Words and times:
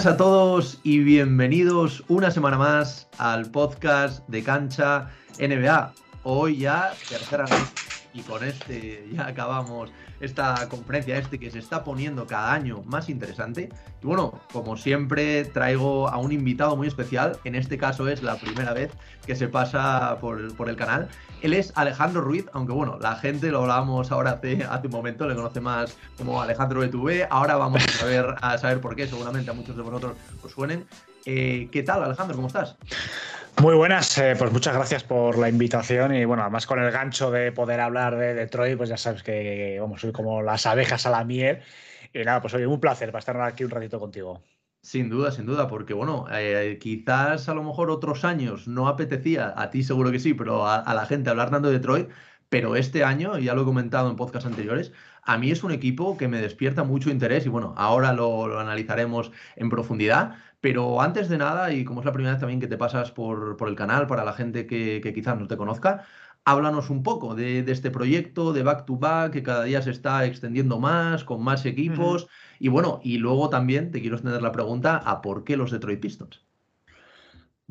Buenas 0.00 0.14
a 0.14 0.16
todos 0.16 0.78
y 0.82 1.00
bienvenidos 1.00 2.02
una 2.08 2.30
semana 2.30 2.56
más 2.56 3.06
al 3.18 3.50
podcast 3.50 4.26
de 4.28 4.42
Cancha 4.42 5.10
NBA. 5.38 5.92
Hoy 6.22 6.56
ya 6.56 6.94
tercera 7.06 7.44
vez 7.44 7.79
y 8.12 8.22
con 8.22 8.44
este 8.44 9.08
ya 9.12 9.26
acabamos 9.26 9.90
esta 10.20 10.68
conferencia, 10.68 11.16
este 11.16 11.38
que 11.38 11.50
se 11.50 11.58
está 11.58 11.84
poniendo 11.84 12.26
cada 12.26 12.52
año 12.52 12.82
más 12.86 13.08
interesante. 13.08 13.70
Y 14.02 14.06
bueno, 14.06 14.40
como 14.52 14.76
siempre, 14.76 15.44
traigo 15.44 16.08
a 16.08 16.18
un 16.18 16.32
invitado 16.32 16.76
muy 16.76 16.86
especial. 16.86 17.38
En 17.44 17.54
este 17.54 17.78
caso 17.78 18.08
es 18.08 18.22
la 18.22 18.36
primera 18.36 18.72
vez 18.72 18.92
que 19.26 19.34
se 19.34 19.48
pasa 19.48 20.18
por, 20.20 20.54
por 20.56 20.68
el 20.68 20.76
canal. 20.76 21.08
Él 21.42 21.54
es 21.54 21.72
Alejandro 21.76 22.20
Ruiz, 22.20 22.46
aunque 22.52 22.72
bueno, 22.72 22.98
la 23.00 23.16
gente 23.16 23.50
lo 23.50 23.62
hablábamos 23.62 24.12
ahora 24.12 24.32
hace, 24.32 24.64
hace 24.64 24.86
un 24.86 24.92
momento, 24.92 25.26
le 25.26 25.34
conoce 25.34 25.60
más 25.60 25.96
como 26.18 26.42
Alejandro 26.42 26.80
BTV. 26.80 27.28
Ahora 27.30 27.56
vamos 27.56 27.82
a 27.82 27.92
saber, 27.92 28.34
a 28.42 28.58
saber 28.58 28.80
por 28.80 28.94
qué, 28.94 29.06
seguramente 29.06 29.50
a 29.50 29.54
muchos 29.54 29.76
de 29.76 29.82
vosotros 29.82 30.16
os 30.42 30.52
suenen. 30.52 30.86
Eh, 31.26 31.68
¿Qué 31.70 31.82
tal, 31.82 32.02
Alejandro? 32.02 32.36
¿Cómo 32.36 32.48
estás? 32.48 32.76
Muy 33.60 33.74
buenas, 33.74 34.16
eh, 34.16 34.34
pues 34.38 34.52
muchas 34.52 34.74
gracias 34.74 35.04
por 35.04 35.36
la 35.36 35.48
invitación 35.48 36.14
y 36.14 36.24
bueno, 36.24 36.42
además 36.42 36.66
con 36.66 36.80
el 36.80 36.90
gancho 36.90 37.30
de 37.30 37.52
poder 37.52 37.80
hablar 37.80 38.16
de 38.16 38.32
Detroit, 38.32 38.78
pues 38.78 38.88
ya 38.88 38.96
sabes 38.96 39.22
que 39.22 39.76
vamos, 39.78 40.00
soy 40.00 40.12
como 40.12 40.40
las 40.40 40.64
abejas 40.64 41.04
a 41.04 41.10
la 41.10 41.24
miel 41.24 41.60
y 42.14 42.20
nada, 42.20 42.40
pues 42.40 42.54
oye, 42.54 42.66
un 42.66 42.80
placer 42.80 43.10
para 43.12 43.18
estar 43.18 43.38
aquí 43.42 43.64
un 43.64 43.70
ratito 43.70 44.00
contigo. 44.00 44.42
Sin 44.82 45.10
duda, 45.10 45.30
sin 45.30 45.44
duda, 45.44 45.68
porque 45.68 45.92
bueno, 45.92 46.24
eh, 46.32 46.78
quizás 46.80 47.50
a 47.50 47.54
lo 47.54 47.62
mejor 47.62 47.90
otros 47.90 48.24
años 48.24 48.66
no 48.66 48.88
apetecía, 48.88 49.52
a 49.54 49.70
ti 49.70 49.82
seguro 49.82 50.10
que 50.10 50.20
sí, 50.20 50.32
pero 50.32 50.66
a, 50.66 50.94
la 50.94 51.04
gente 51.04 51.28
hablar 51.28 51.50
tanto 51.50 51.68
de 51.68 51.74
Detroit, 51.74 52.08
pero 52.48 52.76
este 52.76 53.04
año, 53.04 53.38
ya 53.38 53.54
lo 53.54 53.62
he 53.62 53.66
comentado 53.66 54.08
en 54.08 54.16
podcasts 54.16 54.46
anteriores, 54.46 54.92
a 55.22 55.36
mí 55.36 55.50
es 55.50 55.62
un 55.62 55.70
equipo 55.70 56.16
que 56.16 56.28
me 56.28 56.40
despierta 56.40 56.82
mucho 56.82 57.10
interés 57.10 57.44
y 57.44 57.50
bueno, 57.50 57.74
ahora 57.76 58.14
lo 58.14 58.58
analizaremos 58.58 59.32
en 59.56 59.68
profundidad, 59.68 60.38
pero 60.60 61.00
antes 61.00 61.28
de 61.28 61.38
nada, 61.38 61.72
y 61.72 61.84
como 61.84 62.00
es 62.00 62.06
la 62.06 62.12
primera 62.12 62.32
vez 62.32 62.40
también 62.40 62.60
que 62.60 62.66
te 62.66 62.76
pasas 62.76 63.10
por, 63.12 63.56
el 63.66 63.74
canal, 63.76 64.06
para 64.06 64.24
la 64.24 64.32
gente 64.32 64.66
que, 64.66 65.00
quizás 65.14 65.38
no 65.38 65.48
te 65.48 65.56
conozca, 65.56 66.04
háblanos 66.44 66.90
un 66.90 67.02
poco 67.02 67.34
de, 67.34 67.60
este 67.60 67.90
proyecto 67.90 68.52
de 68.52 68.62
Back 68.62 68.86
to 68.86 68.96
Back, 68.98 69.32
que 69.32 69.42
cada 69.42 69.64
día 69.64 69.82
se 69.82 69.90
está 69.90 70.24
extendiendo 70.26 70.78
más, 70.78 71.24
con 71.24 71.42
más 71.42 71.64
equipos. 71.66 72.28
Y 72.58 72.68
bueno, 72.68 73.00
y 73.02 73.18
luego 73.18 73.48
también 73.50 73.90
te 73.90 74.00
quiero 74.00 74.16
extender 74.16 74.42
la 74.42 74.52
pregunta 74.52 74.96
a 74.96 75.22
por 75.22 75.44
qué 75.44 75.56
los 75.56 75.70
Detroit 75.70 76.00
Pistons. 76.00 76.49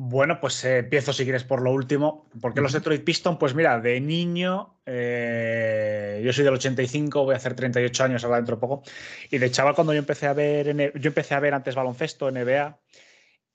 Bueno, 0.02 0.40
pues 0.40 0.64
eh, 0.64 0.78
empiezo 0.78 1.12
si 1.12 1.24
quieres 1.24 1.44
por 1.44 1.60
lo 1.60 1.72
último. 1.72 2.26
¿Por 2.40 2.54
qué 2.54 2.62
los 2.62 2.72
Detroit 2.72 3.04
Pistons? 3.04 3.36
Pues 3.38 3.54
mira, 3.54 3.78
de 3.80 4.00
niño, 4.00 4.80
eh, 4.86 6.22
yo 6.24 6.32
soy 6.32 6.42
del 6.42 6.54
85, 6.54 7.24
voy 7.24 7.34
a 7.34 7.36
hacer 7.36 7.54
38 7.54 8.04
años 8.04 8.24
ahora 8.24 8.38
dentro 8.38 8.56
de 8.56 8.60
poco. 8.60 8.82
Y 9.30 9.36
de 9.36 9.50
chaval, 9.50 9.74
cuando 9.74 9.92
yo 9.92 9.98
empecé 9.98 10.26
a 10.26 10.32
ver, 10.32 10.74
yo 10.98 11.08
empecé 11.08 11.34
a 11.34 11.40
ver 11.40 11.52
antes 11.52 11.74
baloncesto, 11.74 12.30
NBA, 12.30 12.78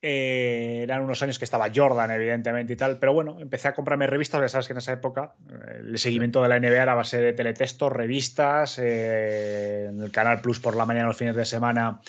eh, 0.03 0.81
eran 0.83 1.01
unos 1.01 1.23
años 1.23 1.39
que 1.39 1.45
estaba 1.45 1.71
Jordan, 1.73 2.11
evidentemente 2.11 2.73
y 2.73 2.75
tal, 2.75 2.99
pero 2.99 3.11
bueno, 3.11 3.39
empecé 3.39 3.69
a 3.69 3.73
comprarme 3.73 4.05
revistas, 4.05 4.39
ya 4.39 4.49
sabes 4.49 4.67
que 4.67 4.73
en 4.73 4.77
esa 4.77 4.93
época 4.93 5.33
el 5.79 5.97
seguimiento 5.97 6.43
de 6.43 6.49
la 6.49 6.59
NBA 6.59 6.83
era 6.83 6.91
a 6.91 6.95
base 6.95 7.19
de 7.19 7.33
teletextos, 7.33 7.91
revistas, 7.91 8.77
en 8.77 9.99
el 9.99 10.11
Canal 10.11 10.41
Plus 10.41 10.59
por 10.59 10.75
la 10.75 10.85
mañana, 10.85 11.07
los 11.07 11.17
fines 11.17 11.35
de 11.35 11.45
semana 11.45 12.01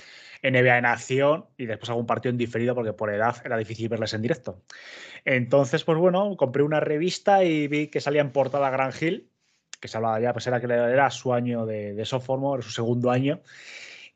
NBA 0.51 0.79
en 0.79 0.87
acción 0.87 1.47
y 1.57 1.67
después 1.67 1.91
algún 1.91 2.07
partido 2.07 2.31
en 2.31 2.39
diferido 2.39 2.75
porque 2.75 2.93
por 2.93 3.13
edad 3.13 3.37
era 3.45 3.57
difícil 3.57 3.89
verles 3.89 4.15
en 4.15 4.23
directo. 4.23 4.63
Entonces, 5.25 5.85
pues 5.85 5.99
bueno, 5.99 6.37
compré 6.37 6.63
una 6.63 6.81
revista 6.81 7.45
y 7.45 7.69
vi 7.69 7.89
que 7.89 8.01
salía 8.01 8.21
en 8.21 8.31
portada 8.31 8.71
Gran 8.71 8.93
Hill, 8.99 9.29
que 9.81 9.89
se 9.89 9.97
hablaba 9.97 10.21
ya, 10.21 10.33
pues 10.33 10.47
era 10.47 10.61
que 10.61 10.67
era 10.67 11.11
su 11.11 11.33
año 11.35 11.67
de, 11.67 11.95
de 11.95 12.05
sophomore, 12.05 12.63
su 12.63 12.71
segundo 12.71 13.11
año. 13.11 13.41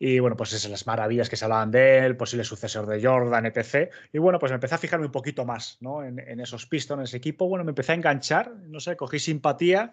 Y 0.02 0.18
bueno, 0.18 0.34
pues 0.34 0.54
esas 0.54 0.70
las 0.70 0.86
maravillas 0.86 1.28
que 1.28 1.36
se 1.36 1.44
hablaban 1.44 1.70
de 1.70 1.98
él, 2.06 2.16
posible 2.16 2.42
sucesor 2.42 2.86
de 2.86 3.04
Jordan, 3.04 3.44
etc. 3.44 3.90
Y 4.14 4.18
bueno, 4.18 4.38
pues 4.38 4.50
me 4.50 4.54
empecé 4.54 4.74
a 4.74 4.78
fijarme 4.78 5.04
un 5.04 5.12
poquito 5.12 5.44
más 5.44 5.76
¿no? 5.82 6.02
en, 6.02 6.40
esos 6.40 6.64
Pistons, 6.64 7.00
en 7.00 7.04
ese 7.04 7.18
equipo. 7.18 7.46
Bueno, 7.46 7.64
me 7.66 7.72
empecé 7.72 7.92
a 7.92 7.96
enganchar, 7.96 8.50
no 8.66 8.80
sé, 8.80 8.96
cogí 8.96 9.18
simpatía 9.18 9.92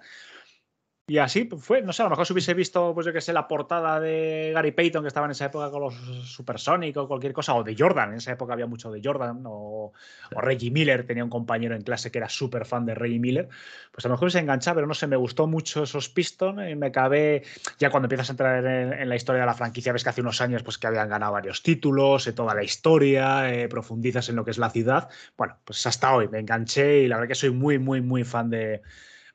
y 1.10 1.20
así 1.20 1.50
fue, 1.58 1.82
no 1.82 1.94
sé, 1.94 2.02
a 2.02 2.06
lo 2.06 2.10
mejor 2.10 2.26
si 2.26 2.34
hubiese 2.34 2.54
visto, 2.54 2.94
pues 2.94 3.06
yo 3.06 3.14
que 3.14 3.22
sé, 3.22 3.32
la 3.32 3.48
portada 3.48 3.98
de 4.02 4.52
Gary 4.54 4.72
Payton 4.72 5.04
que 5.04 5.08
estaba 5.08 5.26
en 5.26 5.32
esa 5.32 5.46
época 5.46 5.72
con 5.72 5.80
los 5.82 5.96
Supersonic 6.28 6.98
o 6.98 7.08
cualquier 7.08 7.32
cosa, 7.32 7.54
o 7.54 7.64
de 7.64 7.78
Jordan, 7.80 8.12
en 8.12 8.18
esa 8.18 8.34
época 8.34 8.52
había 8.52 8.68
mucho 8.68 8.92
de 8.92 9.00
Jordan, 9.02 9.42
o, 9.46 9.94
Reggie 10.32 10.70
Miller, 10.70 11.06
tenía 11.06 11.24
un 11.24 11.30
compañero 11.30 11.76
en 11.76 11.82
clase 11.82 12.12
que 12.12 12.18
era 12.18 12.28
súper 12.28 12.66
fan 12.66 12.86
de 12.86 12.94
Reggie 12.94 13.20
Miller, 13.20 13.48
pues 13.90 14.04
a 14.04 14.10
lo 14.10 14.16
mejor 14.16 14.34
se 14.34 14.40
enganchaba, 14.40 14.76
pero 14.76 14.88
no 14.88 14.94
sé, 14.94 15.08
me 15.08 15.16
gustó 15.16 15.48
mucho 15.48 15.84
esos 15.84 16.10
Pistons 16.10 16.70
y 16.70 16.76
me 16.76 16.88
acabé, 16.88 17.44
ya 17.80 17.90
cuando 17.90 18.08
empiezas 18.08 18.28
a 18.30 18.34
entrar 18.34 18.66
en, 18.66 19.08
la 19.08 19.16
historia 19.16 19.40
de 19.40 19.46
la 19.46 19.54
franquicia, 19.54 19.94
ves 19.94 20.04
que 20.04 20.10
hace 20.10 20.20
unos 20.20 20.42
años 20.42 20.62
pues 20.62 20.78
que 20.78 20.88
habían 20.88 21.08
ganado 21.08 21.32
varios 21.32 21.64
títulos, 21.64 22.28
eh, 22.28 22.34
toda 22.34 22.54
la 22.54 22.66
historia, 22.66 23.50
eh, 23.54 23.70
profundizas 23.70 24.28
en 24.28 24.36
lo 24.36 24.44
que 24.44 24.52
es 24.52 24.58
la 24.58 24.72
ciudad, 24.72 25.08
bueno, 25.38 25.56
pues 25.64 25.88
hasta 25.88 26.14
hoy 26.14 26.28
me 26.28 26.40
enganché 26.40 27.04
y 27.04 27.08
la 27.08 27.16
verdad 27.16 27.30
que 27.30 27.36
soy 27.36 27.52
muy, 27.52 27.80
muy, 27.80 28.02
muy 28.02 28.26
fan 28.26 28.50
de 28.50 28.82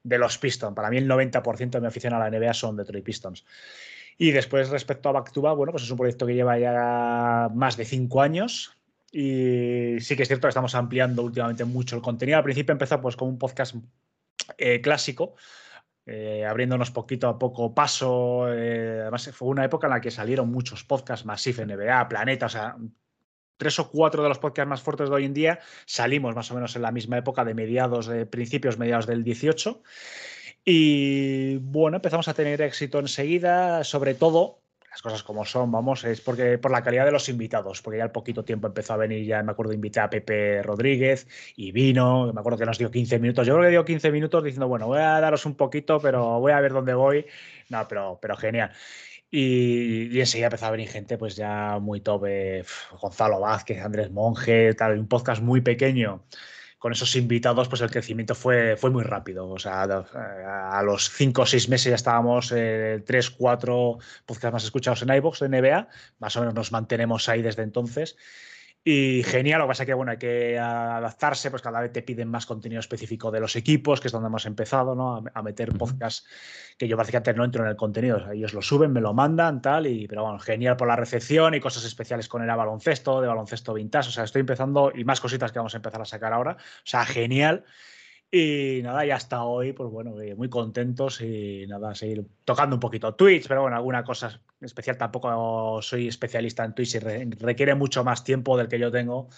de 0.03 0.19
los 0.19 0.39
Pistons. 0.39 0.75
Para 0.75 0.91
mí 0.91 0.99
el 0.99 1.09
90% 1.09 1.71
de 1.71 1.81
mi 1.81 1.87
afición 1.87 2.15
a 2.15 2.19
la 2.19 2.31
NBA 2.31 2.55
son 2.55 2.77
Detroit 2.77 3.05
Pistons. 3.05 3.45
Y 4.19 4.31
después 4.31 4.69
respecto 4.69 5.09
a 5.09 5.13
Back 5.13 5.33
to 5.33 5.41
Back, 5.41 5.57
bueno, 5.57 5.73
pues 5.73 5.85
es 5.85 5.91
un 5.91 5.97
proyecto 5.97 6.27
que 6.27 6.35
lleva 6.35 6.59
ya 6.59 7.49
más 7.55 7.77
de 7.77 7.85
cinco 7.85 8.21
años. 8.23 8.77
Y 9.11 9.97
sí 10.01 10.17
que 10.17 10.23
es 10.23 10.29
cierto 10.29 10.47
que 10.47 10.51
estamos 10.51 10.75
ampliando 10.75 11.23
últimamente 11.23 11.65
mucho 11.65 11.97
el 11.97 12.03
contenido. 12.03 12.39
Al 12.39 12.45
principio 12.45 12.73
empezó 12.73 13.01
pues 13.01 13.17
con 13.17 13.29
un 13.29 13.39
podcast 13.39 13.75
eh, 14.59 14.81
clásico, 14.81 15.35
eh, 16.07 16.45
abriéndonos 16.47 16.91
poquito 16.91 17.29
a 17.29 17.39
poco 17.39 17.75
paso. 17.75 18.53
Eh, 18.53 19.01
además, 19.03 19.31
fue 19.33 19.49
una 19.49 19.65
época 19.65 19.87
en 19.87 19.93
la 19.93 20.01
que 20.01 20.11
salieron 20.11 20.51
muchos 20.51 20.85
podcasts, 20.85 21.27
Massive 21.27 21.67
NBA, 21.67 22.09
Planeta, 22.09 22.47
o 22.47 22.49
sea, 22.49 22.77
tres 23.63 23.79
o 23.79 23.89
cuatro 23.89 24.25
de 24.25 24.29
los 24.29 24.41
podcasts 24.41 24.69
más 24.69 24.83
fuertes 24.83 25.09
de 25.09 25.15
hoy 25.15 25.25
en 25.25 25.35
día 25.35 25.61
salimos 25.87 26.35
más 26.35 26.51
o 26.51 26.55
menos 26.55 26.75
en 26.75 26.83
la 26.83 26.91
misma 26.91 27.19
época 27.19 27.45
de 27.45 27.55
mediados, 27.55 28.07
de 28.07 28.27
principios, 28.27 28.77
mediados 28.77 29.07
del 29.07 29.23
18. 29.23 29.81
Y 30.65 31.59
bueno, 31.59 31.99
empezamos 31.99 32.27
a 32.27 32.35
tener 32.35 32.61
éxito 32.61 32.99
enseguida, 32.99 33.85
sobre 33.85 34.15
todo 34.15 34.63
las 34.91 35.01
cosas 35.01 35.23
como 35.23 35.47
son, 35.47 35.71
vamos, 35.71 36.05
es 36.05 36.21
porque 36.21 36.59
por 36.59 36.71
la 36.73 36.83
calidad 36.83 37.07
de 37.07 37.13
los 37.13 37.29
invitados, 37.29 37.81
porque 37.81 37.99
ya 37.99 38.05
al 38.05 38.13
poquito 38.13 38.45
tiempo 38.45 38.67
empezó 38.67 38.93
a 38.93 38.99
venir, 38.99 39.25
ya 39.25 39.43
me 39.43 39.53
acuerdo, 39.53 39.73
invité 39.73 40.01
a 40.01 40.11
Pepe 40.11 40.63
Rodríguez 40.63 41.27
y 41.57 41.73
vino, 41.73 42.31
me 42.31 42.41
acuerdo 42.41 42.59
que 42.59 42.67
nos 42.67 42.79
dio 42.79 42.91
15 42.91 43.19
minutos, 43.19 43.47
yo 43.47 43.55
creo 43.55 43.65
que 43.65 43.71
dio 43.71 43.85
15 43.87 44.11
minutos 44.11 44.45
diciendo, 44.45 44.69
bueno, 44.69 44.89
voy 44.89 44.99
a 44.99 45.19
daros 45.21 45.47
un 45.47 45.55
poquito, 45.55 45.99
pero 45.99 46.41
voy 46.41 46.53
a 46.53 46.61
ver 46.61 46.73
dónde 46.73 46.93
voy, 46.93 47.25
no, 47.71 47.89
pero, 47.89 48.19
pero 48.21 48.37
genial. 48.37 48.73
Y, 49.35 50.21
enseguida 50.21 50.49
empezó 50.49 50.67
a 50.67 50.71
venir 50.73 50.89
gente, 50.91 51.17
pues 51.17 51.37
ya 51.37 51.79
muy 51.81 52.01
top, 52.03 52.27
Gonzalo 53.01 53.41
Vázquez, 53.41 53.83
Andrés 53.83 54.11
Monge, 54.11 54.75
tal, 54.75 54.99
un 54.99 55.09
podcast 55.09 55.41
muy 55.43 55.63
pequeño. 55.63 56.27
Con 56.79 56.93
esos 56.93 57.17
invitados, 57.17 57.69
pues 57.69 57.81
el 57.81 57.91
crecimiento 57.91 58.35
fue, 58.35 58.77
fue 58.77 58.91
muy 58.91 59.05
rápido. 59.05 59.49
O 59.49 59.59
sea, 59.59 59.85
a, 59.85 60.83
los 60.83 61.09
cinco 61.11 61.43
o 61.43 61.47
seis 61.47 61.69
meses 61.69 61.91
ya 61.91 61.95
estábamos 61.95 62.53
eh, 62.55 63.03
tres, 63.07 63.31
cuatro 63.31 63.99
podcasts 64.27 64.53
más 64.53 64.65
escuchados 64.65 65.01
en 65.03 65.15
iBox 65.15 65.41
de 65.41 65.49
NBA. 65.49 65.89
Más 66.19 66.37
o 66.37 66.41
menos 66.41 66.55
nos 66.55 66.73
mantenemos 66.73 67.29
ahí 67.31 67.41
desde 67.41 67.63
entonces. 67.63 68.17
Y 68.85 69.23
genial, 69.23 69.61
lo 69.61 69.67
que 69.67 69.69
pasa 69.69 69.83
es 69.85 69.87
que 69.87 69.95
bueno, 69.95 70.11
hay 70.11 70.19
que 70.19 70.59
adaptarse, 70.59 71.51
pues 71.51 71.63
cada 71.63 71.81
vez 71.81 71.93
te 71.93 72.03
piden 72.03 72.29
más 72.29 72.47
contenido 72.47 72.81
específico 72.81 73.31
de 73.31 73.39
los 73.39 73.55
equipos, 73.55 74.01
que 74.01 74.09
es 74.09 74.13
donde 74.13 74.27
hemos 74.27 74.45
empezado, 74.45 74.97
¿no? 74.97 75.23
A, 75.33 75.43
meter 75.43 75.73
podcasts 75.79 76.27
que 76.77 76.89
yo 76.89 76.97
básicamente 76.97 77.33
no 77.35 77.45
entro 77.45 77.63
en 77.63 77.71
el 77.71 77.77
contenido. 77.77 78.33
ellos 78.33 78.55
lo 78.55 78.61
suben, 78.61 78.93
me 78.93 79.01
lo 79.01 79.15
mandan, 79.15 79.63
tal, 79.63 79.87
y 79.87 80.09
pero 80.09 80.25
bueno, 80.25 80.41
genial 80.41 80.77
por 80.77 80.89
la 80.89 80.97
recepción 80.97 81.55
y 81.55 81.61
cosas 81.61 81.85
especiales 81.85 82.27
con 82.27 82.43
el 82.43 82.49
baloncesto, 82.49 83.21
de 83.21 83.29
baloncesto 83.29 83.73
vintage. 83.73 84.09
O 84.09 84.13
sea, 84.13 84.25
estoy 84.25 84.41
empezando 84.41 84.91
y 84.93 85.05
más 85.05 85.21
cositas 85.21 85.53
que 85.53 85.61
vamos 85.61 85.75
a 85.75 85.79
empezar 85.79 86.01
a 86.01 86.05
sacar 86.05 86.33
ahora. 86.33 86.57
O 86.59 86.83
sea, 86.85 87.05
genial. 87.05 87.65
Y 88.33 88.81
nada, 88.83 89.05
ya 89.05 89.15
hasta 89.17 89.45
hoy, 89.45 89.75
pues 89.75 89.91
bueno, 89.91 90.21
eh, 90.21 90.35
muy 90.35 90.49
contentos 90.49 91.21
y 91.21 91.67
nada, 91.69 91.95
seguir 91.95 92.27
tocando 92.45 92.77
un 92.77 92.81
poquito 92.81 93.15
Twitch, 93.15 93.47
pero 93.47 93.63
bueno, 93.63 93.77
alguna 93.77 94.03
cosa 94.03 94.41
especial 94.63 94.97
tampoco 94.97 95.81
soy 95.83 96.09
especialista 96.09 96.65
en 96.65 96.75
Twitch 96.75 96.97
y 96.97 96.99
requiere 96.99 97.75
mucho 97.75 98.05
más 98.05 98.25
tiempo 98.25 98.57
del 98.57 98.69
que 98.69 98.79
yo 98.79 98.91
tengo. 98.91 99.29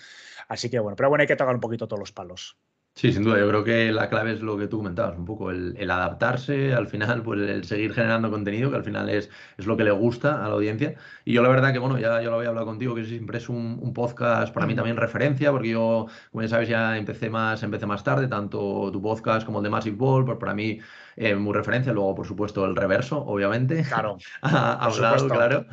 Así 0.49 0.71
que 0.71 0.79
bueno, 0.79 0.97
pero 0.97 1.09
bueno, 1.09 1.23
hay 1.23 1.29
que 1.29 1.37
tocar 1.37 1.55
un 1.55 1.61
poquito 1.61 1.89
todos 1.89 2.01
los 2.01 2.13
palos. 2.13 2.57
Sí, 2.97 3.13
sin 3.13 3.25
duda, 3.25 3.41
yo 3.41 3.49
creo 3.49 3.65
que 3.65 3.91
la 3.91 4.09
clave 4.09 4.33
es 4.35 4.41
lo 4.41 4.57
que 4.57 4.69
tú 4.69 4.77
comentabas, 4.77 5.19
un 5.19 5.25
poco 5.25 5.51
el, 5.51 5.91
adaptarse, 5.91 6.73
al 6.75 6.87
final, 6.87 7.25
pues 7.25 7.41
el 7.41 7.65
seguir 7.65 7.93
generando 7.93 8.31
contenido, 8.31 8.71
que 8.71 8.77
al 8.77 8.85
final 8.85 9.09
es, 9.09 9.31
es, 9.59 9.67
lo 9.67 9.77
que 9.77 9.83
le 9.83 9.91
gusta 9.91 10.45
a 10.45 10.49
la 10.49 10.55
audiencia. 10.55 10.95
Y 11.25 11.33
yo 11.33 11.43
la 11.43 11.49
verdad 11.49 11.73
que, 11.73 11.81
bueno, 11.81 11.99
ya 11.99 12.23
yo 12.23 12.31
lo 12.31 12.37
había 12.37 12.51
hablado 12.51 12.67
contigo, 12.67 12.95
que 12.95 13.05
siempre 13.05 13.39
es 13.39 13.49
un, 13.49 13.93
podcast 13.93 14.55
para 14.55 14.67
mí 14.67 14.77
también 14.77 14.97
referencia, 14.97 15.51
porque 15.51 15.71
yo, 15.71 16.07
como 16.31 16.43
ya 16.43 16.49
sabes, 16.49 16.69
ya 16.69 16.97
empecé 16.97 17.31
más, 17.31 17.65
empecé 17.65 17.85
más 17.85 18.05
tarde, 18.05 18.29
tanto 18.29 18.91
tu 18.93 19.03
podcast 19.03 19.45
como 19.45 19.59
el 19.59 19.65
de 19.65 19.71
Massive 19.71 19.97
Ball, 19.97 20.25
pues 20.25 20.39
para 20.39 20.55
mí 20.55 20.79
eh, 21.17 21.35
muy 21.35 21.53
referencia. 21.53 21.93
Luego, 21.93 22.15
por 22.15 22.27
supuesto, 22.27 22.65
el 22.65 22.77
reverso, 22.77 23.19
obviamente. 23.19 23.83
Claro. 23.83 24.19
hablado, 24.43 25.29
claro. 25.29 25.67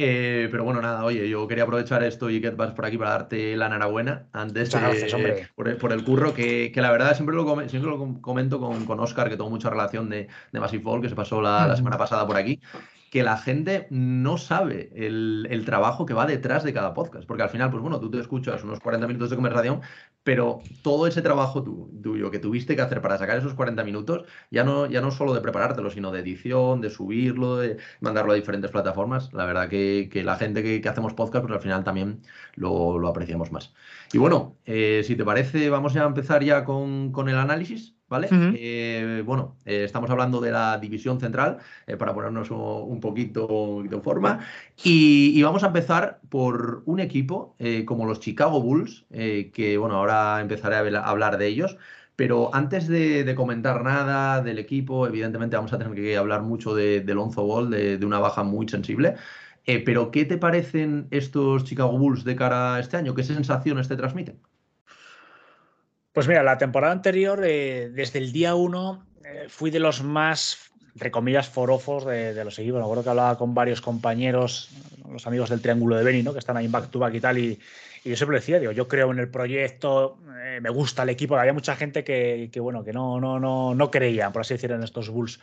Eh, 0.00 0.46
pero 0.52 0.62
bueno, 0.62 0.80
nada, 0.80 1.04
oye, 1.04 1.28
yo 1.28 1.48
quería 1.48 1.64
aprovechar 1.64 2.04
esto 2.04 2.30
y 2.30 2.40
que 2.40 2.50
vas 2.50 2.70
por 2.70 2.86
aquí 2.86 2.96
para 2.96 3.10
darte 3.10 3.56
la 3.56 3.66
enhorabuena 3.66 4.28
antes 4.32 4.70
de, 4.70 5.48
por, 5.56 5.92
el 5.92 6.04
curro, 6.04 6.32
que, 6.32 6.72
la 6.76 6.92
verdad 6.92 7.16
siempre 7.16 7.34
lo, 7.34 7.44
siempre 7.68 7.90
lo 7.90 8.20
comento 8.20 8.60
con, 8.60 8.84
con 8.84 9.00
Oscar, 9.00 9.28
que 9.28 9.36
tengo 9.36 9.50
mucha 9.50 9.70
relación 9.70 10.08
de, 10.08 10.28
de 10.52 10.60
Massive 10.60 10.84
Fall, 10.84 11.02
que 11.02 11.08
se 11.08 11.16
pasó 11.16 11.42
la, 11.42 11.66
la, 11.66 11.74
semana 11.74 11.98
pasada 11.98 12.24
por 12.24 12.36
aquí. 12.36 12.60
que 13.10 13.22
la 13.22 13.38
gente 13.38 13.86
no 13.90 14.36
sabe 14.36 14.90
el, 14.94 15.62
trabajo 15.64 16.06
que 16.06 16.14
va 16.14 16.26
detrás 16.26 16.62
de 16.62 16.72
cada 16.72 16.94
podcast. 16.94 17.26
Porque 17.26 17.42
al 17.42 17.50
final, 17.50 17.70
pues 17.70 17.82
bueno, 17.82 17.98
tú 17.98 18.10
te 18.10 18.20
escuchas 18.20 18.62
unos 18.62 18.80
40 18.80 19.06
minutos 19.06 19.30
de 19.30 19.36
conversación, 19.36 19.80
pero 20.28 20.60
todo 20.82 21.06
ese 21.06 21.22
trabajo 21.22 21.64
tuyo 22.02 22.30
que 22.30 22.38
tuviste 22.38 22.76
que 22.76 22.82
hacer 22.82 23.00
para 23.00 23.16
sacar 23.16 23.38
esos 23.38 23.54
40 23.54 23.82
minutos, 23.82 24.26
ya 24.50 24.62
no, 24.62 24.84
ya 24.84 25.00
no 25.00 25.10
solo 25.10 25.32
de 25.32 25.40
preparártelo, 25.40 25.88
sino 25.88 26.12
de 26.12 26.20
edición, 26.20 26.82
de 26.82 26.90
subirlo, 26.90 27.56
de 27.56 27.78
mandarlo 28.00 28.32
a 28.32 28.34
diferentes 28.34 28.70
plataformas. 28.70 29.32
La 29.32 29.46
verdad 29.46 29.70
que, 29.70 30.10
la 30.22 30.36
gente 30.36 30.62
que, 30.62 30.86
hacemos 30.86 31.14
podcast, 31.14 31.46
pues 31.46 31.56
al 31.56 31.62
final 31.62 31.82
también 31.82 32.20
lo, 32.56 33.08
apreciamos 33.08 33.52
más. 33.52 33.72
Y 34.12 34.18
bueno, 34.18 34.58
eh, 34.66 35.02
si 35.06 35.16
te 35.16 35.24
parece, 35.24 35.70
vamos 35.70 35.94
ya 35.94 36.04
a 36.04 36.06
empezar 36.08 36.44
ya 36.44 36.62
con, 36.62 37.10
con 37.10 37.30
el 37.30 37.38
análisis. 37.38 37.94
¿vale? 38.08 38.28
Eh, 38.30 39.22
bueno, 39.24 39.56
eh, 39.64 39.84
estamos 39.84 40.08
hablando 40.10 40.40
de 40.40 40.50
la 40.50 40.78
división 40.78 41.20
central, 41.20 41.58
para 41.98 42.14
ponernos 42.14 42.50
un 42.50 43.00
poquito, 43.00 43.82
en 43.84 44.02
forma, 44.02 44.40
y, 44.82 45.42
vamos 45.42 45.62
a 45.62 45.68
empezar 45.68 46.20
por 46.28 46.82
un 46.86 47.00
equipo 47.00 47.54
como 47.84 48.06
los 48.06 48.20
Chicago 48.20 48.60
Bulls, 48.60 49.04
que 49.10 49.76
bueno, 49.78 49.96
ahora 49.96 50.17
empezaré 50.40 50.76
a, 50.76 51.00
hablar 51.00 51.38
de 51.38 51.46
ellos. 51.46 51.76
Pero 52.16 52.54
antes 52.54 52.88
de, 52.88 53.32
comentar 53.36 53.82
nada 53.84 54.42
del 54.42 54.58
equipo, 54.58 55.06
evidentemente 55.06 55.56
vamos 55.56 55.72
a 55.72 55.78
tener 55.78 55.94
que 55.94 56.16
hablar 56.16 56.42
mucho 56.42 56.74
de, 56.74 57.00
de 57.00 57.14
Lonzo 57.14 57.44
Ball, 57.44 57.70
de, 57.70 58.04
una 58.04 58.18
baja 58.18 58.42
muy 58.42 58.68
sensible. 58.68 59.14
pero, 59.84 60.10
¿qué 60.10 60.24
te 60.24 60.38
parecen 60.38 61.06
estos 61.10 61.64
Chicago 61.64 61.96
Bulls 61.96 62.24
de 62.24 62.34
cara 62.36 62.76
a 62.76 62.80
este 62.80 62.96
año? 62.96 63.14
¿Qué 63.14 63.22
sensaciones 63.22 63.88
te 63.88 63.96
transmiten? 63.96 64.40
Pues 66.18 66.26
mira, 66.26 66.42
la 66.42 66.58
temporada 66.58 66.92
anterior, 66.92 67.44
eh, 67.44 67.90
desde 67.94 68.18
el 68.18 68.32
día 68.32 68.56
1, 68.56 69.06
eh, 69.24 69.46
fui 69.48 69.70
de 69.70 69.78
los 69.78 70.02
más, 70.02 70.72
entre 70.94 71.12
comillas, 71.12 71.48
forofos 71.48 72.04
de, 72.06 72.44
los 72.44 72.58
equipos. 72.58 72.80
Me 72.80 72.84
acuerdo 72.84 73.04
que 73.04 73.10
hablaba 73.10 73.38
con 73.38 73.54
varios 73.54 73.80
compañeros, 73.80 74.70
los 75.08 75.28
amigos 75.28 75.50
del 75.50 75.60
Triángulo 75.60 75.94
de 75.94 76.02
Beni, 76.02 76.24
¿no? 76.24 76.32
que 76.32 76.40
están 76.40 76.56
ahí 76.56 76.64
en 76.64 76.72
back 76.72 76.90
to 76.90 76.98
back 76.98 77.14
y 77.14 77.20
tal, 77.20 77.38
y, 77.38 77.60
yo 78.04 78.16
siempre 78.16 78.38
decía, 78.38 78.58
digo, 78.58 78.72
yo 78.72 78.88
creo 78.88 79.10
en 79.10 79.18
el 79.18 79.30
proyecto, 79.30 80.18
eh, 80.42 80.60
me 80.60 80.70
gusta 80.70 81.02
el 81.02 81.10
equipo. 81.10 81.36
Había 81.36 81.52
mucha 81.52 81.76
gente 81.76 82.04
que, 82.04 82.50
bueno, 82.60 82.84
que 82.84 82.92
no, 82.92 83.20
no, 83.20 83.38
no, 83.38 83.74
no 83.74 83.90
creía, 83.90 84.30
por 84.30 84.42
así 84.42 84.54
decir, 84.54 84.72
en 84.72 84.82
estos 84.82 85.08
Bulls. 85.10 85.40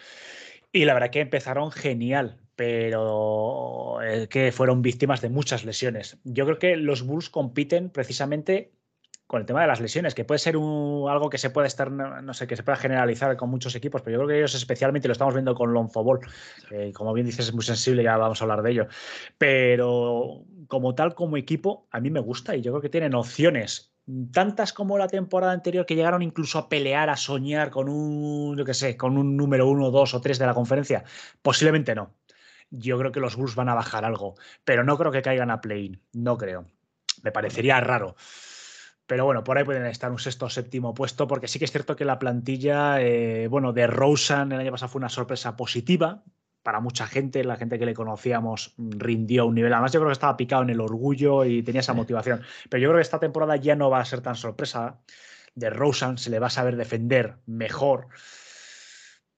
Y 0.72 0.86
la 0.86 0.94
verdad 0.94 1.10
que 1.10 1.22
empezaron 1.22 1.72
genial, 1.72 2.38
pero 2.56 4.00
que 4.30 4.52
fueron 4.52 4.82
víctimas 4.82 5.22
de 5.22 5.30
muchas 5.30 5.64
lesiones. 5.64 6.18
Yo 6.24 6.46
creo 6.46 6.60
que 6.60 6.76
los 6.76 7.04
Bulls 7.04 7.30
compiten 7.30 7.90
precisamente 7.90 8.72
con 9.28 9.40
el 9.40 9.48
tema 9.48 9.62
de 9.62 9.68
las 9.68 9.82
lesiones, 9.82 10.14
que 10.14 10.24
puede 10.24 10.38
ser 10.38 10.56
algo 10.56 11.30
que 11.32 11.40
se 11.40 11.50
puede 11.50 11.68
estar, 11.68 11.92
no 11.92 12.34
sé, 12.34 12.46
que 12.46 12.56
se 12.56 12.62
pueda 12.62 12.76
generalizar 12.76 13.36
con 13.38 13.50
muchos 13.50 13.76
equipos, 13.76 14.04
pero 14.04 14.14
yo 14.14 14.20
creo 14.20 14.28
que 14.30 14.38
ellos 14.38 14.54
especialmente 14.54 15.08
lo 15.08 15.14
estamos 15.14 15.34
viendo 15.34 15.56
con 15.56 15.74
Lonzo 15.74 16.04
Ball, 16.04 16.20
como 16.94 17.12
bien 17.14 17.26
dices 17.26 17.48
es 17.48 17.54
muy 17.54 17.64
sensible, 17.64 18.04
ya 18.04 18.18
vamos 18.18 18.40
a 18.40 18.44
hablar 18.44 18.62
de 18.62 18.72
ello, 18.72 18.88
pero 19.38 20.44
como 20.68 20.96
tal, 20.96 21.16
como 21.16 21.38
equipo, 21.38 21.88
a 21.92 22.00
mí 22.00 22.10
me 22.10 22.20
gusta 22.20 22.56
y 22.56 22.62
yo 22.62 22.72
creo 22.72 22.82
que 22.82 22.90
tienen 22.90 23.16
opciones 23.16 23.96
tantas 24.32 24.72
como 24.72 24.98
la 24.98 25.08
temporada 25.08 25.52
anterior 25.52 25.86
que 25.86 25.96
llegaron 25.96 26.22
incluso 26.22 26.60
a 26.60 26.70
pelear, 26.70 27.10
a 27.10 27.18
soñar 27.18 27.72
con 27.72 27.90
un, 27.90 28.56
yo 28.56 28.66
qué 28.66 28.74
sé, 28.74 28.98
con 28.98 29.18
un 29.18 29.36
número 29.36 29.68
uno, 29.68 29.92
dos 29.92 30.14
o 30.14 30.22
tres 30.22 30.38
de 30.38 30.46
la 30.46 30.54
conferencia, 30.54 31.04
posiblemente 31.42 31.96
no. 31.96 32.14
Yo 32.70 32.98
creo 32.98 33.12
que 33.12 33.20
los 33.20 33.36
Bulls 33.36 33.56
van 33.56 33.70
a 33.70 33.74
bajar 33.74 34.06
algo, 34.06 34.36
pero 34.64 34.84
no 34.84 34.98
creo 34.98 35.12
que 35.12 35.22
caigan 35.22 35.52
a 35.52 35.62
play-in, 35.62 36.02
no 36.14 36.38
creo. 36.38 36.66
Me 37.24 37.32
parecería 37.32 37.80
raro. 37.80 38.16
Pero 39.08 39.26
bueno, 39.26 39.44
por 39.44 39.58
ahí 39.58 39.64
pueden 39.64 39.86
estar 39.86 40.12
un 40.12 40.20
sexto 40.20 40.48
o 40.48 40.50
séptimo 40.50 40.94
puesto, 40.94 41.28
porque 41.28 41.48
sí 41.48 41.60
que 41.60 41.66
es 41.66 41.72
cierto 41.72 41.96
que 41.96 42.06
la 42.06 42.18
plantilla, 42.18 43.02
eh, 43.02 43.48
bueno, 43.48 43.72
de 43.72 43.86
Rosen 43.86 44.52
el 44.52 44.60
año 44.60 44.72
pasado 44.72 44.90
fue 44.90 45.00
una 45.00 45.10
sorpresa 45.10 45.56
positiva. 45.56 46.24
Para 46.66 46.80
mucha 46.80 47.06
gente, 47.06 47.44
la 47.44 47.58
gente 47.58 47.78
que 47.78 47.86
le 47.86 47.94
conocíamos 47.94 48.74
rindió 48.80 49.44
a 49.44 49.46
un 49.46 49.54
nivel. 49.54 49.72
Además, 49.72 49.92
yo 49.92 50.00
creo 50.00 50.10
que 50.10 50.14
estaba 50.14 50.36
picado 50.36 50.64
en 50.64 50.72
el 50.72 50.82
orgullo 50.82 51.46
y 51.46 51.62
tenía 51.62 51.82
esa 51.82 51.94
motivación. 51.94 52.42
Pero 52.72 52.82
yo 52.82 52.90
creo 52.90 52.98
que 52.98 53.04
esta 53.04 53.20
temporada 53.20 53.56
ya 53.56 53.76
no 53.76 53.92
va 53.92 54.00
a 54.00 54.06
ser 54.06 54.22
tan 54.22 54.34
sorpresa. 54.34 54.98
De 55.54 55.70
Rosen 55.70 56.18
se 56.18 56.32
le 56.32 56.40
va 56.40 56.48
a 56.48 56.50
saber 56.50 56.76
defender 56.76 57.36
mejor. 57.46 58.08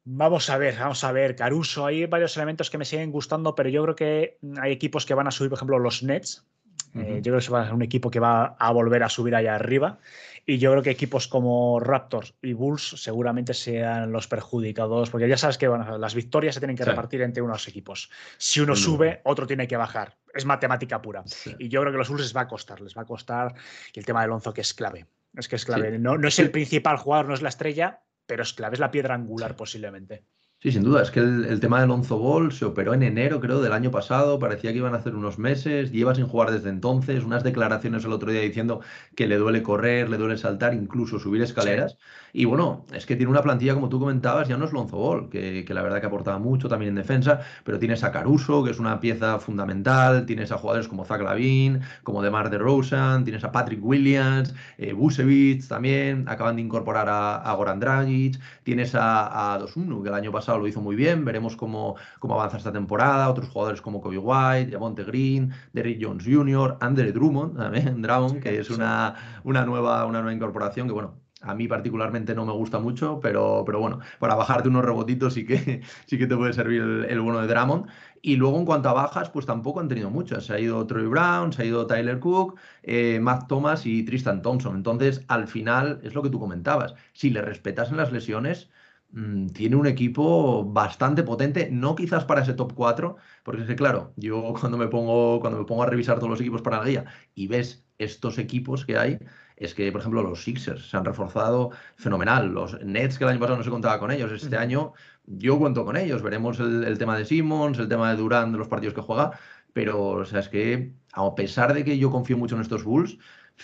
Vamos 0.06 0.50
a 0.50 0.58
ver, 0.58 0.80
vamos 0.80 1.04
a 1.04 1.12
ver. 1.12 1.36
Caruso, 1.36 1.86
hay 1.86 2.06
varios 2.06 2.38
elementos 2.38 2.70
que 2.70 2.78
me 2.78 2.86
siguen 2.86 3.12
gustando, 3.12 3.56
pero 3.56 3.68
yo 3.68 3.84
creo 3.84 3.96
que 3.96 4.38
hay 4.62 4.72
equipos 4.72 5.06
que 5.06 5.14
van 5.14 5.28
a 5.28 5.32
subir, 5.32 5.50
por 5.50 5.58
ejemplo, 5.58 5.80
los 5.80 6.04
Nets, 6.04 6.48
eh, 6.96 7.22
yo 7.22 7.32
creo 7.34 7.40
que 7.40 7.50
va 7.50 7.62
a 7.62 7.66
ser 7.66 7.74
un 7.74 7.82
equipo 7.82 8.10
que 8.10 8.20
va 8.20 8.56
a 8.58 8.72
volver 8.72 9.04
a 9.04 9.10
subir 9.10 9.36
allá 9.36 9.56
arriba. 9.56 10.00
Y 10.46 10.60
yo 10.60 10.72
creo 10.72 10.82
que 10.82 10.92
equipos 10.92 11.28
como 11.28 11.78
Raptors 11.82 12.34
y 12.42 12.54
Bulls 12.54 12.96
seguramente 12.96 13.54
sean 13.54 14.14
los 14.14 14.30
perjudicados, 14.30 15.10
porque 15.10 15.28
ya 15.28 15.36
sabes 15.36 15.58
que 15.58 15.68
las 15.68 16.16
victorias 16.16 16.56
se 16.56 16.62
tienen 16.62 16.78
que 16.78 16.86
repartir 16.86 17.22
entre 17.22 17.42
unos 17.42 17.68
equipos. 17.68 18.10
Si 18.38 18.62
uno 18.62 18.74
sube, 18.74 19.20
otro 19.26 19.46
tiene 19.46 19.68
que 19.68 19.76
bajar. 19.76 20.16
Es 20.34 20.46
matemática 20.46 21.02
pura. 21.02 21.26
Y 21.60 21.68
yo 21.68 21.82
creo 21.82 21.92
que 21.92 21.98
los 21.98 22.08
Bulls 22.08 22.22
les 22.22 22.36
va 22.36 22.42
a 22.42 22.48
costar, 22.48 22.80
les 22.80 22.98
va 22.98 23.02
a 23.02 23.06
costar. 23.06 23.56
El 23.94 24.06
tema 24.06 24.22
de 24.22 24.30
Lonzo 24.30 24.54
que 24.54 24.62
es 24.62 24.74
clave. 24.74 25.06
Es 25.36 25.50
que 25.50 25.58
es 25.58 25.66
clave. 25.66 26.00
No, 26.00 26.18
no 26.18 26.30
es 26.30 26.40
el 26.40 26.50
principal 26.50 26.96
jugador, 26.96 27.28
no 27.28 27.34
es 27.34 27.42
la 27.42 27.50
estrella, 27.50 28.00
pero 28.26 28.44
es 28.44 28.54
clave, 28.54 28.76
es 28.76 28.80
la 28.80 28.90
piedra 28.90 29.16
angular 29.16 29.56
posiblemente. 29.58 30.24
Sí, 30.60 30.72
sin 30.72 30.84
duda. 30.84 31.04
Es 31.04 31.12
que 31.12 31.20
el, 31.20 31.60
tema 31.60 31.80
del 31.80 31.90
Lonzo 31.90 32.18
Ball 32.18 32.52
se 32.52 32.66
operó 32.66 32.94
en 32.96 33.04
enero, 33.04 33.40
creo, 33.40 33.62
del 33.62 33.74
año 33.74 33.92
pasado. 33.92 34.40
Parecía 34.40 34.72
que 34.72 34.78
iban 34.80 34.96
a 34.96 34.98
hacer 34.98 35.14
unos 35.16 35.38
meses. 35.38 35.92
Lleva 35.92 36.16
sin 36.16 36.28
jugar 36.28 36.50
desde 36.52 36.70
entonces. 36.70 37.24
Unas 37.24 37.44
declaraciones 37.44 38.06
el 38.06 38.12
otro 38.12 38.32
día 38.32 38.42
diciendo 38.42 38.82
que 39.16 39.28
le 39.28 39.38
duele 39.38 39.62
correr, 39.62 40.10
le 40.10 40.18
duele 40.18 40.36
saltar, 40.38 40.74
incluso 40.74 41.20
subir 41.20 41.44
escaleras. 41.44 41.98
Y 42.38 42.46
bueno, 42.46 42.86
es 42.94 43.08
que 43.08 43.16
tiene 43.16 43.32
una 43.32 43.42
plantilla, 43.42 43.74
como 43.74 43.90
tú 43.90 44.00
comentabas, 44.00 44.48
ya 44.48 44.58
no 44.58 44.66
es 44.66 44.72
Lonzo 44.72 44.96
Ball, 44.96 45.28
que, 45.28 45.66
la 45.70 45.82
verdad 45.82 46.00
que 46.00 46.06
aportaba 46.06 46.38
mucho 46.38 46.70
también 46.70 46.90
en 46.90 46.96
defensa, 46.96 47.42
pero 47.64 47.80
tienes 47.80 48.04
a 48.04 48.12
Caruso, 48.12 48.64
que 48.64 48.70
es 48.70 48.78
una 48.78 49.00
pieza 49.00 49.40
fundamental. 49.40 50.28
Tienes 50.28 50.52
a 50.52 50.60
jugadores 50.60 50.88
como 50.88 51.04
Zach 51.04 51.20
Lavin, 51.20 51.82
como 52.04 52.22
DeMar 52.22 52.52
DeRozan. 52.52 53.24
Tienes 53.24 53.44
a 53.44 53.52
Patrick 53.52 53.84
Williams, 53.84 54.54
eh, 54.78 54.94
Busevich 54.94 55.68
también. 55.68 56.26
Acaban 56.30 56.58
de 56.58 56.62
incorporar 56.62 57.08
a, 57.10 57.52
Goran 57.56 57.80
Dragic. 57.80 58.40
Tienes 58.62 58.94
a, 58.94 59.56
a 59.56 59.58
Dosunu, 59.58 60.04
que 60.04 60.10
el 60.10 60.16
año 60.16 60.32
pasado 60.32 60.60
lo 60.60 60.68
hizo 60.68 60.80
muy 60.80 60.96
bien, 60.96 61.26
veremos 61.26 61.56
cómo, 61.56 61.96
cómo 62.20 62.36
avanza 62.36 62.58
esta 62.58 62.72
temporada, 62.72 63.32
otros 63.32 63.50
jugadores 63.50 63.82
como 63.82 64.00
Kobe 64.00 64.20
White, 64.20 64.74
Javonte 64.74 65.04
Green, 65.06 65.52
Derrick 65.74 65.98
Jones 66.00 66.24
Jr., 66.24 66.78
Andre 66.82 67.12
Drummond, 67.12 67.58
también, 67.58 68.00
Drummond, 68.04 68.44
que 68.44 68.60
es 68.60 68.70
una, 68.70 69.16
una, 69.44 69.66
nueva, 69.66 70.06
una 70.06 70.20
nueva 70.22 70.36
incorporación 70.36 70.86
que, 70.86 70.94
bueno, 70.94 71.16
a 71.42 71.54
mí 71.54 71.68
particularmente 71.68 72.34
no 72.34 72.46
me 72.46 72.52
gusta 72.52 72.80
mucho, 72.80 73.20
pero, 73.22 73.64
pero 73.66 73.80
bueno, 73.80 74.00
para 74.20 74.36
bajarte 74.36 74.70
unos 74.70 74.84
rebotitos 74.84 75.34
sí 75.36 75.46
que, 75.46 75.82
sí 76.08 76.18
que 76.18 76.28
te 76.28 76.36
puede 76.36 76.54
servir 76.54 76.82
el, 76.82 77.06
el 77.06 77.24
de 77.24 77.48
Drummond. 77.48 77.88
Y 78.22 78.36
luego 78.36 78.58
en 78.58 78.66
cuanto 78.66 78.90
a 78.90 78.94
bajas, 78.94 79.30
pues 79.30 79.46
tampoco 79.46 79.80
han 79.80 79.88
tenido 79.88 80.10
muchas. 80.10 80.46
Se 80.46 80.54
ha 80.54 80.60
ido 80.60 80.86
Troy 80.88 81.06
Brown, 81.06 81.54
se 81.54 81.62
ha 81.62 81.66
ido 81.66 81.86
Tyler 81.86 82.20
Cook, 82.20 82.60
eh, 82.84 83.20
Matt 83.22 83.48
Thomas 83.48 83.86
y 83.86 84.04
Tristan 84.04 84.42
Thompson. 84.42 84.76
Entonces, 84.76 85.24
al 85.28 85.48
final, 85.48 86.00
es 86.04 86.16
lo 86.16 86.24
que 86.24 86.30
tú 86.30 86.40
comentabas. 86.40 86.96
Si 87.14 87.30
le 87.30 87.42
respetas 87.42 87.92
en 87.92 87.98
las 87.98 88.12
lesiones, 88.12 88.70
Mm, 89.12 89.48
tiene 89.48 89.76
un 89.78 89.88
equipo 89.88 90.66
bastante 90.66 91.24
potente, 91.24 91.70
no 91.72 91.96
quizás 91.96 92.26
para 92.26 92.42
ese 92.42 92.54
top 92.54 92.74
4, 92.74 93.16
porque 93.44 93.62
es 93.62 93.68
que 93.68 93.76
claro, 93.76 94.14
yo 94.18 94.54
cuando 94.60 94.78
me 94.78 94.88
pongo, 94.88 95.40
cuando 95.40 95.60
me 95.60 95.66
pongo 95.66 95.84
a 95.84 95.86
revisar 95.86 96.18
todos 96.18 96.30
los 96.30 96.42
equipos 96.42 96.62
para 96.62 96.80
la 96.80 96.86
guía 96.86 97.06
y 97.34 97.48
ves 97.48 97.86
estos 97.98 98.38
equipos 98.38 98.86
que 98.86 98.98
hay, 98.98 99.20
es 99.58 99.74
que, 99.74 99.92
por 99.92 100.02
ejemplo, 100.02 100.22
los 100.22 100.44
Sixers 100.44 100.90
se 100.90 100.96
han 100.96 101.04
reforzado 101.04 101.72
fenomenal. 101.96 102.48
Los 102.50 102.80
Nets, 102.84 103.18
que 103.18 103.24
el 103.24 103.32
año 103.32 103.40
pasado 103.40 103.58
no 103.58 103.64
se 103.64 103.72
contaba 103.72 104.00
con 104.00 104.12
ellos, 104.12 104.32
este 104.32 104.56
año 104.56 104.94
yo 105.26 105.58
cuento 105.58 105.84
con 105.84 105.98
ellos. 105.98 106.22
Veremos 106.22 106.60
el, 106.60 106.98
tema 106.98 107.18
de 107.18 107.26
Simmons, 107.26 107.80
el 107.80 107.90
tema 107.90 108.12
de 108.12 108.18
Durant, 108.18 108.52
de 108.52 108.60
los 108.60 108.68
partidos 108.68 108.94
que 108.94 109.02
juega. 109.02 109.32
Pero, 109.74 110.10
o 110.10 110.26
sea, 110.26 110.40
es 110.42 110.50
que 110.50 110.94
a 111.12 111.36
pesar 111.36 111.74
de 111.74 111.84
que 111.84 111.98
yo 111.98 112.12
confío 112.12 112.38
mucho 112.38 112.56
en 112.56 112.62
estos 112.62 112.84
Bulls, 112.84 113.18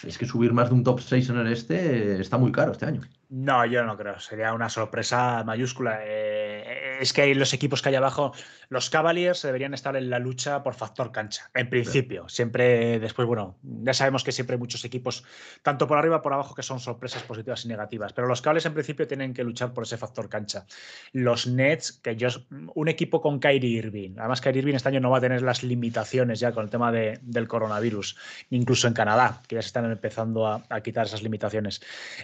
es 0.04 0.18
que 0.18 0.26
subir 0.26 0.52
más 0.54 0.70
de 0.70 0.76
un 0.76 0.84
top 0.84 1.00
6 1.00 1.30
en 1.30 1.38
el 1.38 1.48
este 1.54 2.20
está 2.20 2.38
muy 2.38 2.52
caro 2.52 2.72
este 2.72 2.88
año. 2.88 3.02
No, 3.36 3.66
yo 3.66 3.84
no 3.84 3.98
creo. 3.98 4.20
Sería 4.20 4.54
una 4.54 4.70
sorpresa 4.70 5.44
mayúscula. 5.44 6.02
Eh, 6.04 7.00
es 7.02 7.14
que 7.14 7.34
los 7.34 7.52
equipos 7.52 7.82
que 7.82 7.90
hay 7.90 7.96
abajo, 7.96 8.32
los 8.70 8.92
Cavaliers 8.92 9.42
deberían 9.42 9.74
estar 9.74 9.96
en 9.96 10.12
la 10.12 10.20
lucha 10.20 10.62
por 10.62 10.76
factor 10.76 11.12
cancha, 11.12 11.50
en 11.56 11.68
principio. 11.68 12.30
Siempre 12.30 13.00
después, 13.00 13.28
bueno, 13.28 13.58
ya 13.64 13.96
sabemos 13.96 14.24
que 14.24 14.32
siempre 14.32 14.54
hay 14.54 14.60
muchos 14.60 14.86
equipos, 14.86 15.24
tanto 15.64 15.88
por 15.88 15.98
arriba 15.98 16.18
como 16.18 16.24
por 16.24 16.34
abajo, 16.34 16.54
que 16.54 16.62
son 16.62 16.80
sorpresas 16.80 17.24
positivas 17.24 17.66
y 17.66 17.70
negativas. 17.70 18.14
Pero 18.14 18.28
los 18.28 18.40
Cavaliers 18.44 18.68
en 18.68 18.76
principio 18.76 19.08
tienen 19.08 19.34
que 19.34 19.44
luchar 19.44 19.74
por 19.74 19.86
ese 19.86 19.98
factor 19.98 20.30
cancha. 20.30 20.68
Los 21.12 21.48
Nets, 21.48 21.92
que 21.92 22.16
yo, 22.16 22.30
un 22.76 22.88
equipo 22.88 23.20
con 23.20 23.40
Kyrie 23.40 23.80
Irving. 23.80 24.12
Además, 24.20 24.42
Kyrie 24.42 24.60
Irving 24.60 24.76
este 24.76 24.90
año 24.90 25.00
no 25.00 25.10
va 25.10 25.18
a 25.18 25.22
tener 25.22 25.42
las 25.42 25.64
limitaciones 25.64 26.40
ya 26.40 26.52
con 26.52 26.66
el 26.66 26.70
tema 26.70 26.92
del 26.92 27.48
coronavirus, 27.48 28.16
incluso 28.52 28.88
en 28.88 28.94
Canadá, 28.94 29.42
que 29.48 29.56
ya 29.56 29.62
se 29.64 29.68
están 29.68 29.92
empezando 29.92 30.46
a, 30.46 30.62
quitar 30.84 31.08
esas 31.08 31.24
limitaciones. 31.24 31.82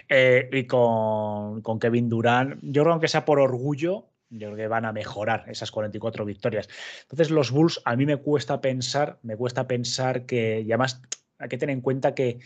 Eh, 0.08 0.48
y 0.52 0.66
con 0.68 0.99
con, 1.62 1.78
Kevin 1.78 2.08
Durant. 2.08 2.58
Yo 2.62 2.82
creo 2.82 2.84
que 2.84 2.90
aunque 2.90 3.08
sea 3.08 3.24
por 3.24 3.40
orgullo, 3.40 4.06
yo 4.30 4.48
creo 4.48 4.56
que 4.56 4.68
van 4.68 4.84
a 4.84 4.92
mejorar 4.92 5.44
esas 5.48 5.70
44 5.70 6.24
victorias. 6.24 6.68
Entonces, 7.02 7.30
los 7.30 7.50
Bulls, 7.50 7.80
a 7.84 7.96
mí 7.96 8.06
me 8.06 8.16
cuesta 8.16 8.60
pensar, 8.60 9.18
me 9.22 9.36
cuesta 9.36 9.66
pensar 9.66 10.26
que, 10.26 10.60
y 10.60 10.72
además 10.72 11.02
hay 11.38 11.48
que 11.48 11.58
tener 11.58 11.74
en 11.74 11.80
cuenta 11.80 12.14
que 12.14 12.38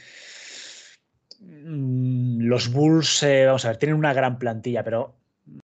mm, 1.41 2.41
los 2.43 2.73
Bulls, 2.73 3.23
eh, 3.23 3.47
vamos 3.47 3.65
a 3.65 3.69
ver, 3.69 3.77
tienen 3.77 3.97
una 3.97 4.15
gran 4.15 4.39
plantilla, 4.39 4.83
pero 4.83 5.15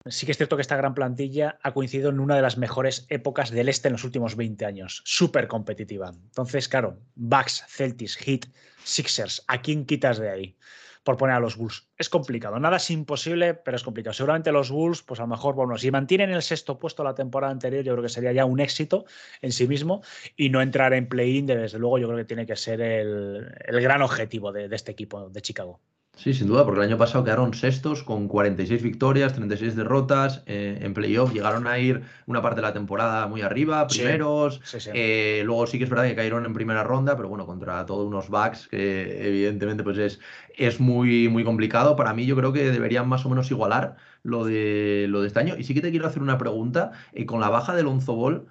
sí 0.05 0.25
que 0.25 0.33
es 0.33 0.37
cierto 0.37 0.55
que 0.55 0.61
esta 0.61 0.77
gran 0.77 0.93
plantilla 0.93 1.57
ha 1.63 1.73
coincidido 1.73 2.09
en 2.09 2.19
una 2.19 2.35
de 2.35 2.41
las 2.41 2.57
mejores 2.57 3.05
épocas 3.09 3.51
del 3.51 3.69
este 3.69 3.87
en 3.87 3.93
los 3.93 4.03
últimos 4.03 4.35
20 4.35 4.65
años. 4.65 5.01
Súper 5.05 5.47
competitiva. 5.47 6.09
Entonces, 6.09 6.67
claro, 6.67 6.99
Bucks, 7.15 7.63
Celtics, 7.67 8.17
Heat, 8.17 8.45
Sixers, 8.83 9.43
¿a 9.47 9.61
quién 9.61 9.85
quitas 9.85 10.19
de 10.19 10.29
ahí? 10.29 10.57
Por 11.03 11.17
poner 11.17 11.35
a 11.35 11.39
los 11.39 11.57
Bulls. 11.57 11.87
Es 11.97 12.09
complicado, 12.09 12.59
nada 12.59 12.77
es 12.77 12.89
imposible, 12.89 13.53
pero 13.53 13.77
es 13.77 13.83
complicado. 13.83 14.13
Seguramente 14.13 14.51
los 14.51 14.71
Bulls, 14.71 15.03
pues 15.03 15.19
a 15.19 15.23
lo 15.23 15.27
mejor, 15.27 15.55
bueno, 15.55 15.77
si 15.77 15.91
mantienen 15.91 16.31
el 16.31 16.41
sexto 16.41 16.79
puesto 16.79 17.03
la 17.03 17.13
temporada 17.13 17.51
anterior, 17.51 17.83
yo 17.83 17.93
creo 17.93 18.03
que 18.03 18.09
sería 18.09 18.31
ya 18.31 18.45
un 18.45 18.59
éxito 18.59 19.05
en 19.41 19.51
sí 19.51 19.67
mismo 19.67 20.01
y 20.35 20.49
no 20.49 20.61
entrar 20.61 20.93
en 20.93 21.07
play-in, 21.07 21.45
desde 21.45 21.79
luego, 21.79 21.97
yo 21.99 22.07
creo 22.07 22.19
que 22.19 22.25
tiene 22.25 22.45
que 22.45 22.55
ser 22.55 22.81
el, 22.81 23.51
gran 23.81 24.01
objetivo 24.01 24.51
de 24.51 24.73
este 24.73 24.91
equipo 24.91 25.29
de 25.29 25.41
Chicago. 25.41 25.79
Sí, 26.15 26.33
sin 26.33 26.47
duda, 26.47 26.63
porque 26.63 26.79
el 26.79 26.87
año 26.87 26.97
pasado 26.97 27.23
quedaron 27.23 27.53
sextos 27.55 28.03
con 28.03 28.27
46 28.27 28.83
victorias, 28.83 29.33
36 29.33 29.75
derrotas. 29.75 30.43
Eh, 30.45 30.77
en 30.81 30.93
playoff 30.93 31.33
llegaron 31.33 31.65
a 31.65 31.79
ir 31.79 32.03
una 32.27 32.41
parte 32.41 32.57
de 32.57 32.67
la 32.67 32.73
temporada 32.73 33.27
muy 33.27 33.41
arriba, 33.41 33.87
primeros. 33.87 34.61
Eh, 34.93 35.41
luego 35.43 35.65
sí 35.65 35.79
que 35.79 35.85
es 35.85 35.89
verdad 35.89 36.05
que 36.05 36.15
cayeron 36.15 36.45
en 36.45 36.53
primera 36.53 36.83
ronda, 36.83 37.17
pero 37.17 37.29
bueno, 37.29 37.47
contra 37.47 37.85
todos 37.87 38.07
unos 38.07 38.29
backs 38.29 38.67
que 38.67 39.27
evidentemente 39.27 39.83
pues 39.83 39.97
es, 39.97 40.19
es 40.55 40.79
muy, 40.79 41.29
muy 41.29 41.43
complicado. 41.43 41.95
Para 41.95 42.13
mí 42.13 42.25
yo 42.27 42.35
creo 42.35 42.53
que 42.53 42.71
deberían 42.71 43.09
más 43.09 43.25
o 43.25 43.29
menos 43.29 43.49
igualar 43.49 43.97
lo 44.21 44.45
de, 44.45 45.07
lo 45.09 45.21
de 45.21 45.27
este 45.27 45.39
año. 45.39 45.55
Y 45.57 45.63
sí 45.63 45.73
que 45.73 45.81
te 45.81 45.89
quiero 45.89 46.07
hacer 46.07 46.21
una 46.21 46.37
pregunta. 46.37 46.91
Eh, 47.13 47.25
con 47.25 47.41
la 47.41 47.49
baja 47.49 47.75
del 47.75 47.87
Onzo 47.87 48.15
Ball, 48.15 48.45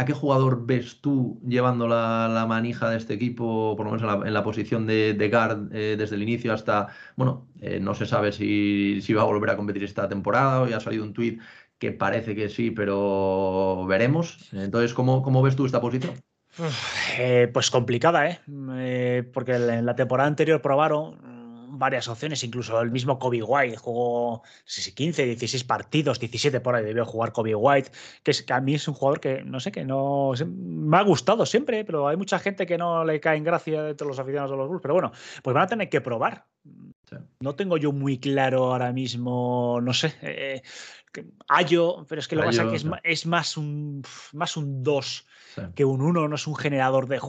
¿A 0.00 0.06
qué 0.06 0.14
jugador 0.14 0.64
ves 0.64 1.02
tú 1.02 1.42
llevando 1.46 1.86
la, 1.86 2.46
manija 2.48 2.88
de 2.88 2.96
este 2.96 3.12
equipo, 3.12 3.74
por 3.76 3.84
lo 3.84 3.92
menos 3.92 4.24
en 4.24 4.32
la, 4.32 4.42
posición 4.42 4.86
de, 4.86 5.28
guard 5.30 5.68
eh, 5.74 5.96
desde 5.98 6.16
el 6.16 6.22
inicio 6.22 6.54
hasta, 6.54 6.88
bueno, 7.16 7.46
eh, 7.60 7.80
no 7.80 7.94
se 7.94 8.06
sabe 8.06 8.32
si, 8.32 9.12
va 9.12 9.20
a 9.20 9.26
volver 9.26 9.50
a 9.50 9.58
competir 9.58 9.84
esta 9.84 10.08
temporada, 10.08 10.62
hoy 10.62 10.72
ha 10.72 10.80
salido 10.80 11.04
un 11.04 11.12
tuit 11.12 11.42
que 11.78 11.92
parece 11.92 12.34
que 12.34 12.48
sí, 12.48 12.70
pero 12.70 13.84
veremos. 13.86 14.48
Entonces, 14.54 14.94
¿cómo, 14.94 15.20
cómo 15.20 15.42
ves 15.42 15.54
tú 15.54 15.66
esta 15.66 15.82
posición? 15.82 16.14
Eh, 17.18 17.50
pues 17.52 17.70
complicada, 17.70 18.26
¿eh? 18.26 19.30
porque 19.34 19.56
en 19.56 19.84
la 19.84 19.96
temporada 19.96 20.28
anterior 20.28 20.62
probaron 20.62 21.18
varias 21.80 22.08
opciones, 22.08 22.44
incluso 22.44 22.78
el 22.80 22.90
mismo 22.90 23.18
Kobe 23.18 23.42
White 23.42 23.78
jugó 23.78 24.42
15, 24.94 25.24
16 25.24 25.64
partidos, 25.64 26.20
17 26.20 26.60
por 26.60 26.74
ahí 26.74 26.84
debió 26.84 27.06
jugar 27.06 27.32
Kobe 27.32 27.54
White, 27.54 27.90
que, 28.22 28.30
es, 28.30 28.42
que 28.42 28.52
a 28.52 28.60
mí 28.60 28.74
es 28.74 28.86
un 28.86 28.94
jugador 28.94 29.18
que 29.18 29.42
no 29.42 29.58
sé, 29.60 29.72
que 29.72 29.84
no 29.84 30.32
me 30.46 30.98
ha 30.98 31.02
gustado 31.02 31.46
siempre, 31.46 31.84
pero 31.84 32.06
hay 32.06 32.18
mucha 32.18 32.38
gente 32.38 32.66
que 32.66 32.76
no 32.76 33.04
le 33.04 33.18
cae 33.18 33.38
en 33.38 33.44
gracia 33.44 33.82
de 33.82 33.94
todos 33.94 34.10
los 34.10 34.18
aficionados 34.18 34.50
de 34.50 34.58
los 34.58 34.68
Bulls, 34.68 34.82
pero 34.82 34.94
bueno, 34.94 35.10
pues 35.42 35.54
van 35.54 35.64
a 35.64 35.68
tener 35.68 35.88
que 35.88 36.02
probar. 36.02 36.44
No 37.40 37.56
tengo 37.56 37.76
yo 37.76 37.90
muy 37.90 38.18
claro 38.18 38.70
ahora 38.70 38.92
mismo, 38.92 39.80
no 39.82 39.92
sé, 39.92 40.14
eh, 40.22 40.62
Ayo, 41.48 42.06
pero 42.08 42.20
es 42.20 42.28
que 42.28 42.36
lo 42.36 42.42
que 42.42 42.48
pasa 42.48 42.62
es 42.62 42.84
que 42.84 42.88
es, 43.02 43.26
más 43.26 43.56
un 43.56 44.02
más 44.32 44.56
un 44.56 44.84
2 44.84 45.26
que 45.74 45.84
un 45.84 46.02
1, 46.02 46.28
no 46.28 46.34
es 46.36 46.46
un 46.46 46.54
generador 46.54 47.08
de, 47.08 47.20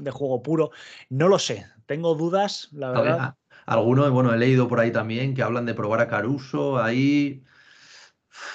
de, 0.00 0.10
juego 0.10 0.42
puro. 0.42 0.72
No 1.08 1.28
lo 1.28 1.38
sé, 1.38 1.64
tengo 1.86 2.16
dudas, 2.16 2.68
la 2.72 2.90
verdad. 2.90 3.34
Algunos, 3.68 4.10
bueno, 4.10 4.32
he 4.32 4.38
leído 4.38 4.66
por 4.66 4.80
ahí 4.80 4.90
también 4.90 5.34
que 5.34 5.42
hablan 5.42 5.66
de 5.66 5.74
probar 5.74 6.00
a 6.00 6.08
Caruso, 6.08 6.82
ahí... 6.82 7.44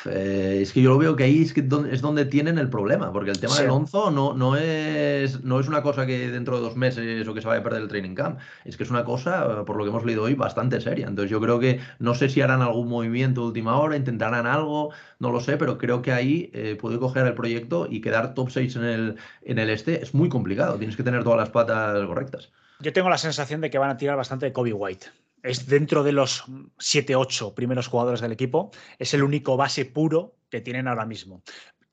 Eh, 0.06 0.60
es 0.62 0.74
que 0.74 0.82
yo 0.82 0.90
lo 0.90 0.98
veo 0.98 1.16
que 1.16 1.26
ahí 1.26 1.44
es, 1.44 1.54
que 1.54 1.60
es 1.92 2.02
donde 2.02 2.26
tienen 2.26 2.58
el 2.58 2.68
problema, 2.68 3.14
porque 3.14 3.30
el 3.30 3.40
tema 3.40 3.56
del 3.58 3.70
Onzo 3.70 4.10
no, 4.10 4.34
no, 4.34 4.56
es, 4.56 5.44
no 5.44 5.60
es 5.60 5.68
una 5.68 5.84
cosa 5.84 6.08
que 6.08 6.32
dentro 6.32 6.56
de 6.56 6.64
dos 6.64 6.76
meses 6.76 7.28
o 7.28 7.34
que 7.36 7.42
se 7.42 7.48
vaya 7.48 7.60
a 7.60 7.64
perder 7.64 7.84
el 7.84 7.90
training 7.90 8.16
camp, 8.16 8.40
es 8.66 8.76
que 8.76 8.84
es 8.84 8.90
una 8.90 9.06
cosa, 9.06 9.66
por 9.66 9.78
lo 9.78 9.84
que 9.84 9.92
hemos 9.92 10.04
leído 10.04 10.24
hoy, 10.24 10.34
bastante 10.34 10.82
seria. 10.82 11.06
Entonces 11.06 11.30
yo 11.30 11.40
creo 11.40 11.60
que 11.60 11.80
no 12.00 12.16
sé 12.16 12.28
si 12.28 12.42
harán 12.42 12.64
algún 12.64 12.88
movimiento 12.88 13.42
de 13.42 13.48
última 13.48 13.78
hora, 13.78 13.96
intentarán 13.96 14.48
algo, 14.48 14.94
no 15.20 15.32
lo 15.32 15.42
sé, 15.42 15.58
pero 15.58 15.78
creo 15.78 16.02
que 16.02 16.12
ahí 16.12 16.50
eh, 16.54 16.76
puede 16.80 16.98
coger 16.98 17.28
el 17.28 17.36
proyecto 17.36 17.88
y 17.88 18.02
quedar 18.02 18.34
top 18.34 18.50
6 18.50 18.78
en 18.78 18.84
el, 18.84 19.16
en 19.44 19.60
el 19.60 19.70
este 19.70 20.02
es 20.02 20.16
muy 20.16 20.30
complicado, 20.30 20.78
tienes 20.78 20.98
que 20.98 21.04
tener 21.04 21.24
todas 21.24 21.38
las 21.38 21.52
patas 21.52 22.04
correctas. 22.08 22.52
Yo 22.84 22.92
tengo 22.92 23.10
la 23.10 23.18
sensación 23.18 23.62
de 23.62 23.70
que 23.70 23.78
van 23.78 23.90
a 23.90 23.98
tirar 23.98 24.18
bastante 24.18 24.46
de 24.46 24.52
Kobe 24.52 24.74
White. 24.74 25.08
Es 25.42 25.68
dentro 25.68 26.04
de 26.04 26.12
los 26.12 26.44
7-8 26.80 27.54
primeros 27.54 27.88
jugadores 27.88 28.20
del 28.20 28.34
equipo, 28.34 28.72
es 29.00 29.14
el 29.14 29.24
único 29.24 29.56
base 29.56 29.86
puro 29.86 30.36
que 30.50 30.60
tienen 30.60 30.90
ahora 30.90 31.06
mismo. 31.06 31.44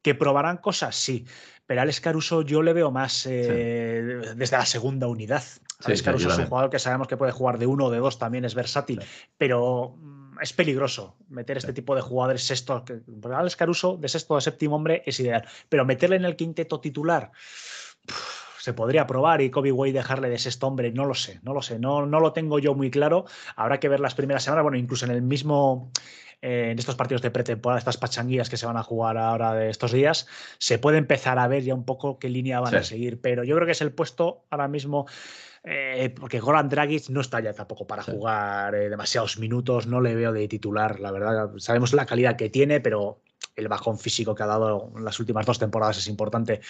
¿Que 0.03 0.17
probarán 0.17 0.57
cosas? 0.57 0.97
Sí. 0.97 1.27
Pero 1.67 1.83
Alex 1.83 2.01
Caruso 2.01 2.43
yo 2.43 2.63
le 2.63 2.73
veo 2.73 2.91
más 2.91 3.25
eh, 3.27 4.35
desde 4.35 4.57
la 4.57 4.67
segunda 4.67 5.07
unidad. 5.07 5.45
Alex 5.85 6.03
Caruso 6.03 6.29
es 6.29 6.39
un 6.39 6.47
jugador 6.47 6.71
que 6.71 6.81
sabemos 6.81 7.07
que 7.07 7.17
puede 7.17 7.31
jugar 7.31 7.59
de 7.59 7.67
uno 7.67 7.87
o 7.87 7.91
de 7.91 7.99
dos, 7.99 8.19
también 8.19 8.45
es 8.45 8.57
versátil, 8.57 9.01
pero 9.39 9.95
mm, 9.97 10.41
es 10.43 10.53
peligroso 10.53 11.17
meter 11.29 11.57
este 11.57 11.73
tipo 11.73 11.95
de 11.95 12.01
jugadores 12.01 12.43
sexto. 12.43 12.85
Alex 13.33 13.55
Caruso 13.55 13.97
de 13.97 14.09
sexto 14.09 14.35
o 14.35 14.41
séptimo 14.41 14.75
hombre 14.75 15.05
es 15.07 15.21
ideal, 15.21 15.47
pero 15.69 15.85
meterle 15.85 16.17
en 16.17 16.25
el 16.25 16.35
quinteto 16.35 16.81
titular 16.81 17.31
se 18.61 18.75
podría 18.75 19.07
probar 19.07 19.41
y 19.41 19.51
Kobe 19.51 19.73
Way 19.73 19.93
dejarle 19.93 20.29
de 20.29 20.39
sexto 20.39 20.67
hombre, 20.67 20.93
no 20.93 21.07
lo 21.07 21.15
sé, 21.15 21.41
no 21.43 21.55
lo 21.55 21.63
sé, 21.63 21.79
no, 21.79 22.07
no 22.07 22.21
lo 22.21 22.33
tengo 22.33 22.59
yo 22.59 22.75
muy 22.75 22.91
claro. 22.91 23.25
Habrá 23.57 23.81
que 23.81 23.89
ver 23.89 24.01
las 24.01 24.15
primeras 24.15 24.45
semanas, 24.45 24.63
bueno, 24.63 24.77
incluso 24.77 25.07
en 25.07 25.13
el 25.13 25.23
mismo 25.23 25.91
eh, 26.43 26.71
en 26.71 26.79
estos 26.79 26.95
partidos 26.95 27.21
de 27.23 27.31
pretemporada, 27.31 27.79
estas 27.79 27.99
pachanguías 27.99 28.49
que 28.49 28.57
se 28.57 28.67
van 28.67 28.77
a 28.77 28.83
jugar 28.83 29.19
ahora 29.19 29.55
de 29.55 29.71
estos 29.71 29.93
días, 29.93 30.27
se 30.59 30.79
puede 30.79 30.99
empezar 30.99 31.39
a 31.39 31.49
ver 31.49 31.63
ya 31.63 31.75
un 31.75 31.85
poco 31.85 32.19
qué 32.19 32.29
línea 32.29 32.61
van 32.61 32.75
a 32.75 32.83
seguir. 32.83 33.21
Pero 33.21 33.45
yo 33.45 33.55
creo 33.57 33.67
que 33.67 33.73
es 33.73 33.83
el 33.83 33.93
puesto 33.93 34.45
ahora 34.51 34.69
mismo. 34.69 35.07
Eh, 35.63 36.15
porque 36.19 36.41
Goran 36.41 36.71
Dragic 36.71 37.11
no 37.11 37.21
está 37.21 37.41
ya 37.41 37.53
tampoco 37.53 37.87
para 37.87 38.03
jugar 38.03 38.75
eh, 38.75 38.89
demasiados 38.89 39.39
minutos, 39.39 39.87
no 39.87 40.01
le 40.01 40.15
veo 40.15 40.33
de 40.33 40.49
titular, 40.49 41.01
la 41.01 41.11
verdad. 41.11 41.51
Sabemos 41.59 41.93
la 41.93 42.07
calidad 42.07 42.37
que 42.37 42.49
tiene, 42.49 42.81
pero 42.81 43.21
el 43.57 43.69
bajón 43.69 43.99
físico 43.99 44.35
que 44.35 44.43
ha 44.43 44.47
dado 44.47 44.93
en 44.97 45.05
las 45.05 45.19
últimas 45.21 45.47
dos 45.47 45.59
temporadas 45.59 45.99
es 45.99 46.09
importante. 46.09 46.61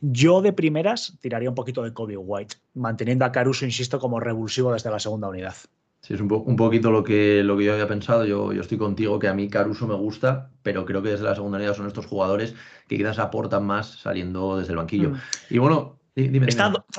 Yo 0.00 0.40
de 0.42 0.52
primeras 0.52 1.18
tiraría 1.20 1.48
un 1.48 1.54
poquito 1.54 1.82
de 1.82 1.92
Kobe 1.92 2.16
White, 2.16 2.56
manteniendo 2.74 3.24
a 3.24 3.32
Caruso, 3.32 3.64
insisto, 3.64 3.98
como 3.98 4.20
revulsivo 4.20 4.72
desde 4.72 4.90
la 4.90 4.98
segunda 4.98 5.28
unidad. 5.28 5.54
Sí, 6.00 6.14
es 6.14 6.20
un, 6.20 6.32
un 6.32 6.56
poquito 6.56 6.90
lo 6.90 7.04
que, 7.04 7.42
lo 7.44 7.58
que 7.58 7.64
yo 7.64 7.72
había 7.74 7.86
pensado. 7.86 8.24
Yo, 8.24 8.52
yo, 8.52 8.62
estoy 8.62 8.78
contigo, 8.78 9.18
que 9.18 9.28
a 9.28 9.34
mí 9.34 9.48
Caruso 9.48 9.86
me 9.86 9.94
gusta, 9.94 10.50
pero 10.62 10.86
creo 10.86 11.02
que 11.02 11.10
desde 11.10 11.24
la 11.24 11.34
segunda 11.34 11.58
unidad 11.58 11.74
son 11.74 11.86
estos 11.86 12.06
jugadores 12.06 12.54
que 12.88 12.96
quizás 12.96 13.18
aportan 13.18 13.66
más 13.66 14.00
saliendo 14.00 14.58
desde 14.58 14.72
el 14.72 14.78
banquillo. 14.78 15.10
Mm. 15.10 15.20
Y 15.50 15.58
bueno, 15.58 16.00
Dime, 16.14 16.48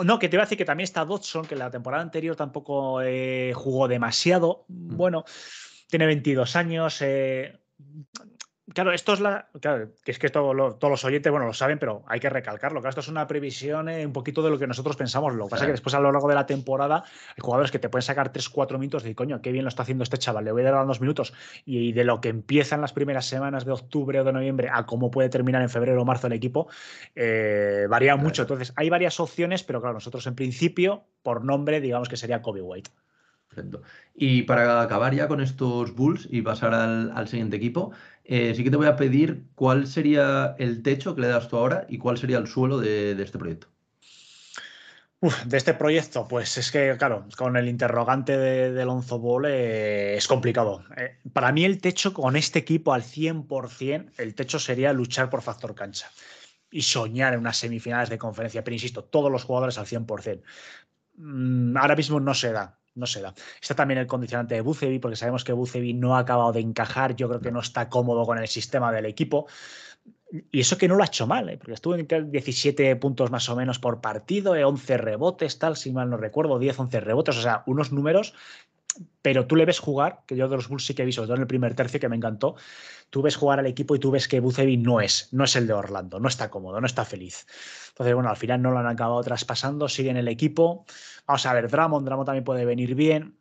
no, 0.06 0.20
que 0.20 0.30
te 0.30 0.36
iba 0.36 0.44
a 0.44 0.46
decir 0.46 0.58
que 0.58 0.66
también 0.66 0.86
está 0.86 1.04
Dodson, 1.04 1.46
que 1.46 1.56
la 1.56 1.70
temporada 1.70 2.02
anterior 2.02 2.36
tampoco 2.36 3.02
eh, 3.02 3.52
jugó 3.54 3.88
demasiado. 3.88 4.66
Mm. 4.70 4.96
Bueno, 4.96 5.26
tiene 5.88 6.06
22 6.06 6.56
años. 6.56 7.02
Eh, 7.02 7.60
Claro, 8.74 8.94
esto 8.94 9.14
es 9.14 9.20
la. 9.20 9.50
Claro, 9.60 9.90
que 10.04 10.12
es 10.12 10.20
que 10.20 10.30
todos 10.30 10.56
los 10.56 11.06
oyentes, 11.06 11.32
bueno, 11.32 11.46
lo 11.46 11.54
saben, 11.54 11.78
pero 11.78 12.04
hay 12.08 12.20
que 12.20 12.30
recalcarlo. 12.30 12.80
Claro, 12.80 12.90
esto 12.90 13.02
es 13.02 13.08
una 13.08 13.28
previsión 13.28 13.90
eh, 13.90 14.06
un 14.06 14.14
poquito 14.14 14.42
de 14.42 14.50
lo 14.50 14.58
que 14.58 14.68
nosotros 14.68 14.96
pensamos. 14.96 15.34
Lo 15.36 15.46
que 15.46 15.52
pasa 15.52 15.64
es 15.64 15.68
que 15.68 15.72
después, 15.74 15.94
a 15.96 16.00
lo 16.00 16.12
largo 16.12 16.28
de 16.30 16.36
la 16.36 16.46
temporada, 16.46 17.04
hay 17.30 17.42
jugadores 17.42 17.72
que 17.72 17.80
te 17.80 17.90
pueden 17.90 18.04
sacar 18.04 18.32
3-4 18.32 18.78
minutos 18.78 19.06
y 19.06 19.14
coño, 19.14 19.42
qué 19.42 19.52
bien 19.52 19.66
lo 19.66 19.70
está 19.70 19.84
haciendo 19.84 20.04
este 20.04 20.18
chaval, 20.18 20.46
le 20.46 20.52
voy 20.52 20.66
a 20.66 20.72
dar 20.72 20.88
dos 20.88 21.02
minutos. 21.02 21.34
Y, 21.66 21.92
de 21.92 22.04
lo 22.06 22.22
que 22.22 22.30
empieza 22.30 22.76
en 22.76 22.82
las 22.82 22.94
primeras 22.94 23.26
semanas 23.26 23.66
de 23.66 23.72
octubre 23.72 24.20
o 24.22 24.24
de 24.24 24.32
noviembre 24.32 24.70
a 24.72 24.86
cómo 24.86 25.12
puede 25.12 25.30
terminar 25.30 25.62
en 25.62 25.70
febrero 25.70 26.02
o 26.02 26.06
marzo 26.06 26.28
el 26.28 26.34
equipo, 26.34 26.70
eh, 27.16 27.88
varía 27.90 28.16
mucho. 28.16 28.44
Entonces, 28.44 28.74
hay 28.76 28.90
varias 28.90 29.20
opciones, 29.20 29.64
pero 29.64 29.82
claro, 29.82 29.96
nosotros 29.96 30.26
en 30.28 30.36
principio, 30.36 31.04
por 31.24 31.44
nombre, 31.44 31.82
digamos 31.82 32.08
que 32.08 32.16
sería 32.16 32.42
Kobe 32.42 32.62
White. 32.62 32.92
Perfecto. 33.54 33.82
Y 34.16 34.44
para 34.44 34.82
acabar 34.82 35.14
ya 35.14 35.28
con 35.28 35.42
estos 35.42 35.94
Bulls 35.94 36.28
y 36.30 36.42
pasar 36.42 36.74
al, 36.74 37.28
siguiente 37.28 37.58
equipo, 37.58 37.92
eh, 38.24 38.54
sí 38.56 38.64
que 38.64 38.72
te 38.72 38.78
voy 38.78 38.88
a 38.88 38.96
pedir 38.96 39.44
cuál 39.56 39.88
sería 39.88 40.56
el 40.58 40.82
techo 40.82 41.16
que 41.16 41.22
le 41.22 41.28
das 41.28 41.50
tú 41.50 41.58
ahora 41.58 41.86
y 41.90 41.98
cuál 41.98 42.18
sería 42.18 42.38
el 42.38 42.48
suelo 42.48 42.80
de, 42.80 43.12
este 43.22 43.38
proyecto. 43.38 43.68
de 45.46 45.58
este 45.58 45.74
proyecto, 45.74 46.28
pues 46.30 46.58
es 46.58 46.72
que, 46.72 46.96
claro, 46.98 47.28
con 47.36 47.58
el 47.58 47.68
interrogante 47.68 48.38
de, 48.38 48.72
de 48.72 48.86
Lonzo 48.86 49.20
Ball 49.20 49.46
eh, 49.48 50.16
es 50.16 50.28
complicado. 50.30 50.86
Eh, 50.96 51.18
para 51.34 51.52
mí 51.52 51.66
el 51.66 51.82
techo 51.82 52.14
con 52.14 52.38
este 52.38 52.60
equipo 52.60 52.94
al 52.94 53.04
100%, 53.04 54.14
el 54.18 54.34
techo 54.34 54.60
sería 54.60 54.94
luchar 54.94 55.30
por 55.30 55.42
factor 55.42 55.76
cancha 55.76 56.10
y 56.72 56.84
soñar 56.84 57.34
en 57.34 57.42
unas 57.42 57.58
semifinales 57.58 58.10
de 58.10 58.18
conferencia. 58.18 58.64
Pero 58.64 58.76
insisto, 58.76 59.04
todos 59.04 59.30
los 59.30 59.44
jugadores 59.44 59.78
al 59.78 59.88
100%. 59.88 60.42
Mm, 61.18 61.76
ahora 61.76 61.98
mismo 61.98 62.22
no 62.22 62.34
se 62.34 62.54
da 62.54 62.81
no 62.96 63.06
se 63.06 63.22
da. 63.22 63.34
Está 63.62 63.76
también 63.76 64.00
el 64.00 64.08
condicionante 64.08 64.56
de 64.56 64.62
Bucevi, 64.62 65.00
porque 65.00 65.16
sabemos 65.16 65.44
que 65.44 65.54
Bucevi 65.54 65.94
no 65.94 66.16
ha 66.16 66.20
acabado 66.20 66.52
de 66.52 66.60
encajar, 66.60 67.16
yo 67.16 67.28
creo 67.30 67.42
que 67.42 67.52
no 67.52 67.60
está 67.60 67.90
cómodo 67.90 68.26
con 68.26 68.38
el 68.38 68.48
sistema 68.48 68.92
del 68.92 69.06
equipo. 69.06 69.48
Y 70.52 70.62
eso 70.62 70.78
que 70.78 70.88
no 70.88 70.96
lo 70.96 71.04
ha 71.04 71.08
hecho 71.08 71.28
mal, 71.28 71.50
¿eh? 71.50 71.58
porque 71.58 71.74
estuvo 71.74 71.96
en 71.96 72.32
17 72.32 72.96
puntos 72.96 73.32
más 73.32 73.50
o 73.50 73.56
menos 73.56 73.80
por 73.80 74.00
partido, 74.00 74.54
11 74.54 74.94
eh, 74.94 74.98
rebotes, 74.98 75.60
tal, 75.60 75.76
si 75.76 75.92
mal 75.92 76.10
no 76.10 76.16
recuerdo, 76.16 76.58
10, 76.58 76.80
11 76.80 77.00
rebotes, 77.02 77.38
o 77.38 77.42
sea, 77.42 77.64
unos 77.66 77.92
números, 77.92 78.34
pero 79.22 79.46
tú 79.46 79.56
le 79.56 79.66
ves 79.66 79.80
jugar, 79.80 80.22
que 80.26 80.36
yo 80.36 80.48
de 80.48 80.56
los 80.56 80.68
Bulls 80.68 80.86
sí 80.86 80.94
que 80.94 81.04
he 81.04 81.06
visto, 81.06 81.24
en 81.24 81.42
el 81.42 81.48
primer 81.48 81.76
tercio 81.76 82.00
que 82.00 82.10
me 82.10 82.16
encantó, 82.16 82.56
tú 83.10 83.22
ves 83.22 83.36
jugar 83.36 83.60
al 83.60 83.68
equipo 83.68 83.96
y 83.96 84.00
tú 84.00 84.12
ves 84.12 84.28
que 84.28 84.40
Bucevi 84.40 84.78
no 84.78 85.02
es, 85.02 85.30
no 85.32 85.44
es 85.44 85.56
el 85.56 85.68
de 85.68 85.74
Orlando, 85.74 86.20
no 86.20 86.28
está 86.28 86.50
cómodo, 86.50 86.80
no 86.80 86.88
está 86.88 87.06
feliz. 87.06 87.46
Entonces, 87.90 88.16
bueno, 88.16 88.30
al 88.30 88.38
final 88.38 88.62
no 88.62 88.72
lo 88.72 88.80
han 88.80 88.88
acabado 88.88 89.22
traspasando, 89.22 89.88
sigue 89.90 90.10
en 90.10 90.18
el 90.18 90.28
equipo. 90.28 90.86
Vamos 91.28 91.46
a 91.46 91.54
ver, 91.54 91.70
Dramon, 91.70 92.06
Dramon 92.06 92.26
también 92.26 92.44
puede 92.44 92.66
venir 92.66 92.96
bien. 92.96 93.38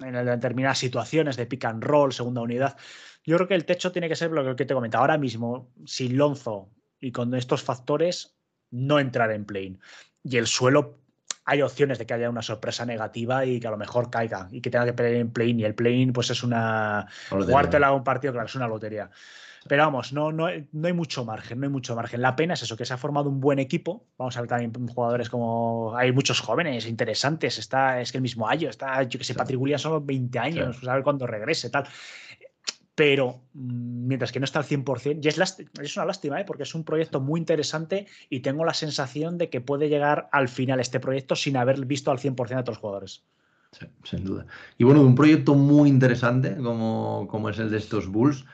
en 0.00 0.26
determinadas 0.26 0.78
situaciones 0.78 1.36
de 1.36 1.46
pick 1.46 1.64
and 1.64 1.82
roll, 1.82 2.12
segunda 2.12 2.40
unidad. 2.40 2.76
Yo 3.24 3.36
creo 3.36 3.48
que 3.48 3.54
el 3.54 3.64
techo 3.64 3.92
tiene 3.92 4.08
que 4.08 4.16
ser 4.16 4.30
lo 4.30 4.56
que 4.56 4.64
te 4.64 4.74
comentaba 4.74 5.02
ahora 5.02 5.18
mismo, 5.18 5.70
sin 5.84 6.16
Lonzo 6.16 6.70
y 7.00 7.12
con 7.12 7.34
estos 7.34 7.62
factores, 7.62 8.36
no 8.70 8.98
entrar 8.98 9.30
en 9.32 9.44
plane. 9.44 9.78
Y 10.22 10.36
el 10.36 10.46
suelo, 10.46 10.98
hay 11.44 11.62
opciones 11.62 11.98
de 11.98 12.06
que 12.06 12.14
haya 12.14 12.30
una 12.30 12.42
sorpresa 12.42 12.84
negativa 12.84 13.44
y 13.44 13.58
que 13.60 13.66
a 13.66 13.70
lo 13.70 13.76
mejor 13.76 14.10
caiga 14.10 14.48
y 14.50 14.60
que 14.60 14.70
tenga 14.70 14.84
que 14.84 14.92
pelear 14.92 15.16
en 15.16 15.32
plane. 15.32 15.52
Y 15.52 15.64
el 15.64 15.74
plane, 15.74 16.12
pues 16.12 16.30
es 16.30 16.42
una. 16.42 17.06
Jugártela 17.28 17.88
a 17.88 17.92
un 17.92 18.04
partido, 18.04 18.32
claro, 18.32 18.46
es 18.46 18.54
una 18.54 18.68
lotería. 18.68 19.10
Pero 19.68 19.84
vamos, 19.84 20.12
no, 20.12 20.32
no, 20.32 20.48
no, 20.72 20.86
hay 20.86 20.92
mucho 20.92 21.24
margen, 21.24 21.60
no 21.60 21.66
hay 21.66 21.72
mucho 21.72 21.94
margen. 21.94 22.22
La 22.22 22.34
pena 22.34 22.54
es 22.54 22.62
eso, 22.62 22.76
que 22.76 22.84
se 22.84 22.94
ha 22.94 22.96
formado 22.96 23.28
un 23.28 23.40
buen 23.40 23.58
equipo. 23.58 24.06
Vamos 24.16 24.36
a 24.36 24.40
ver 24.40 24.48
también 24.48 24.88
jugadores 24.88 25.28
como. 25.28 25.94
Hay 25.96 26.12
muchos 26.12 26.40
jóvenes 26.40 26.86
interesantes. 26.86 27.58
Está, 27.58 28.00
es 28.00 28.10
que 28.10 28.18
el 28.18 28.22
mismo 28.22 28.48
año, 28.48 28.70
está, 28.70 29.02
yo 29.02 29.18
que 29.18 29.24
sé, 29.24 29.34
Patrick 29.34 29.60
Williams 29.60 29.82
son 29.82 30.06
20 30.06 30.38
años, 30.38 30.76
pues 30.78 30.88
a 30.88 30.94
ver 30.94 31.02
cuándo 31.02 31.26
regrese, 31.26 31.68
tal 31.68 31.86
pero 33.00 33.44
mm, 33.54 34.08
mientras 34.08 34.30
que 34.30 34.40
no 34.40 34.44
está 34.44 34.58
al 34.58 34.66
100%, 34.66 35.20
y 35.22 35.28
es, 35.28 35.38
es 35.80 35.96
una 35.96 36.04
lástima, 36.04 36.38
¿eh? 36.38 36.44
porque 36.44 36.64
es 36.64 36.74
un 36.74 36.84
proyecto 36.84 37.18
muy 37.18 37.40
interesante 37.40 38.06
y 38.28 38.40
tengo 38.40 38.62
la 38.62 38.74
sensación 38.74 39.38
de 39.38 39.48
que 39.48 39.62
puede 39.62 39.88
llegar 39.88 40.28
al 40.32 40.50
final 40.50 40.80
este 40.80 41.00
proyecto 41.00 41.34
sin 41.34 41.56
haber 41.56 41.86
visto 41.86 42.10
al 42.10 42.18
100% 42.18 42.56
a 42.56 42.60
otros 42.60 42.76
jugadores. 42.76 43.24
Sí, 43.72 43.86
sin 44.04 44.24
duda. 44.24 44.44
Y 44.76 44.84
bueno, 44.84 45.00
un 45.00 45.14
proyecto 45.14 45.54
muy 45.54 45.88
interesante 45.88 46.54
como, 46.56 47.26
como 47.30 47.48
es 47.48 47.58
el 47.58 47.70
de 47.70 47.78
estos 47.78 48.06
Bulls, 48.06 48.44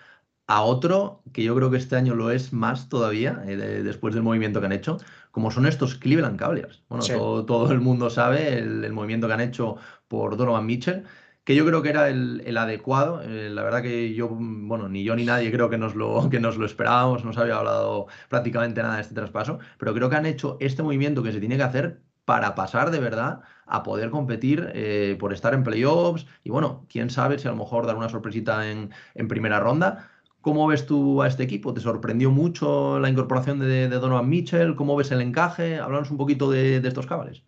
a 0.46 0.62
otro 0.62 1.22
que 1.32 1.42
yo 1.42 1.54
creo 1.56 1.70
que 1.70 1.76
este 1.76 1.96
año 1.96 2.14
lo 2.14 2.30
es 2.30 2.52
más 2.52 2.88
todavía, 2.88 3.42
eh, 3.46 3.56
después 3.56 4.14
del 4.14 4.22
movimiento 4.22 4.60
que 4.60 4.66
han 4.66 4.72
hecho, 4.72 4.98
como 5.30 5.50
son 5.50 5.66
estos 5.66 5.96
Cleveland 5.96 6.38
Cavaliers. 6.38 6.82
Bueno, 6.88 7.04
todo, 7.44 7.72
el 7.72 7.80
mundo 7.80 8.10
sabe 8.10 8.58
el, 8.58 8.84
el, 8.84 8.92
movimiento 8.92 9.26
que 9.26 9.34
han 9.34 9.40
hecho 9.40 9.76
por 10.08 10.36
Donovan 10.36 10.66
Mitchell 10.66 11.04
que 11.46 11.54
yo 11.54 11.64
creo 11.64 11.80
que 11.80 11.90
era 11.90 12.08
el, 12.08 12.58
adecuado. 12.58 13.22
Eh, 13.22 13.48
la 13.50 13.62
verdad 13.62 13.80
que 13.80 14.12
yo, 14.14 14.28
bueno, 14.30 14.88
ni 14.88 15.04
yo 15.04 15.14
ni 15.14 15.24
nadie 15.24 15.52
creo 15.52 15.70
que 15.70 15.78
nos, 15.78 15.94
lo, 15.94 16.28
que 16.30 16.40
nos 16.40 16.56
lo 16.58 16.66
esperábamos, 16.66 17.24
no 17.24 17.32
se 17.32 17.40
había 17.40 17.56
hablado 17.56 18.08
prácticamente 18.28 18.82
nada 18.82 18.96
de 18.96 19.02
este 19.02 19.14
traspaso, 19.14 19.60
pero 19.78 19.94
creo 19.94 20.10
que 20.10 20.16
han 20.16 20.26
hecho 20.26 20.56
este 20.58 20.82
movimiento 20.82 21.22
que 21.22 21.30
se 21.30 21.38
tiene 21.38 21.56
que 21.56 21.62
hacer 21.62 22.00
para 22.24 22.56
pasar 22.56 22.90
de 22.90 22.98
verdad 22.98 23.42
a 23.64 23.84
poder 23.84 24.10
competir 24.10 24.72
eh, 24.74 25.16
por 25.20 25.32
estar 25.32 25.54
en 25.54 25.62
playoffs 25.62 26.26
y 26.42 26.50
bueno, 26.50 26.84
quién 26.88 27.10
sabe 27.10 27.38
si 27.38 27.46
a 27.46 27.52
lo 27.52 27.56
mejor 27.56 27.86
dar 27.86 27.94
una 27.96 28.08
sorpresita 28.08 28.68
en, 28.68 28.90
primera 29.28 29.60
ronda. 29.60 30.10
¿Cómo 30.46 30.68
ves 30.68 30.86
tú 30.86 31.22
a 31.22 31.26
este 31.26 31.42
equipo? 31.42 31.74
¿Te 31.74 31.80
sorprendió 31.80 32.30
mucho 32.30 33.00
la 33.00 33.10
incorporación 33.10 33.58
de, 33.58 33.88
Donovan 33.88 34.28
Mitchell? 34.28 34.76
¿Cómo 34.76 34.94
ves 34.94 35.10
el 35.10 35.20
encaje? 35.20 35.80
Háblanos 35.80 36.12
un 36.12 36.18
poquito 36.18 36.48
de, 36.48 36.76
estos 36.76 37.04
cabales. 37.04 37.42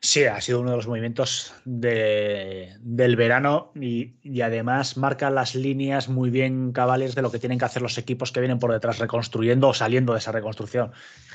Sí, 0.00 0.24
ha 0.24 0.40
sido 0.40 0.62
uno 0.62 0.70
de 0.70 0.76
los 0.78 0.88
movimientos 0.88 1.54
del 1.64 3.16
verano 3.16 3.70
y, 3.76 4.40
además 4.40 4.96
marca 4.96 5.30
las 5.30 5.54
líneas 5.54 6.08
muy 6.08 6.30
bien 6.30 6.72
cabales 6.72 7.14
de 7.14 7.22
lo 7.22 7.30
que 7.30 7.38
tienen 7.38 7.60
que 7.60 7.66
hacer 7.66 7.82
los 7.82 7.96
equipos 7.96 8.32
que 8.32 8.40
vienen 8.40 8.58
por 8.58 8.72
detrás 8.72 8.98
reconstruyendo 8.98 9.68
o 9.68 9.72
saliendo 9.72 10.14
de 10.14 10.18
esa 10.18 10.32
reconstrucción. 10.32 10.90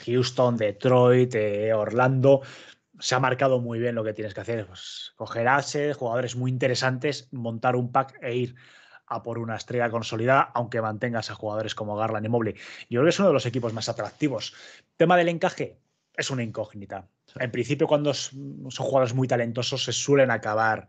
Houston, 0.05 0.57
Detroit, 0.57 1.33
eh, 1.35 1.73
Orlando. 1.73 2.41
Se 2.99 3.15
ha 3.15 3.21
marcado 3.21 3.61
muy 3.61 3.79
bien 3.79 3.95
lo 3.95 4.03
que 4.03 4.11
tienes 4.11 4.33
que 4.33 4.41
hacer. 4.41 4.67
Pues, 4.67 5.13
coger 5.15 5.47
jugadores 5.95 6.35
muy 6.35 6.51
interesantes, 6.51 7.29
montar 7.31 7.77
un 7.77 7.89
pack 7.93 8.19
e 8.21 8.35
ir 8.35 8.55
a 9.07 9.23
por 9.23 9.39
una 9.39 9.55
estrella 9.55 9.89
consolidada, 9.89 10.51
aunque 10.53 10.81
mantengas 10.81 11.29
a 11.31 11.35
jugadores 11.35 11.75
como 11.75 11.95
Garland 11.95 12.25
y 12.25 12.29
Mobley. 12.29 12.53
Yo 12.89 12.99
creo 12.99 13.03
que 13.03 13.09
es 13.09 13.19
uno 13.19 13.29
de 13.29 13.33
los 13.33 13.45
equipos 13.45 13.73
más 13.73 13.89
atractivos. 13.89 14.53
Tema 14.97 15.17
del 15.17 15.29
encaje, 15.29 15.77
es 16.15 16.29
una 16.31 16.43
incógnita. 16.43 17.07
En 17.39 17.51
principio, 17.51 17.87
cuando 17.87 18.13
son 18.13 18.69
jugadores 18.69 19.13
muy 19.13 19.27
talentosos, 19.27 19.83
se 19.83 19.93
suelen 19.93 20.31
acabar 20.31 20.87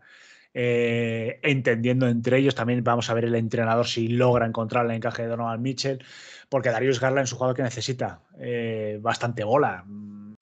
eh, 0.53 1.39
entendiendo 1.43 2.07
entre 2.07 2.39
ellos. 2.39 2.55
También 2.55 2.83
vamos 2.83 3.09
a 3.09 3.13
ver 3.13 3.25
el 3.25 3.35
entrenador 3.35 3.87
si 3.87 4.07
logra 4.07 4.45
encontrar 4.45 4.85
el 4.85 4.91
encaje 4.91 5.23
de 5.23 5.29
Donovan 5.29 5.61
Mitchell, 5.61 6.03
porque 6.49 6.69
Darius 6.69 6.99
Garland 6.99 7.25
es 7.25 7.31
un 7.31 7.37
jugador 7.37 7.55
que 7.55 7.63
necesita 7.63 8.23
eh, 8.39 8.97
bastante 9.01 9.43
bola. 9.43 9.85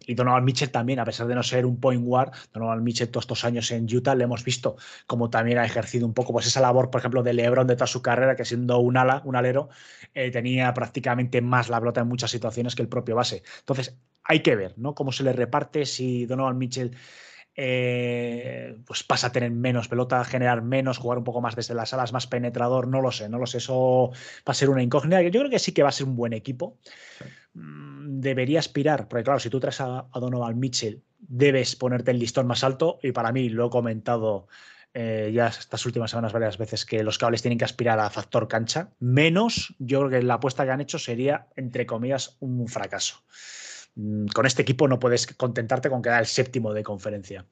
Y 0.07 0.15
Donovan 0.15 0.45
Mitchell 0.45 0.71
también, 0.71 0.99
a 0.99 1.05
pesar 1.05 1.27
de 1.27 1.35
no 1.35 1.43
ser 1.43 1.65
un 1.65 1.79
point 1.79 2.03
guard, 2.03 2.31
Donovan 2.53 2.83
Mitchell 2.83 3.09
todos 3.09 3.25
estos 3.25 3.43
años 3.43 3.69
en 3.71 3.85
Utah 3.93 4.15
le 4.15 4.23
hemos 4.23 4.43
visto 4.43 4.77
como 5.05 5.29
también 5.29 5.59
ha 5.59 5.65
ejercido 5.65 6.07
un 6.07 6.13
poco 6.13 6.31
pues 6.33 6.47
esa 6.47 6.61
labor, 6.61 6.89
por 6.89 6.99
ejemplo, 6.99 7.21
de 7.21 7.33
LeBron 7.33 7.67
de 7.67 7.75
toda 7.75 7.87
su 7.87 8.01
carrera, 8.01 8.35
que 8.35 8.45
siendo 8.45 8.79
un 8.79 8.97
ala, 8.97 9.21
un 9.25 9.35
alero, 9.35 9.69
eh, 10.13 10.31
tenía 10.31 10.73
prácticamente 10.73 11.41
más 11.41 11.69
la 11.69 11.79
pelota 11.79 12.01
en 12.01 12.07
muchas 12.07 12.31
situaciones 12.31 12.73
que 12.73 12.81
el 12.81 12.87
propio 12.87 13.15
base. 13.15 13.43
Entonces, 13.59 13.97
hay 14.23 14.39
que 14.39 14.55
ver, 14.55 14.73
¿no? 14.77 14.95
Cómo 14.95 15.11
se 15.11 15.23
le 15.23 15.33
reparte, 15.33 15.85
si 15.85 16.25
Donovan 16.25 16.57
Mitchell 16.57 16.95
eh, 17.59 18.77
pues 18.85 19.03
pasa 19.03 19.27
a 19.27 19.31
tener 19.31 19.49
menos 19.49 19.87
pelota, 19.87 20.23
generar 20.23 20.61
menos, 20.61 20.99
jugar 20.99 21.17
un 21.17 21.23
poco 21.23 21.41
más 21.41 21.55
desde 21.55 21.73
las 21.73 21.91
alas, 21.91 22.13
más 22.13 22.27
penetrador, 22.27 22.87
no 22.87 23.01
lo 23.01 23.11
sé, 23.11 23.29
no 23.29 23.39
lo 23.39 23.47
sé, 23.47 23.57
eso 23.57 24.11
va 24.47 24.51
a 24.51 24.53
ser 24.53 24.69
una 24.69 24.83
incógnita. 24.83 25.23
Yo 25.23 25.31
creo 25.31 25.49
que 25.49 25.57
sí 25.57 25.71
que 25.71 25.81
va 25.81 25.89
a 25.89 25.91
ser 25.91 26.05
un 26.05 26.15
buen 26.15 26.33
equipo. 26.33 26.77
Mm, 27.57 28.19
debería 28.21 28.59
aspirar, 28.59 29.07
porque 29.07 29.23
claro, 29.23 29.39
si 29.39 29.49
tú 29.49 29.59
traes 29.59 29.81
a, 29.81 30.07
Donovan 30.13 30.59
Mitchell, 30.59 31.01
debes 31.19 31.75
ponerte 31.75 32.11
el 32.11 32.19
listón 32.19 32.47
más 32.47 32.63
alto 32.63 32.99
y 33.01 33.11
para 33.11 33.31
mí, 33.31 33.49
lo 33.49 33.67
he 33.67 33.69
comentado 33.69 34.47
eh, 34.93 35.31
ya 35.33 35.47
estas 35.47 35.85
últimas 35.85 36.11
semanas 36.11 36.33
varias 36.33 36.57
veces, 36.57 36.85
que 36.85 37.03
los 37.03 37.17
cables 37.17 37.41
tienen 37.41 37.57
que 37.57 37.65
aspirar 37.65 37.99
a 37.99 38.09
factor 38.09 38.47
cancha, 38.47 38.91
menos 38.99 39.75
yo 39.79 39.99
creo 39.99 40.19
que 40.19 40.25
la 40.25 40.35
apuesta 40.35 40.65
que 40.65 40.71
han 40.71 40.81
hecho 40.81 40.99
sería, 40.99 41.47
entre 41.55 41.85
comillas, 41.85 42.37
un 42.39 42.67
fracaso. 42.67 43.23
Mm, 43.97 44.27
con 44.27 44.45
este 44.45 44.61
equipo 44.61 44.87
no 44.87 44.99
puedes 44.99 45.25
contentarte 45.25 45.89
con 45.89 46.03
quedar 46.03 46.19
el 46.19 46.27
séptimo 46.27 46.71
de 46.71 46.83
conferencia. 46.83 47.47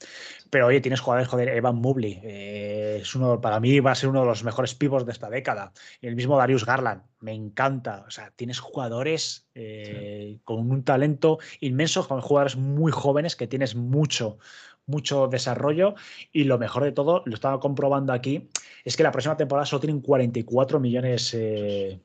Pero 0.51 0.67
oye, 0.67 0.79
tienes 0.79 0.99
jugadores, 0.99 1.27
joder, 1.27 1.49
Evan 1.49 1.77
Mobley, 1.77 2.19
eh, 2.23 2.99
es 3.01 3.15
uno, 3.15 3.41
para 3.41 3.59
mí 3.59 3.79
va 3.79 3.91
a 3.91 3.95
ser 3.95 4.09
uno 4.09 4.21
de 4.21 4.27
los 4.27 4.43
mejores 4.43 4.75
pivos 4.75 5.05
de 5.07 5.11
esta 5.11 5.29
década. 5.29 5.73
Y 6.01 6.07
el 6.07 6.15
mismo 6.15 6.37
Darius 6.37 6.65
Garland, 6.65 7.01
me 7.19 7.33
encanta. 7.33 8.05
O 8.07 8.11
sea, 8.11 8.31
tienes 8.35 8.59
jugadores 8.59 9.47
eh, 9.55 10.37
con 10.43 10.69
un 10.69 10.83
talento 10.83 11.39
inmenso, 11.61 12.07
con 12.07 12.21
jugadores 12.21 12.57
muy 12.57 12.91
jóvenes 12.91 13.35
que 13.35 13.47
tienes 13.47 13.75
mucho, 13.75 14.37
mucho 14.85 15.27
desarrollo. 15.27 15.95
Y 16.31 16.43
lo 16.43 16.59
mejor 16.59 16.83
de 16.83 16.91
todo, 16.91 17.23
lo 17.25 17.33
estaba 17.33 17.59
comprobando 17.59 18.13
aquí, 18.13 18.49
es 18.83 18.95
que 18.95 19.03
la 19.03 19.11
próxima 19.11 19.35
temporada 19.37 19.65
solo 19.65 19.79
tienen 19.79 20.01
44 20.01 20.79
millones. 20.79 21.33
Eh, 21.33 21.99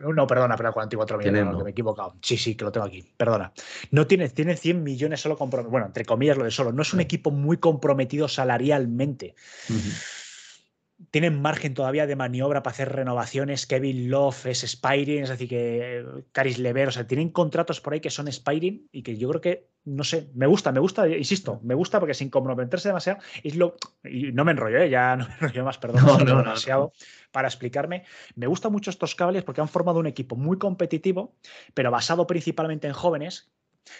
no, 0.00 0.26
perdona, 0.26 0.56
pero 0.56 0.72
44 0.72 1.18
millones, 1.18 1.44
no, 1.44 1.58
que 1.58 1.64
me 1.64 1.70
he 1.70 1.72
equivocado. 1.72 2.14
Sí, 2.22 2.36
sí, 2.36 2.54
que 2.54 2.64
lo 2.64 2.72
tengo 2.72 2.86
aquí. 2.86 3.02
Perdona. 3.16 3.52
No 3.90 4.06
tiene, 4.06 4.28
tiene 4.28 4.56
100 4.56 4.82
millones 4.82 5.20
solo 5.20 5.36
comprometidos. 5.36 5.70
Bueno, 5.70 5.86
entre 5.86 6.04
comillas 6.04 6.36
lo 6.36 6.44
de 6.44 6.50
solo. 6.50 6.72
No 6.72 6.82
es 6.82 6.92
un 6.92 7.00
equipo 7.00 7.30
muy 7.30 7.56
comprometido 7.58 8.28
salarialmente. 8.28 9.34
Tienen 11.10 11.40
margen 11.40 11.74
todavía 11.74 12.06
de 12.06 12.16
maniobra 12.16 12.62
para 12.62 12.72
hacer 12.72 12.92
renovaciones. 12.92 13.66
Kevin 13.66 14.10
Love 14.10 14.46
es 14.46 14.64
Spiring, 14.64 15.24
es 15.24 15.28
decir, 15.28 15.48
que 15.48 16.04
Caris 16.32 16.58
Lever, 16.58 16.88
o 16.88 16.90
sea, 16.90 17.06
tienen 17.06 17.30
contratos 17.30 17.80
por 17.80 17.92
ahí 17.92 18.00
que 18.00 18.10
son 18.10 18.28
Spiring 18.28 18.88
y 18.92 19.02
que 19.02 19.16
yo 19.16 19.28
creo 19.28 19.40
que, 19.40 19.68
no 19.84 20.04
sé, 20.04 20.30
me 20.34 20.46
gusta, 20.46 20.72
me 20.72 20.80
gusta, 20.80 21.08
insisto, 21.08 21.60
me 21.62 21.74
gusta 21.74 22.00
porque 22.00 22.14
sin 22.14 22.30
comprometerse 22.30 22.88
demasiado, 22.88 23.18
es 23.42 23.56
lo, 23.56 23.76
y 24.04 24.32
no 24.32 24.44
me 24.44 24.52
enrollo, 24.52 24.78
¿eh? 24.78 24.90
ya 24.90 25.16
no 25.16 25.26
me 25.26 25.34
enrollo 25.34 25.64
más, 25.64 25.78
perdón, 25.78 26.04
no, 26.24 26.36
demasiado 26.36 26.92
para 27.32 27.48
explicarme. 27.48 28.04
Me 28.36 28.46
gustan 28.46 28.72
mucho 28.72 28.90
estos 28.90 29.14
cables 29.14 29.42
porque 29.44 29.60
han 29.60 29.68
formado 29.68 29.98
un 29.98 30.06
equipo 30.06 30.36
muy 30.36 30.58
competitivo, 30.58 31.34
pero 31.74 31.90
basado 31.90 32.26
principalmente 32.26 32.86
en 32.86 32.92
jóvenes 32.92 33.50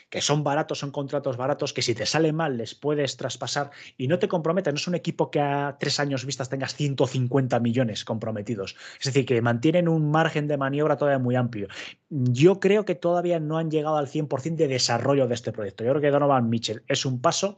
que 0.09 0.21
son 0.21 0.45
baratos, 0.45 0.79
son 0.79 0.91
contratos 0.91 1.37
baratos, 1.37 1.73
que 1.73 1.83
si 1.83 1.95
te 1.95 2.07
sale 2.07 2.33
mal 2.33 2.57
les 2.57 2.75
puedes 2.75 3.17
traspasar 3.17 3.71
y 3.97 4.09
no 4.09 4.19
te 4.19 4.29
comprometen. 4.29 4.75
No 4.75 4.79
es 4.79 4.89
un 4.89 4.95
equipo 4.95 5.31
que 5.31 5.41
a 5.41 5.77
tres 5.79 6.01
años 6.01 6.25
vistas 6.25 6.49
tengas 6.49 6.75
150 6.75 7.61
millones 7.61 8.05
comprometidos. 8.05 8.77
Es 8.99 9.07
decir, 9.07 9.27
que 9.27 9.41
mantienen 9.43 9.89
un 9.89 10.11
margen 10.11 10.49
de 10.49 10.57
maniobra 10.57 10.97
todavía 10.97 11.19
muy 11.19 11.37
amplio. 11.37 11.69
Yo 12.11 12.61
creo 12.61 12.85
que 12.85 12.95
todavía 12.95 13.41
no 13.41 13.59
han 13.59 13.71
llegado 13.71 13.97
al 13.97 14.09
100% 14.09 14.57
de 14.57 14.69
desarrollo 14.69 15.27
de 15.27 15.35
este 15.35 15.53
proyecto. 15.53 15.85
Yo 15.85 15.91
creo 15.91 16.03
que 16.03 16.11
Donovan 16.11 16.49
Mitchell 16.49 16.83
es 16.87 17.05
un 17.05 17.21
paso, 17.21 17.57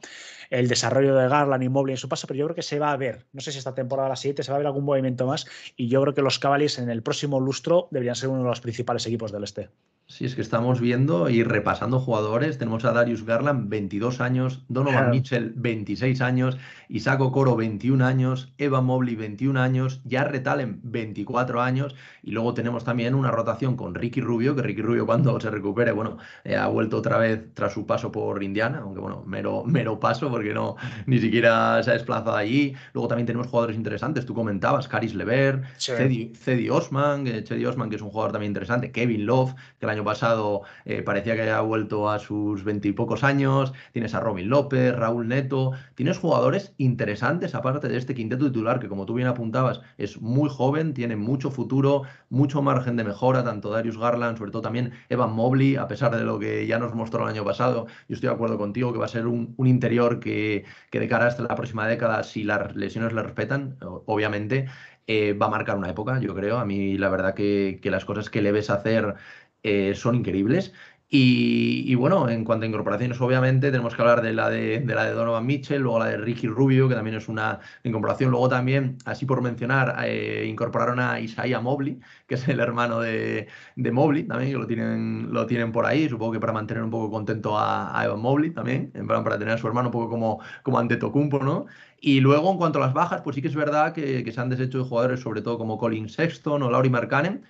el 0.49 0.67
desarrollo 0.67 1.15
de 1.15 1.27
Garland 1.27 1.63
y 1.63 1.69
Mobley 1.69 1.93
es 1.93 2.03
un 2.03 2.09
paso, 2.09 2.27
pero 2.27 2.37
yo 2.37 2.45
creo 2.45 2.55
que 2.55 2.61
se 2.61 2.79
va 2.79 2.91
a 2.91 2.97
ver, 2.97 3.25
no 3.33 3.41
sé 3.41 3.51
si 3.51 3.57
esta 3.57 3.75
temporada 3.75 4.09
la 4.09 4.15
siguiente 4.15 4.43
se 4.43 4.51
va 4.51 4.55
a 4.55 4.59
ver 4.59 4.67
algún 4.67 4.85
movimiento 4.85 5.25
más 5.27 5.45
y 5.75 5.87
yo 5.87 6.01
creo 6.01 6.13
que 6.13 6.21
los 6.21 6.39
Cavaliers 6.39 6.79
en 6.79 6.89
el 6.89 7.03
próximo 7.03 7.39
lustro 7.39 7.87
deberían 7.91 8.15
ser 8.15 8.29
uno 8.29 8.43
de 8.43 8.49
los 8.49 8.61
principales 8.61 9.05
equipos 9.05 9.31
del 9.31 9.43
este. 9.43 9.69
Sí, 10.09 10.23
es 10.23 10.35
que 10.35 10.41
estamos 10.41 10.79
viendo 10.79 11.29
y 11.29 11.43
repasando 11.43 11.99
jugadores. 11.99 12.57
Tenemos 12.57 12.85
a 12.85 12.93
Darius 12.93 13.25
Garland, 13.25 13.67
22 13.67 14.21
años, 14.21 14.63
Donovan 14.69 15.11
Mitchell, 15.11 15.51
26 15.57 16.21
años, 16.21 16.57
Isaac 16.87 17.19
Okoro, 17.19 17.57
21 17.57 18.05
años, 18.05 18.53
Evan 18.57 18.85
Mobley, 18.85 19.17
21 19.17 19.59
años, 19.59 19.99
Jarrett 20.09 20.47
Allen, 20.47 20.79
24 20.83 21.61
años. 21.61 21.93
Y 22.23 22.31
luego 22.31 22.53
tenemos 22.53 22.85
también 22.85 23.15
una 23.15 23.31
rotación 23.31 23.75
con 23.75 23.95
Ricky 23.95 24.21
Rubio, 24.21 24.55
que 24.55 24.61
Ricky 24.61 24.81
Rubio 24.81 25.05
cuando 25.05 25.37
se 25.41 25.51
recupere, 25.51 25.91
bueno, 25.91 26.17
eh, 26.45 26.55
ha 26.55 26.67
vuelto 26.67 26.95
otra 26.95 27.17
vez 27.17 27.53
tras 27.53 27.73
su 27.73 27.85
paso 27.85 28.09
por 28.09 28.41
Indiana, 28.41 28.79
aunque 28.83 29.01
bueno, 29.01 29.23
mero, 29.25 29.65
mero 29.65 29.99
paso 29.99 30.29
porque 30.29 30.53
no 30.53 30.77
ni 31.05 31.19
siquiera 31.19 31.83
se 31.83 31.89
ha 31.89 31.93
desplazado 31.93 32.37
allí. 32.37 32.73
Luego 32.93 33.09
también 33.09 33.25
tenemos 33.25 33.47
jugadores 33.47 33.75
interesantes, 33.75 34.25
tú 34.25 34.33
comentabas, 34.33 34.87
Caris 34.87 35.13
Lever, 35.13 35.63
Cedi, 35.77 36.69
Osman, 36.69 37.25
que 37.25 37.67
Osman, 37.67 37.89
que 37.89 37.97
es 37.97 38.01
un 38.01 38.09
jugador 38.09 38.31
también 38.31 38.51
interesante, 38.51 38.93
Kevin 38.93 39.25
Love, 39.25 39.53
que 39.79 39.96
el 39.96 39.96
año 39.97 40.05
pasado 40.05 40.61
eh, 40.85 41.01
parecía 41.01 41.35
que 41.35 41.41
había 41.41 41.59
vuelto 41.61 42.09
a 42.09 42.19
sus 42.19 42.63
veintipocos 42.63 43.23
años, 43.23 43.73
tienes 43.93 44.13
a 44.13 44.19
Robin 44.19 44.49
López, 44.49 44.95
Raúl 44.95 45.27
Neto, 45.27 45.71
tienes 45.95 46.19
jugadores 46.19 46.73
interesantes 46.77 47.55
aparte 47.55 47.87
de 47.87 47.97
este 47.97 48.13
quinteto 48.13 48.45
titular 48.45 48.79
que 48.79 48.87
como 48.87 49.05
tú 49.05 49.15
bien 49.15 49.27
apuntabas 49.27 49.81
es 49.97 50.21
muy 50.21 50.49
joven, 50.49 50.93
tiene 50.93 51.15
mucho 51.15 51.49
futuro, 51.49 52.03
mucho 52.29 52.61
margen 52.61 52.95
de 52.95 53.03
mejora, 53.03 53.43
tanto 53.43 53.71
Darius 53.71 53.97
Garland, 53.97 54.37
sobre 54.37 54.51
todo 54.51 54.61
también 54.61 54.93
Evan 55.09 55.33
Mobley, 55.33 55.75
a 55.75 55.87
pesar 55.87 56.15
de 56.15 56.23
lo 56.23 56.37
que 56.37 56.67
ya 56.67 56.77
nos 56.77 56.93
mostró 56.93 57.23
el 57.23 57.29
año 57.29 57.43
pasado, 57.43 57.87
yo 58.07 58.15
estoy 58.15 58.29
de 58.29 58.35
acuerdo 58.35 58.57
contigo 58.57 58.93
que 58.93 58.99
va 58.99 59.05
a 59.05 59.09
ser 59.09 59.25
un, 59.25 59.55
interior 59.57 60.19
que, 60.19 60.63
que 60.91 60.99
de 60.99 61.07
cara 61.07 61.27
hasta 61.27 61.43
la 61.43 61.55
próxima 61.55 61.87
década, 61.87 62.23
si 62.23 62.43
las 62.43 62.75
lesiones 62.75 63.13
le 63.13 63.23
respetan, 63.23 63.77
obviamente, 64.05 64.67
eh, 65.09 65.31
va 65.33 65.45
a 65.45 65.49
marcar 65.49 65.77
una 65.77 65.89
época, 65.89 66.19
yo 66.19 66.35
creo. 66.35 66.57
A 66.59 66.65
mí 66.65 66.97
la 66.97 67.09
verdad 67.09 67.33
que, 67.33 67.79
las 67.85 68.03
cosas 68.05 68.29
que 68.29 68.41
le 68.41 68.51
ves 68.51 68.69
hacer 68.69 69.15
eh, 69.63 69.93
son 69.95 70.15
increíbles. 70.15 70.73
Y, 71.09 71.95
bueno, 71.95 72.27
en 72.27 72.43
cuanto 72.43 72.65
a 72.65 72.67
incorporaciones, 72.67 73.21
obviamente 73.21 73.71
tenemos 73.71 73.95
que 73.95 74.01
hablar 74.01 74.21
de 74.21 74.33
la 74.33 74.49
de, 74.49 74.83
la 74.85 75.05
de 75.05 75.13
Donovan 75.13 75.45
Mitchell, 75.45 75.81
luego 75.81 75.99
la 75.99 76.07
de 76.07 76.17
Ricky 76.17 76.47
Rubio, 76.47 76.89
que 76.89 76.95
también 76.95 77.15
es 77.15 77.29
una 77.29 77.61
incorporación. 77.83 78.29
Luego 78.31 78.49
también, 78.49 78.97
así 79.05 79.25
por 79.25 79.41
mencionar, 79.41 79.95
eh, 80.05 80.45
incorporaron 80.49 80.99
a 80.99 81.21
Isaiah 81.21 81.61
Mobley, 81.61 81.97
que 82.27 82.35
es 82.35 82.45
el 82.49 82.59
hermano 82.59 82.99
de, 82.99 83.47
de, 83.77 83.91
Mobley, 83.91 84.23
también, 84.23 84.51
que 84.51 84.57
lo 84.57 84.67
tienen, 84.67 85.31
lo 85.31 85.45
tienen 85.45 85.71
por 85.71 85.85
ahí. 85.85 86.09
Supongo 86.09 86.33
que 86.33 86.39
para 86.41 86.51
mantener 86.51 86.83
un 86.83 86.91
poco 86.91 87.09
contento 87.09 87.57
a, 87.57 88.03
Evan 88.03 88.19
Mobley 88.19 88.51
también, 88.51 88.91
plan, 88.91 89.23
para 89.23 89.39
tener 89.39 89.53
a 89.53 89.57
su 89.57 89.65
hermano 89.67 89.87
un 89.87 89.93
poco 89.93 90.09
como, 90.09 90.41
como 90.61 90.77
ante 90.77 90.97
Tocumpo, 90.97 91.39
¿no? 91.39 91.67
Y 92.01 92.19
luego, 92.19 92.51
en 92.51 92.57
cuanto 92.57 92.79
a 92.79 92.81
las 92.81 92.93
bajas, 92.93 93.21
pues 93.21 93.35
sí 93.35 93.41
que 93.41 93.47
es 93.47 93.55
verdad 93.55 93.93
que, 93.93 94.25
que 94.25 94.31
se 94.33 94.41
han 94.41 94.49
deshecho 94.49 94.79
de 94.79 94.83
jugadores, 94.83 95.21
sobre 95.21 95.41
todo 95.41 95.57
como 95.57 95.77
Colin 95.77 96.09
Sexton 96.09 96.61
o 96.63 96.69
Laurie 96.69 96.91
Markkanen 96.91 97.43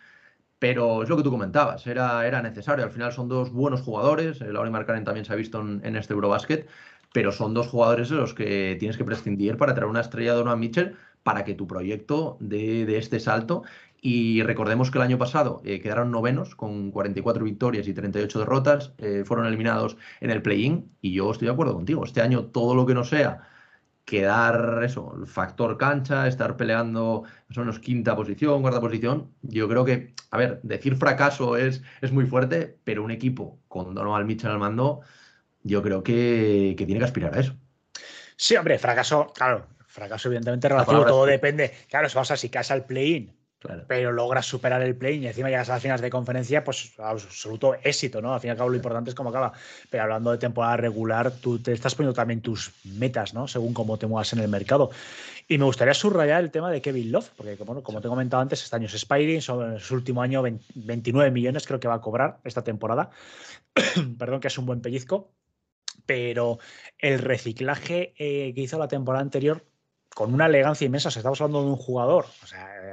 pero 0.59 1.03
es 1.03 1.09
lo 1.09 1.17
que 1.17 1.23
tú 1.23 1.31
comentabas, 1.31 1.85
era, 1.87 2.25
era 2.27 2.41
necesario. 2.41 2.85
Al 2.85 2.91
final 2.91 3.11
son 3.11 3.29
dos 3.29 3.51
buenos 3.51 3.81
jugadores. 3.81 4.41
El 4.41 4.53
Laura 4.53 4.69
Markkanen 4.69 5.03
también 5.03 5.25
se 5.25 5.33
ha 5.33 5.35
visto 5.35 5.59
en, 5.61 5.95
este 5.95 6.13
Eurobasket, 6.13 6.67
pero 7.13 7.31
son 7.31 7.53
dos 7.53 7.67
jugadores 7.67 8.09
de 8.09 8.15
los 8.15 8.33
que 8.33 8.75
tienes 8.79 8.97
que 8.97 9.05
prescindir 9.05 9.57
para 9.57 9.73
traer 9.73 9.89
una 9.89 10.01
estrella 10.01 10.31
de 10.31 10.37
Donovan 10.37 10.59
Mitchell 10.59 10.95
para 11.23 11.43
que 11.43 11.53
tu 11.53 11.67
proyecto 11.67 12.37
dé 12.39 12.85
de 12.85 12.97
este 12.97 13.19
salto. 13.19 13.63
Y 14.01 14.43
recordemos 14.43 14.91
que 14.91 14.99
el 14.99 15.03
año 15.03 15.17
pasado 15.17 15.61
eh, 15.65 15.81
quedaron 15.81 16.11
novenos 16.11 16.55
con 16.55 16.91
44 16.91 17.43
victorias 17.43 17.87
y 17.87 17.93
38 17.93 18.39
derrotas, 18.39 18.93
eh, 18.99 19.23
fueron 19.25 19.47
eliminados 19.47 19.97
en 20.21 20.29
el 20.29 20.41
play-in 20.41 20.91
y 21.01 21.13
yo 21.13 21.31
estoy 21.31 21.47
de 21.47 21.53
acuerdo 21.53 21.73
contigo. 21.73 22.05
Este 22.05 22.21
año 22.21 22.45
todo 22.45 22.75
lo 22.75 22.85
que 22.85 22.93
no 22.93 23.03
sea 23.03 23.47
quedar 24.07 24.81
eso, 24.85 25.13
el 25.19 25.27
factor 25.27 25.77
cancha, 25.77 26.29
estar 26.29 26.55
peleando 26.55 27.23
más 27.49 27.57
o 27.57 27.59
menos 27.59 27.79
quinta 27.79 28.15
posición, 28.15 28.61
cuarta 28.61 28.79
posición. 28.79 29.33
Yo 29.41 29.67
creo 29.67 29.83
que, 29.83 30.13
a 30.31 30.37
ver, 30.37 30.61
decir 30.63 30.95
fracaso 30.95 31.57
es, 31.57 31.83
es 31.99 32.13
muy 32.13 32.25
fuerte, 32.25 32.79
pero 32.85 33.03
un 33.03 33.11
equipo 33.11 33.59
con 33.67 33.93
Donovan 33.93 34.25
Mitchell 34.25 34.51
al 34.51 34.59
mando, 34.59 35.01
yo 35.61 35.83
creo 35.83 36.03
que, 36.03 36.73
tiene 36.77 36.99
que 36.99 37.03
aspirar 37.03 37.35
a 37.35 37.41
eso. 37.41 37.57
Sí, 38.37 38.55
hombre, 38.55 38.79
fracaso, 38.79 39.27
claro, 39.35 39.67
fracaso 39.87 40.29
evidentemente 40.29 40.69
relativo, 40.69 41.05
todo 41.05 41.25
depende. 41.25 41.73
Claro, 41.89 42.07
si 42.07 42.15
vas 42.15 42.31
a 42.31 42.37
si 42.37 42.47
casa 42.47 42.75
el 42.75 42.85
play-in 42.85 43.36
pero 43.87 44.11
logras 44.11 44.45
superar 44.45 44.81
el 44.81 44.95
play 44.95 45.17
y 45.17 45.27
encima 45.27 45.49
llegas 45.49 45.69
a 45.69 45.73
las 45.73 45.81
finales 45.81 46.01
de 46.01 46.09
conferencia, 46.09 46.63
pues 46.63 46.93
absoluto 46.97 47.75
éxito, 47.83 48.21
¿no? 48.21 48.33
Al 48.33 48.39
fin 48.39 48.49
y 48.49 48.51
al 48.51 48.57
cabo 48.57 48.69
lo 48.69 48.75
importante 48.75 49.09
es 49.09 49.15
cómo 49.15 49.29
acaba. 49.29 49.53
Pero 49.89 50.03
hablando 50.03 50.31
de 50.31 50.37
temporada 50.37 50.77
regular, 50.77 51.31
tú 51.31 51.59
te 51.59 51.73
estás 51.73 51.95
poniendo 51.95 52.13
también 52.13 52.41
tus 52.41 52.71
metas, 52.83 53.33
¿no? 53.33 53.47
Según 53.47 53.73
cómo 53.73 53.97
te 53.97 54.07
muevas 54.07 54.31
en 54.33 54.39
el 54.39 54.47
mercado. 54.47 54.91
Y 55.47 55.57
me 55.57 55.65
gustaría 55.65 55.93
subrayar 55.93 56.43
el 56.43 56.51
tema 56.51 56.69
de 56.71 56.81
Kevin 56.81 57.11
Love, 57.11 57.29
porque 57.37 57.55
como, 57.55 57.81
como 57.81 58.01
te 58.01 58.07
he 58.07 58.09
comentado 58.09 58.41
antes, 58.41 58.63
este 58.63 58.75
año 58.75 58.87
es 58.87 58.97
Spidey, 58.97 59.35
en 59.35 59.41
su 59.79 59.93
último 59.93 60.21
año 60.21 60.43
29 60.75 61.31
millones 61.31 61.65
creo 61.65 61.79
que 61.79 61.87
va 61.87 61.95
a 61.95 62.01
cobrar 62.01 62.39
esta 62.43 62.63
temporada. 62.63 63.11
Perdón, 64.19 64.41
que 64.41 64.47
es 64.47 64.57
un 64.57 64.65
buen 64.65 64.81
pellizco. 64.81 65.31
Pero 66.05 66.59
el 66.99 67.19
reciclaje 67.19 68.13
eh, 68.17 68.53
que 68.53 68.61
hizo 68.61 68.77
la 68.77 68.87
temporada 68.87 69.21
anterior 69.21 69.65
con 70.17 70.33
una 70.33 70.47
elegancia 70.47 70.85
inmensa. 70.85 71.09
estamos 71.09 71.39
hablando 71.41 71.61
de 71.61 71.69
un 71.69 71.75
jugador 71.75 72.25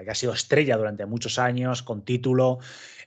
que 0.05 0.11
ha 0.11 0.15
sido 0.15 0.35
estrella 0.35 0.77
durante 0.77 1.07
muchos 1.07 1.39
años, 1.39 1.83
con 1.83 2.05
título, 2.05 2.59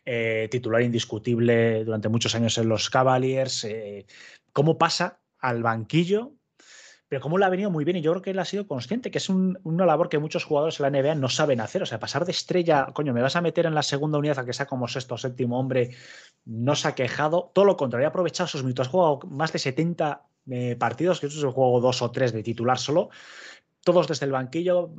eh, 0.04 0.48
titular 0.50 0.82
indiscutible 0.82 1.84
durante 1.84 2.10
muchos 2.10 2.34
años 2.34 2.58
en 2.58 2.68
los 2.68 2.90
Cavaliers. 2.90 3.64
Eh, 3.66 4.08
¿Cómo 4.54 4.80
pasa 4.80 5.20
al 5.38 5.62
banquillo? 5.62 6.32
Pero 7.08 7.22
cómo 7.22 7.38
le 7.38 7.46
ha 7.46 7.50
venido 7.50 7.70
muy 7.70 7.86
bien 7.86 7.98
y 7.98 8.02
yo 8.02 8.10
creo 8.14 8.24
que 8.24 8.32
él 8.32 8.40
ha 8.40 8.46
sido 8.46 8.66
consciente, 8.66 9.12
que 9.12 9.20
es 9.20 9.30
una 9.30 9.86
labor 9.86 10.10
que 10.10 10.18
muchos 10.18 10.46
jugadores 10.46 10.80
en 10.80 10.92
la 10.92 11.00
NBA 11.00 11.14
no 11.14 11.30
saben 11.30 11.62
hacer. 11.62 11.84
O 11.84 11.86
sea, 11.86 12.00
pasar 12.00 12.26
de 12.26 12.32
estrella, 12.32 12.88
coño, 12.96 13.14
me 13.14 13.22
vas 13.22 13.36
a 13.36 13.42
meter 13.42 13.68
en 13.68 13.76
la 13.76 13.84
segunda 13.84 14.18
unidad 14.18 14.40
a 14.40 14.46
que 14.46 14.54
sea 14.54 14.66
como 14.66 14.88
sexto 14.88 15.14
o 15.14 15.18
séptimo 15.20 15.60
hombre, 15.60 15.92
no 16.44 16.74
se 16.74 16.88
ha 16.88 16.96
quejado. 16.96 17.52
Todo 17.54 17.66
lo 17.66 17.78
contrario, 17.78 18.08
ha 18.08 18.10
aprovechado 18.10 18.48
esos 18.48 18.64
minutos. 18.64 18.88
Ha 18.88 18.90
jugado 18.90 19.20
más 19.30 19.54
de 19.54 19.60
70 19.60 20.24
eh, 20.50 20.76
partidos, 20.76 21.20
que 21.20 21.28
eso 21.28 21.38
es 21.38 21.44
el 21.44 21.52
juego 21.52 21.80
dos 21.82 22.02
o 22.02 22.10
tres 22.10 22.34
de 22.34 22.42
titular 22.42 22.80
solo 22.80 23.10
todos 23.88 24.06
desde 24.06 24.26
el 24.26 24.34
banquillo, 24.34 24.92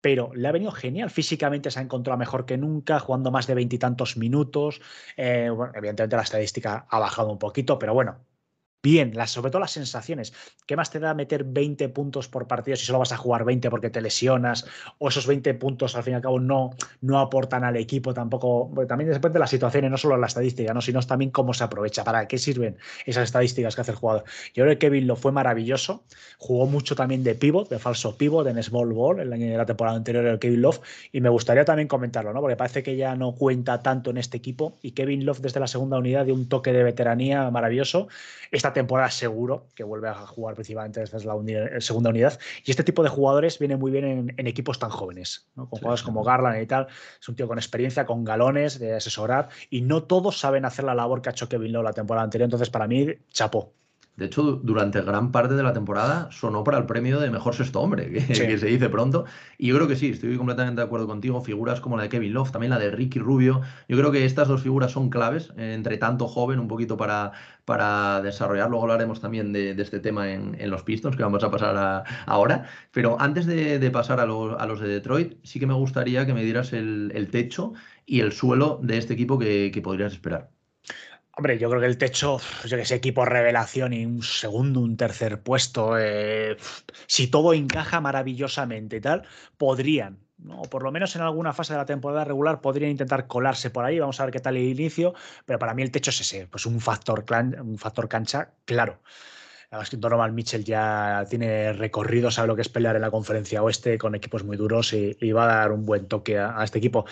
pero 0.00 0.34
le 0.34 0.48
ha 0.48 0.52
venido 0.52 0.72
genial. 0.72 1.10
Físicamente 1.10 1.70
se 1.70 1.78
ha 1.78 1.82
encontrado 1.82 2.18
mejor 2.18 2.44
que 2.44 2.58
nunca, 2.58 2.98
jugando 2.98 3.30
más 3.30 3.46
de 3.46 3.54
veintitantos 3.54 4.16
minutos. 4.16 4.80
Eh, 5.16 5.48
evidentemente 5.76 6.16
la 6.16 6.22
estadística 6.22 6.84
ha 6.90 6.98
bajado 6.98 7.30
un 7.30 7.38
poquito, 7.38 7.78
pero 7.78 7.94
bueno, 7.94 8.18
bien, 8.82 9.14
sobre 9.26 9.50
todo 9.50 9.60
las 9.60 9.70
sensaciones. 9.70 10.32
¿Qué 10.66 10.76
más 10.76 10.90
te 10.90 10.98
da 10.98 11.14
meter 11.14 11.44
20 11.44 11.88
puntos 11.90 12.28
por 12.28 12.46
partido 12.46 12.76
si 12.76 12.84
solo 12.84 12.98
vas 12.98 13.12
a 13.12 13.16
jugar 13.16 13.44
20 13.44 13.70
porque 13.70 13.90
te 13.90 14.00
lesionas? 14.00 14.66
O 14.98 15.08
esos 15.08 15.26
20 15.26 15.54
puntos 15.54 15.94
al 15.94 16.02
fin 16.02 16.14
y 16.14 16.16
al 16.16 16.22
cabo 16.22 16.40
no, 16.40 16.70
no 17.00 17.18
aportan 17.20 17.64
al 17.64 17.76
equipo 17.76 18.12
tampoco. 18.12 18.70
también 18.88 19.10
depende 19.10 19.34
de 19.34 19.40
las 19.40 19.50
situaciones, 19.50 19.90
no 19.90 19.96
solo 19.96 20.16
la 20.16 20.26
estadística, 20.26 20.74
¿no? 20.74 20.80
sino 20.80 21.00
también 21.02 21.30
cómo 21.30 21.54
se 21.54 21.64
aprovecha, 21.64 22.04
para 22.04 22.26
qué 22.26 22.38
sirven 22.38 22.76
esas 23.06 23.24
estadísticas 23.24 23.74
que 23.74 23.82
hace 23.82 23.92
el 23.92 23.96
jugador. 23.96 24.24
Yo 24.54 24.64
creo 24.64 24.74
que 24.74 24.78
Kevin 24.78 25.06
lo 25.06 25.16
fue 25.16 25.32
maravilloso. 25.32 26.04
Jugó 26.38 26.66
mucho 26.66 26.96
también 26.96 27.22
de 27.22 27.34
pivot, 27.34 27.68
de 27.68 27.78
falso 27.78 28.16
pivot, 28.16 28.46
en 28.46 28.62
small 28.62 28.92
ball, 28.92 29.16
de 29.16 29.56
la 29.56 29.66
temporada 29.66 29.96
anterior 29.96 30.24
el 30.26 30.38
Kevin 30.38 30.62
Love. 30.62 30.80
Y 31.12 31.20
me 31.20 31.28
gustaría 31.28 31.64
también 31.64 31.88
comentarlo, 31.88 32.32
¿no? 32.32 32.40
Porque 32.40 32.56
parece 32.56 32.82
que 32.82 32.96
ya 32.96 33.14
no 33.14 33.34
cuenta 33.34 33.82
tanto 33.82 34.10
en 34.10 34.18
este 34.18 34.36
equipo. 34.36 34.76
Y 34.82 34.92
Kevin 34.92 35.24
Love 35.24 35.40
desde 35.40 35.60
la 35.60 35.66
segunda 35.66 35.98
unidad 35.98 36.24
dio 36.24 36.34
un 36.34 36.48
toque 36.48 36.72
de 36.72 36.82
veteranía 36.82 37.50
maravilloso. 37.50 38.08
Esta 38.50 38.71
temporada 38.72 39.10
seguro 39.10 39.68
que 39.74 39.84
vuelve 39.84 40.08
a 40.08 40.14
jugar 40.14 40.54
principalmente 40.54 41.00
desde 41.00 41.24
la 41.24 41.34
eh, 41.34 41.80
segunda 41.80 42.10
unidad. 42.10 42.38
Y 42.64 42.70
este 42.70 42.84
tipo 42.84 43.02
de 43.02 43.08
jugadores 43.08 43.58
viene 43.58 43.76
muy 43.76 43.90
bien 43.90 44.34
en, 44.36 44.46
equipos 44.46 44.78
tan 44.78 44.90
jóvenes, 44.90 45.48
con 45.54 45.66
jugadores 45.66 46.02
como 46.02 46.24
Garland 46.24 46.62
y 46.62 46.66
tal. 46.66 46.86
Es 47.20 47.28
un 47.28 47.36
tío 47.36 47.48
con 47.48 47.58
experiencia, 47.58 48.06
con 48.06 48.24
galones 48.24 48.78
de 48.78 48.94
asesorar 48.94 49.48
y 49.70 49.82
no 49.82 50.04
todos 50.04 50.38
saben 50.38 50.64
hacer 50.64 50.84
la 50.84 50.94
labor 50.94 51.22
que 51.22 51.28
ha 51.28 51.32
hecho 51.32 51.48
Kevin 51.48 51.72
Lowe 51.72 51.84
la 51.84 51.92
temporada 51.92 52.24
anterior. 52.24 52.46
Entonces, 52.46 52.70
para 52.70 52.86
mí, 52.86 53.08
chapó. 53.30 53.74
De 54.16 54.26
hecho, 54.26 54.42
durante 54.42 55.00
gran 55.00 55.32
parte 55.32 55.54
de 55.54 55.62
la 55.62 55.72
temporada 55.72 56.30
sonó 56.30 56.64
para 56.64 56.76
el 56.76 56.84
premio 56.84 57.18
de 57.18 57.30
mejor 57.30 57.54
sexto 57.54 57.80
hombre, 57.80 58.10
que, 58.12 58.34
se 58.58 58.66
dice 58.66 58.90
pronto. 58.90 59.24
Y 59.56 59.68
yo 59.68 59.76
creo 59.76 59.88
que 59.88 59.96
sí, 59.96 60.10
estoy 60.10 60.36
completamente 60.36 60.82
de 60.82 60.84
acuerdo 60.84 61.06
contigo. 61.06 61.40
Figuras 61.40 61.80
como 61.80 61.96
la 61.96 62.04
de 62.04 62.08
Kevin 62.10 62.34
Love, 62.34 62.52
también 62.52 62.70
la 62.70 62.78
de 62.78 62.90
Ricky 62.90 63.18
Rubio. 63.18 63.62
Yo 63.88 63.96
creo 63.96 64.12
que 64.12 64.26
estas 64.26 64.48
dos 64.48 64.62
figuras 64.62 64.92
son 64.92 65.08
claves, 65.08 65.50
eh, 65.56 65.72
entre 65.74 65.96
tanto 65.96 66.28
joven, 66.28 66.58
un 66.58 66.68
poquito 66.68 66.98
para, 66.98 67.32
para 67.64 68.20
desarrollar. 68.20 68.68
Luego 68.68 68.84
hablaremos 68.84 69.20
también 69.20 69.50
de, 69.52 69.70
este 69.70 69.98
tema 69.98 70.30
en, 70.30 70.70
los 70.70 70.82
Pistons, 70.82 71.16
que 71.16 71.22
vamos 71.22 71.42
a 71.42 71.50
pasar 71.50 72.04
ahora. 72.26 72.66
Pero 72.92 73.18
antes 73.18 73.46
de, 73.46 73.90
pasar 73.90 74.20
a, 74.20 74.26
los 74.26 74.80
de 74.80 74.88
Detroit, 74.88 75.38
sí 75.42 75.58
que 75.58 75.66
me 75.66 75.74
gustaría 75.74 76.26
que 76.26 76.34
me 76.34 76.44
dieras 76.44 76.74
el, 76.74 77.28
techo 77.30 77.72
y 78.04 78.20
el 78.20 78.32
suelo 78.32 78.78
de 78.82 78.98
este 78.98 79.14
equipo 79.14 79.38
que 79.38 79.80
podrías 79.82 80.12
esperar. 80.12 80.50
Hombre, 81.34 81.58
yo 81.58 81.70
creo 81.70 81.80
que 81.80 81.86
el 81.86 81.96
techo, 81.96 82.38
yo 82.66 82.76
que 82.76 82.84
sé, 82.84 82.96
equipo 82.96 83.24
revelación 83.24 83.94
y 83.94 84.04
un 84.04 84.22
segundo, 84.22 84.80
un 84.80 84.98
tercer 84.98 85.42
puesto, 85.42 85.98
eh, 85.98 86.58
si 87.06 87.28
todo 87.28 87.54
encaja 87.54 88.02
maravillosamente 88.02 88.96
y 88.96 89.00
tal, 89.00 89.22
podrían, 89.56 90.18
¿no? 90.36 90.60
por 90.62 90.82
lo 90.82 90.92
menos 90.92 91.16
en 91.16 91.22
alguna 91.22 91.54
fase 91.54 91.72
de 91.72 91.78
la 91.78 91.86
temporada 91.86 92.24
regular, 92.24 92.60
podrían 92.60 92.90
intentar 92.90 93.26
colarse 93.28 93.70
por 93.70 93.86
ahí. 93.86 93.98
Vamos 93.98 94.20
a 94.20 94.24
ver 94.26 94.32
qué 94.32 94.40
tal 94.40 94.58
el 94.58 94.64
inicio, 94.64 95.14
pero 95.46 95.58
para 95.58 95.72
mí 95.72 95.82
el 95.82 95.90
techo 95.90 96.10
es 96.10 96.20
ese, 96.20 96.48
pues 96.48 96.66
un 96.66 96.80
factor, 96.80 97.24
un 97.62 97.78
factor 97.78 98.08
cancha, 98.10 98.50
claro. 98.66 99.00
Además 99.70 99.88
que 99.88 99.96
Donovan 99.96 100.34
Mitchell 100.34 100.64
ya 100.64 101.24
tiene 101.30 101.72
recorrido, 101.72 102.30
sabe 102.30 102.48
lo 102.48 102.56
que 102.56 102.60
es 102.60 102.68
pelear 102.68 102.94
en 102.96 103.00
la 103.00 103.10
conferencia 103.10 103.62
oeste 103.62 103.96
con 103.96 104.14
equipos 104.14 104.44
muy 104.44 104.58
duros 104.58 104.92
y, 104.92 105.32
va 105.32 105.44
a 105.44 105.56
dar 105.56 105.72
un 105.72 105.86
buen 105.86 106.08
toque 106.08 106.38
a 106.38 106.62
este 106.62 106.76
equipo. 106.76 107.06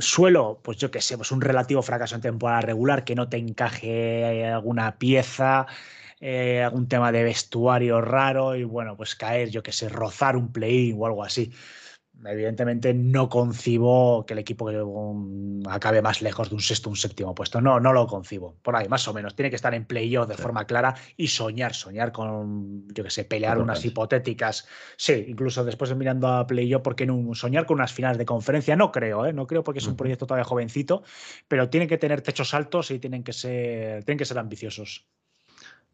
Suelo, 0.00 0.60
pues 0.62 0.78
yo 0.78 0.90
qué 0.90 1.00
sé, 1.02 1.16
pues 1.18 1.30
un 1.30 1.40
relativo 1.42 1.82
fracaso 1.82 2.14
en 2.14 2.22
temporada 2.22 2.62
regular, 2.62 3.04
que 3.04 3.14
no 3.14 3.28
te 3.28 3.36
encaje 3.36 4.46
alguna 4.46 4.96
pieza, 4.98 5.66
eh, 6.20 6.62
algún 6.62 6.88
tema 6.88 7.12
de 7.12 7.22
vestuario 7.24 8.00
raro 8.00 8.56
y 8.56 8.64
bueno, 8.64 8.96
pues 8.96 9.14
caer, 9.14 9.50
yo 9.50 9.62
qué 9.62 9.72
sé, 9.72 9.88
rozar 9.90 10.36
un 10.36 10.52
play 10.52 10.94
o 10.96 11.06
algo 11.06 11.22
así. 11.24 11.52
Evidentemente 12.26 12.94
no 12.94 13.28
concibo 13.28 14.24
que 14.26 14.32
el 14.32 14.40
equipo 14.40 14.68
acabe 15.68 16.02
más 16.02 16.22
lejos 16.22 16.48
de 16.48 16.56
un 16.56 16.60
sexto 16.60 16.88
o 16.88 16.92
un 16.92 16.96
séptimo 16.96 17.34
puesto. 17.34 17.60
No, 17.60 17.78
no 17.78 17.92
lo 17.92 18.06
concibo. 18.06 18.56
Por 18.62 18.76
ahí, 18.76 18.88
más 18.88 19.06
o 19.08 19.14
menos. 19.14 19.34
Tiene 19.34 19.50
que 19.50 19.56
estar 19.56 19.74
en 19.74 19.84
playoff 19.84 20.28
de 20.28 20.36
forma 20.36 20.66
clara 20.66 20.94
y 21.16 21.28
soñar, 21.28 21.74
soñar 21.74 22.12
con, 22.12 22.88
yo 22.88 23.04
que 23.04 23.10
sé, 23.10 23.24
pelear 23.24 23.58
unas 23.58 23.84
hipotéticas. 23.84 24.66
Sí, 24.96 25.26
incluso 25.28 25.64
después 25.64 25.90
de 25.90 25.96
mirando 25.96 26.28
a 26.28 26.46
playoff, 26.46 26.82
¿por 26.82 26.96
qué 26.96 27.06
no 27.06 27.34
soñar 27.34 27.66
con 27.66 27.76
unas 27.76 27.92
finales 27.92 28.18
de 28.18 28.24
conferencia? 28.24 28.76
No 28.76 28.90
creo, 28.90 29.26
¿eh? 29.26 29.32
no 29.32 29.46
creo 29.46 29.62
porque 29.62 29.78
es 29.78 29.86
un 29.86 29.96
proyecto 29.96 30.26
todavía 30.26 30.44
jovencito, 30.44 31.02
pero 31.46 31.68
tienen 31.70 31.88
que 31.88 31.98
tener 31.98 32.22
techos 32.22 32.54
altos 32.54 32.90
y 32.90 32.98
tienen 32.98 33.22
que 33.22 33.32
ser, 33.32 34.04
tienen 34.04 34.18
que 34.18 34.24
ser 34.24 34.38
ambiciosos. 34.38 35.06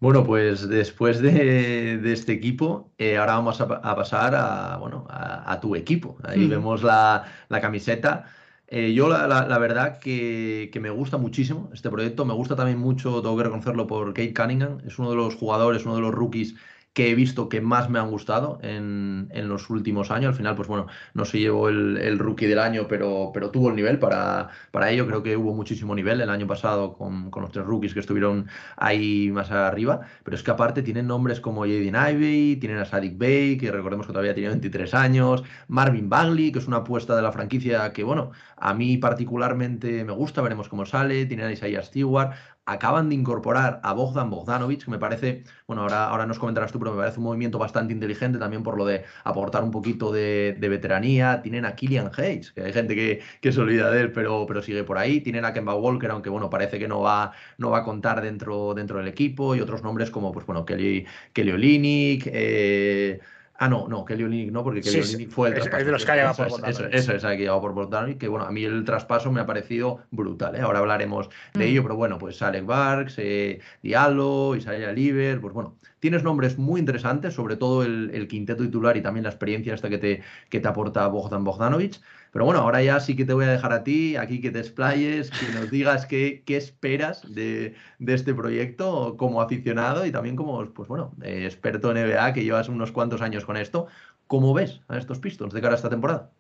Bueno, 0.01 0.25
pues 0.25 0.69
después 0.69 1.23
de, 1.23 2.13
este 2.13 2.33
equipo, 2.33 2.93
eh, 2.99 3.17
ahora 3.17 3.35
vamos 3.35 3.61
a, 3.61 3.69
pasar 3.69 4.35
a, 4.35 4.77
bueno, 4.77 5.07
a, 5.09 5.59
tu 5.61 5.75
equipo. 5.77 6.19
Ahí 6.25 6.47
vemos 6.47 6.83
la, 6.83 7.25
camiseta. 7.49 8.27
Eh, 8.67 8.93
yo 8.93 9.09
la, 9.09 9.59
verdad 9.59 9.99
que, 9.99 10.69
que, 10.73 10.81
me 10.81 10.91
gusta 10.91 11.17
muchísimo 11.17 11.71
este 11.73 11.91
proyecto. 11.91 12.25
Me 12.25 12.35
gusta 12.35 12.55
también 12.57 12.79
mucho, 12.79 13.23
tengo 13.23 13.37
que 13.37 13.45
reconocerlo, 13.45 13.87
por 13.87 14.13
Kate 14.13 14.35
Cunningham. 14.35 14.79
Es 14.87 14.99
uno 14.99 15.11
de 15.11 15.17
los 15.17 15.37
jugadores, 15.37 15.87
uno 15.87 15.95
de 15.97 16.03
los 16.03 16.15
rookies 16.15 16.55
que 16.95 17.11
he 17.11 17.15
visto 17.17 17.49
que 17.49 17.61
más 17.61 17.91
me 17.91 17.99
han 17.99 18.09
gustado 18.11 18.61
en, 18.63 19.29
los 19.49 19.69
últimos 19.69 20.13
años. 20.13 20.29
Al 20.31 20.35
final, 20.37 20.55
pues 20.55 20.69
bueno, 20.69 20.87
no 21.13 21.25
se 21.25 21.41
llevó 21.41 21.69
el, 21.69 22.19
rookie 22.19 22.47
del 22.47 22.61
año, 22.61 22.87
pero, 22.89 23.33
pero 23.35 23.51
tuvo 23.51 23.71
el 23.71 23.77
nivel 23.77 23.99
para, 23.99 24.51
para 24.71 24.91
ello. 24.91 25.07
Creo 25.07 25.23
que 25.23 25.37
hubo 25.37 25.53
muchísimo 25.55 25.95
nivel 25.95 26.21
el 26.21 26.31
año 26.31 26.47
pasado 26.47 26.95
con, 26.95 27.31
los 27.35 27.51
tres 27.51 27.67
rookies 27.67 27.95
que 27.95 28.01
estuvieron 28.01 28.47
ahí 28.77 29.31
más 29.33 29.51
arriba. 29.51 30.03
Pero 30.23 30.37
es 30.37 30.45
que 30.45 30.53
aparte 30.53 30.83
tienen 30.83 31.09
nombres 31.09 31.41
como 31.41 31.63
Jaden 31.63 31.97
Ivey, 31.97 32.57
tienen 32.57 32.79
a 32.79 32.85
Sadik 32.85 33.19
Bay, 33.19 33.59
que 33.59 33.73
recordemos 33.73 34.07
que 34.07 34.13
todavía 34.13 34.35
tiene 34.35 34.51
23 34.51 34.95
años, 34.95 35.43
Marvin 35.67 36.09
Bagley, 36.09 36.53
que 36.53 36.61
es 36.61 36.69
una 36.69 36.79
apuesta 36.79 37.17
de 37.17 37.23
la 37.23 37.33
franquicia 37.33 37.93
que, 37.93 38.05
bueno, 38.05 38.31
a 38.57 38.73
mí 38.73 38.99
particularmente 38.99 40.05
me 40.05 40.13
gusta, 40.13 40.43
veremos 40.43 40.69
cómo 40.69 40.87
sale. 40.87 41.27
Tienen 41.27 41.47
a 41.47 41.53
Isaiah 41.53 41.83
Stewart 41.83 42.35
acaban 42.66 43.09
de 43.09 43.14
incorporar 43.14 43.81
a 43.83 43.92
Bogdan 43.92 44.31
Bogdanovic, 44.31 44.85
que 44.85 44.90
me 44.90 44.98
parece, 44.98 45.44
bueno, 45.66 45.83
ahora, 45.83 46.09
ahora 46.09 46.27
nos 46.27 46.38
comentarás 46.38 46.72
tú, 46.72 46.79
pero 46.79 46.92
me 46.92 46.98
parece 46.98 47.18
un 47.18 47.24
movimiento 47.24 47.59
bastante 47.59 47.92
inteligente 47.92 48.38
también 48.38 48.62
por 48.62 48.77
lo 48.79 48.87
de 48.87 49.05
aportar 49.24 49.62
un 49.62 49.70
poquito 49.70 50.12
de, 50.12 50.57
veteranía. 50.61 51.42
Tienen 51.42 51.64
a 51.66 51.74
Killian 51.74 52.11
Hayes, 52.16 52.53
que 52.53 52.62
hay 52.62 52.72
gente 52.72 52.94
que, 52.94 53.20
que, 53.40 53.53
se 53.53 53.61
olvida 53.61 53.90
de 53.90 54.00
él, 54.03 54.12
pero, 54.12 54.46
pero 54.46 54.62
sigue 54.62 54.85
por 54.85 54.98
ahí. 54.98 55.20
Tienen 55.20 55.44
a 55.44 55.53
Kemba 55.53 55.74
Walker, 55.74 56.11
aunque 56.11 56.31
bueno, 56.31 56.50
parece 56.50 56.79
que 56.79 56.88
no 56.88 57.00
va, 57.00 57.33
no 57.59 57.70
va 57.70 57.79
a 57.79 57.85
contar 57.85 58.20
dentro, 58.22 58.74
dentro 58.74 58.98
del 58.98 59.09
equipo, 59.09 59.55
y 59.55 59.61
otros 59.61 59.83
nombres 59.83 60.11
como, 60.11 60.33
pues 60.33 60.46
bueno, 60.46 60.64
Kelly, 60.64 61.07
Kelly 61.33 62.22
eh, 62.27 63.20
Ah, 63.57 63.69
no, 63.69 63.87
no, 63.87 64.05
Kelly 64.05 64.25
Olynyk 64.25 64.51
no, 64.51 64.64
porque 64.64 64.81
Kelly 64.81 65.05
sí, 65.05 65.27
fue 65.27 65.49
el 65.49 65.55
traspaso. 65.55 65.79
Es 65.79 65.87
de 65.87 65.93
los 65.93 66.05
que 66.05 66.11
ha 66.11 66.17
llegado 66.17 66.37
por 66.37 66.47
Eso, 66.69 66.87
eso, 66.87 67.12
es, 67.12 67.23
que 67.23 67.27
ha 67.27 67.35
llegado 67.35 67.61
por 67.61 67.73
Bogdanovic, 67.73 68.19
que 68.19 68.27
bueno, 68.27 68.47
a 68.47 68.51
mí 68.51 68.64
el 68.64 68.85
traspaso 68.85 69.31
me 69.31 69.40
ha 69.40 69.47
parecido 69.47 70.01
brutal, 70.11 70.57
¿eh? 70.57 70.61
Ahora 70.61 70.81
hablaremos 70.81 71.29
de 71.53 71.64
mm. 71.64 71.69
ello, 71.69 71.83
pero 71.83 71.95
bueno, 71.95 72.19
pues 72.19 72.43
Alec 72.43 72.67
Barks, 72.67 73.14
eh, 73.19 73.61
Diallo, 73.81 74.57
Isaiah 74.57 74.90
Liver, 74.90 75.40
pues 75.40 75.55
bueno, 75.55 75.77
tienes 76.01 76.25
nombres 76.25 76.59
muy 76.59 76.81
interesantes, 76.81 77.35
sobre 77.35 77.57
todo 77.57 77.85
el, 77.85 78.27
quinteto 78.29 78.64
titular 78.64 78.97
y 78.97 79.03
también 79.03 79.23
la 79.23 79.31
experiencia 79.31 79.73
hasta 79.73 79.88
que 79.88 79.99
te, 79.99 80.23
que 80.51 80.59
te 80.59 80.69
aporta 80.69 81.07
Bogdan 81.07 81.45
Bogdanovic. 81.45 82.01
Pero 82.35 82.47
bueno, 82.47 82.62
ahora 82.62 82.83
ya 82.83 82.99
sí 82.99 83.14
que 83.14 83.25
te 83.25 83.33
voy 83.33 83.44
a 83.44 83.51
dejar 83.53 83.73
a 83.73 83.85
ti, 83.85 84.16
aquí 84.16 84.40
que 84.40 84.51
te 84.51 84.59
explayes, 84.59 85.31
que 85.31 85.53
nos 85.55 85.70
digas 85.70 86.05
qué, 86.05 86.42
qué 86.44 86.57
esperas 86.57 87.23
de, 87.33 87.77
este 88.05 88.35
proyecto 88.35 89.16
como 89.16 89.40
aficionado 89.40 90.05
y 90.05 90.11
también 90.11 90.35
como, 90.35 90.68
pues 90.75 90.88
bueno, 90.88 91.14
experto 91.23 91.92
en 91.92 91.99
NBA 91.99 92.33
que 92.33 92.42
llevas 92.42 92.68
unos 92.68 92.90
cuantos 92.90 93.23
años 93.23 93.44
con 93.44 93.57
esto. 93.57 93.87
¿Cómo 94.27 94.53
ves 94.53 94.81
a 94.88 94.99
estos 94.99 95.20
Pistons 95.20 95.55
de 95.55 95.61
cara 95.61 95.75
a 95.75 95.77
esta 95.77 95.88
temporada? 95.88 96.33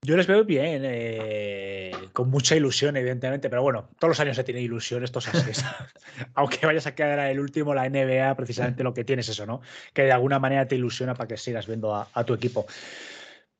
Yo 0.00 0.16
les 0.16 0.28
veo 0.28 0.44
bien, 0.44 0.82
eh, 0.84 1.90
con 2.12 2.30
mucha 2.30 2.54
ilusión, 2.54 2.96
evidentemente, 2.96 3.50
pero 3.50 3.62
bueno, 3.62 3.88
todos 3.98 4.10
los 4.10 4.20
años 4.20 4.36
se 4.36 4.44
tiene 4.44 4.60
ilusión, 4.60 5.02
esto 5.02 5.18
es 5.18 5.26
así. 5.26 5.60
Aunque 6.34 6.64
vayas 6.66 6.86
a 6.86 6.94
quedar 6.94 7.18
el 7.18 7.40
último, 7.40 7.74
la 7.74 7.90
NBA, 7.90 8.36
precisamente 8.36 8.84
lo 8.84 8.94
que 8.94 9.02
tienes 9.02 9.28
es 9.28 9.34
eso, 9.34 9.44
¿no? 9.44 9.60
Que 9.92 10.02
de 10.02 10.12
alguna 10.12 10.38
manera 10.38 10.68
te 10.68 10.76
ilusiona 10.76 11.14
para 11.14 11.26
que 11.26 11.36
sigas 11.36 11.66
viendo 11.66 11.96
a 11.96 12.24
tu 12.24 12.34
equipo. 12.34 12.64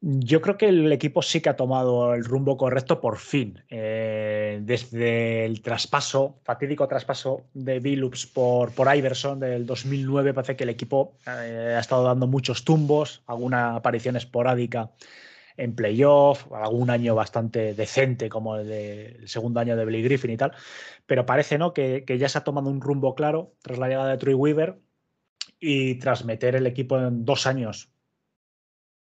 Yo 0.04 0.40
creo 0.40 0.56
que 0.56 0.68
el 0.68 0.90
equipo 0.90 1.22
sí 1.22 1.40
que 1.40 1.48
ha 1.48 1.54
tomado 1.54 2.12
el 2.14 2.24
rumbo 2.24 2.56
correcto 2.56 3.00
por 3.00 3.18
fin. 3.18 3.62
Eh, 3.70 4.58
desde 4.60 5.44
el 5.44 5.62
traspaso, 5.62 6.40
fatídico 6.42 6.88
traspaso 6.88 7.44
de 7.54 7.78
Billups 7.78 8.26
por, 8.26 8.72
por 8.72 8.92
Iverson 8.92 9.38
del 9.38 9.64
2009, 9.64 10.34
parece 10.34 10.56
que 10.56 10.64
el 10.64 10.70
equipo 10.70 11.12
eh, 11.24 11.74
ha 11.76 11.78
estado 11.78 12.02
dando 12.02 12.26
muchos 12.26 12.64
tumbos, 12.64 13.22
alguna 13.28 13.76
aparición 13.76 14.16
esporádica 14.16 14.90
en 15.56 15.76
playoff, 15.76 16.52
algún 16.52 16.90
año 16.90 17.14
bastante 17.14 17.72
decente 17.72 18.28
como 18.28 18.56
el, 18.56 18.66
del 18.66 19.28
segundo 19.28 19.60
año 19.60 19.76
de 19.76 19.84
Billy 19.84 20.02
Griffin 20.02 20.32
y 20.32 20.36
tal, 20.36 20.50
pero 21.06 21.26
parece 21.26 21.58
¿no? 21.58 21.72
que, 21.72 22.02
que 22.04 22.18
ya 22.18 22.28
se 22.28 22.38
ha 22.38 22.44
tomado 22.44 22.70
un 22.70 22.80
rumbo 22.80 23.14
claro 23.14 23.54
tras 23.62 23.78
la 23.78 23.86
llegada 23.86 24.10
de 24.10 24.18
Troy 24.18 24.34
Weaver 24.34 24.80
y 25.60 25.94
tras 26.00 26.24
meter 26.24 26.56
el 26.56 26.66
equipo 26.66 26.98
en 26.98 27.24
dos 27.24 27.46
años 27.46 27.91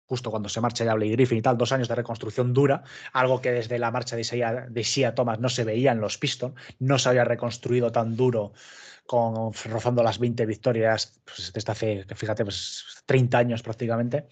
justo 0.09 0.31
cuando 0.31 0.49
se 0.49 0.61
marcha 0.61 0.85
ya 0.85 0.95
Blake 0.95 1.13
Griffin 1.13 1.39
y 1.39 1.43
tal, 1.43 1.59
dos 1.59 1.71
años 1.73 1.89
de 1.89 1.95
reconstrucción 1.95 2.55
dura, 2.55 2.83
algo 3.13 3.41
que 3.41 3.53
desde 3.53 3.79
la 3.79 3.91
marcha 3.91 4.17
de 4.17 4.25
Sia, 4.25 4.67
de 4.69 5.13
Thomas 5.15 5.39
no 5.39 5.49
se 5.49 5.65
veía 5.65 5.93
en 5.93 6.01
los 6.01 6.17
Pistons, 6.17 6.55
no 6.79 6.99
se 6.99 7.11
había 7.11 7.25
reconstruido 7.25 7.93
tan 7.93 8.17
duro 8.17 8.53
con 9.07 9.53
rozando 9.53 10.03
las 10.03 10.19
20 10.19 10.47
victorias 10.47 11.21
pues, 11.25 11.53
desde 11.53 11.73
hace, 11.73 12.07
fíjate, 12.15 12.45
pues 12.45 13.03
30 13.07 13.39
años 13.39 13.63
prácticamente. 13.63 14.27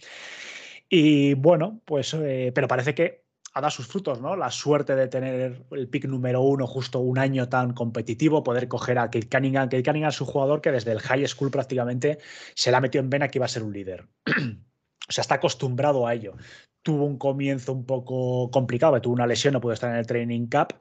Y 0.88 1.34
bueno, 1.34 1.80
pues, 1.84 2.14
eh, 2.14 2.52
pero 2.54 2.68
parece 2.68 2.94
que 2.94 3.26
ha 3.52 3.60
dado 3.60 3.70
sus 3.70 3.86
frutos, 3.86 4.20
¿no? 4.20 4.36
La 4.36 4.50
suerte 4.50 4.94
de 4.94 5.08
tener 5.08 5.64
el 5.70 5.88
pick 5.88 6.04
número 6.04 6.42
uno 6.42 6.66
justo 6.66 7.00
un 7.00 7.18
año 7.18 7.48
tan 7.48 7.72
competitivo, 7.72 8.42
poder 8.42 8.68
coger 8.68 8.98
a 8.98 9.10
Kate 9.10 9.28
Cunningham. 9.30 9.68
Kate 9.70 9.82
Cunningham 9.82 10.10
es 10.10 10.20
un 10.20 10.26
jugador 10.26 10.60
que 10.60 10.72
desde 10.72 10.92
el 10.92 11.00
high 11.00 11.26
school 11.26 11.50
prácticamente 11.50 12.18
se 12.54 12.70
le 12.70 12.76
ha 12.76 12.80
metido 12.80 13.02
en 13.02 13.10
vena 13.10 13.28
que 13.28 13.38
iba 13.38 13.46
a 13.46 13.48
ser 13.48 13.62
un 13.62 13.72
líder. 13.72 14.06
O 15.08 15.12
sea, 15.12 15.22
está 15.22 15.36
acostumbrado 15.36 16.06
a 16.06 16.14
ello. 16.14 16.34
Tuvo 16.82 17.04
un 17.04 17.18
comienzo 17.18 17.72
un 17.72 17.84
poco 17.84 18.50
complicado, 18.50 19.00
tuvo 19.00 19.14
una 19.14 19.26
lesión, 19.26 19.54
no 19.54 19.60
pudo 19.60 19.72
estar 19.72 19.90
en 19.90 19.96
el 19.96 20.06
training 20.06 20.46
camp 20.46 20.72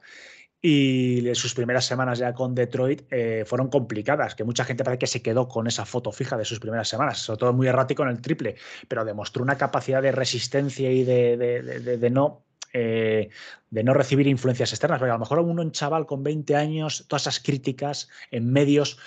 y 0.68 1.32
sus 1.34 1.54
primeras 1.54 1.84
semanas 1.84 2.18
ya 2.18 2.32
con 2.32 2.54
Detroit 2.54 3.02
eh, 3.10 3.44
fueron 3.46 3.68
complicadas, 3.68 4.34
que 4.34 4.42
mucha 4.42 4.64
gente 4.64 4.82
parece 4.82 4.98
que 4.98 5.06
se 5.06 5.22
quedó 5.22 5.46
con 5.46 5.66
esa 5.66 5.84
foto 5.84 6.10
fija 6.10 6.36
de 6.36 6.44
sus 6.44 6.58
primeras 6.58 6.88
semanas, 6.88 7.18
sobre 7.18 7.38
todo 7.38 7.52
muy 7.52 7.68
errático 7.68 8.02
en 8.02 8.08
el 8.08 8.20
triple, 8.20 8.56
pero 8.88 9.04
demostró 9.04 9.44
una 9.44 9.56
capacidad 9.56 10.02
de 10.02 10.12
resistencia 10.12 10.90
y 10.90 11.04
de, 11.04 12.08
no 12.10 12.42
eh, 12.72 13.30
no 13.70 13.94
recibir 13.94 14.26
influencias 14.26 14.72
externas, 14.72 14.98
porque 14.98 15.10
a 15.10 15.14
lo 15.14 15.20
mejor 15.20 15.38
uno 15.38 15.62
un 15.62 15.72
chaval 15.72 16.04
con 16.04 16.24
20 16.24 16.56
años, 16.56 17.04
todas 17.06 17.22
esas 17.22 17.40
críticas 17.40 18.08
en 18.30 18.50
medios, 18.50 18.98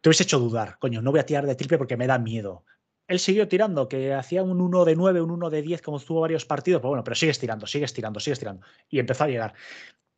te 0.00 0.08
hubiese 0.08 0.24
hecho 0.24 0.38
dudar, 0.40 0.78
coño, 0.78 1.00
no 1.00 1.10
voy 1.10 1.20
a 1.20 1.26
tirar 1.26 1.46
de 1.46 1.54
triple 1.54 1.78
porque 1.78 1.96
me 1.96 2.06
da 2.06 2.18
miedo 2.18 2.64
él 3.06 3.18
siguió 3.18 3.48
tirando, 3.48 3.88
que 3.88 4.14
hacía 4.14 4.42
un 4.42 4.60
1 4.60 4.84
de 4.84 4.96
9, 4.96 5.20
un 5.20 5.30
1 5.30 5.50
de 5.50 5.62
10, 5.62 5.82
como 5.82 5.98
estuvo 5.98 6.20
varios 6.20 6.46
partidos, 6.46 6.80
pero 6.80 6.90
bueno, 6.90 7.04
pero 7.04 7.14
sigue 7.14 7.32
tirando, 7.34 7.66
sigue 7.66 7.86
tirando, 7.86 8.20
sigue 8.20 8.36
tirando. 8.36 8.66
Y 8.88 8.98
empezó 8.98 9.24
a 9.24 9.28
llegar. 9.28 9.54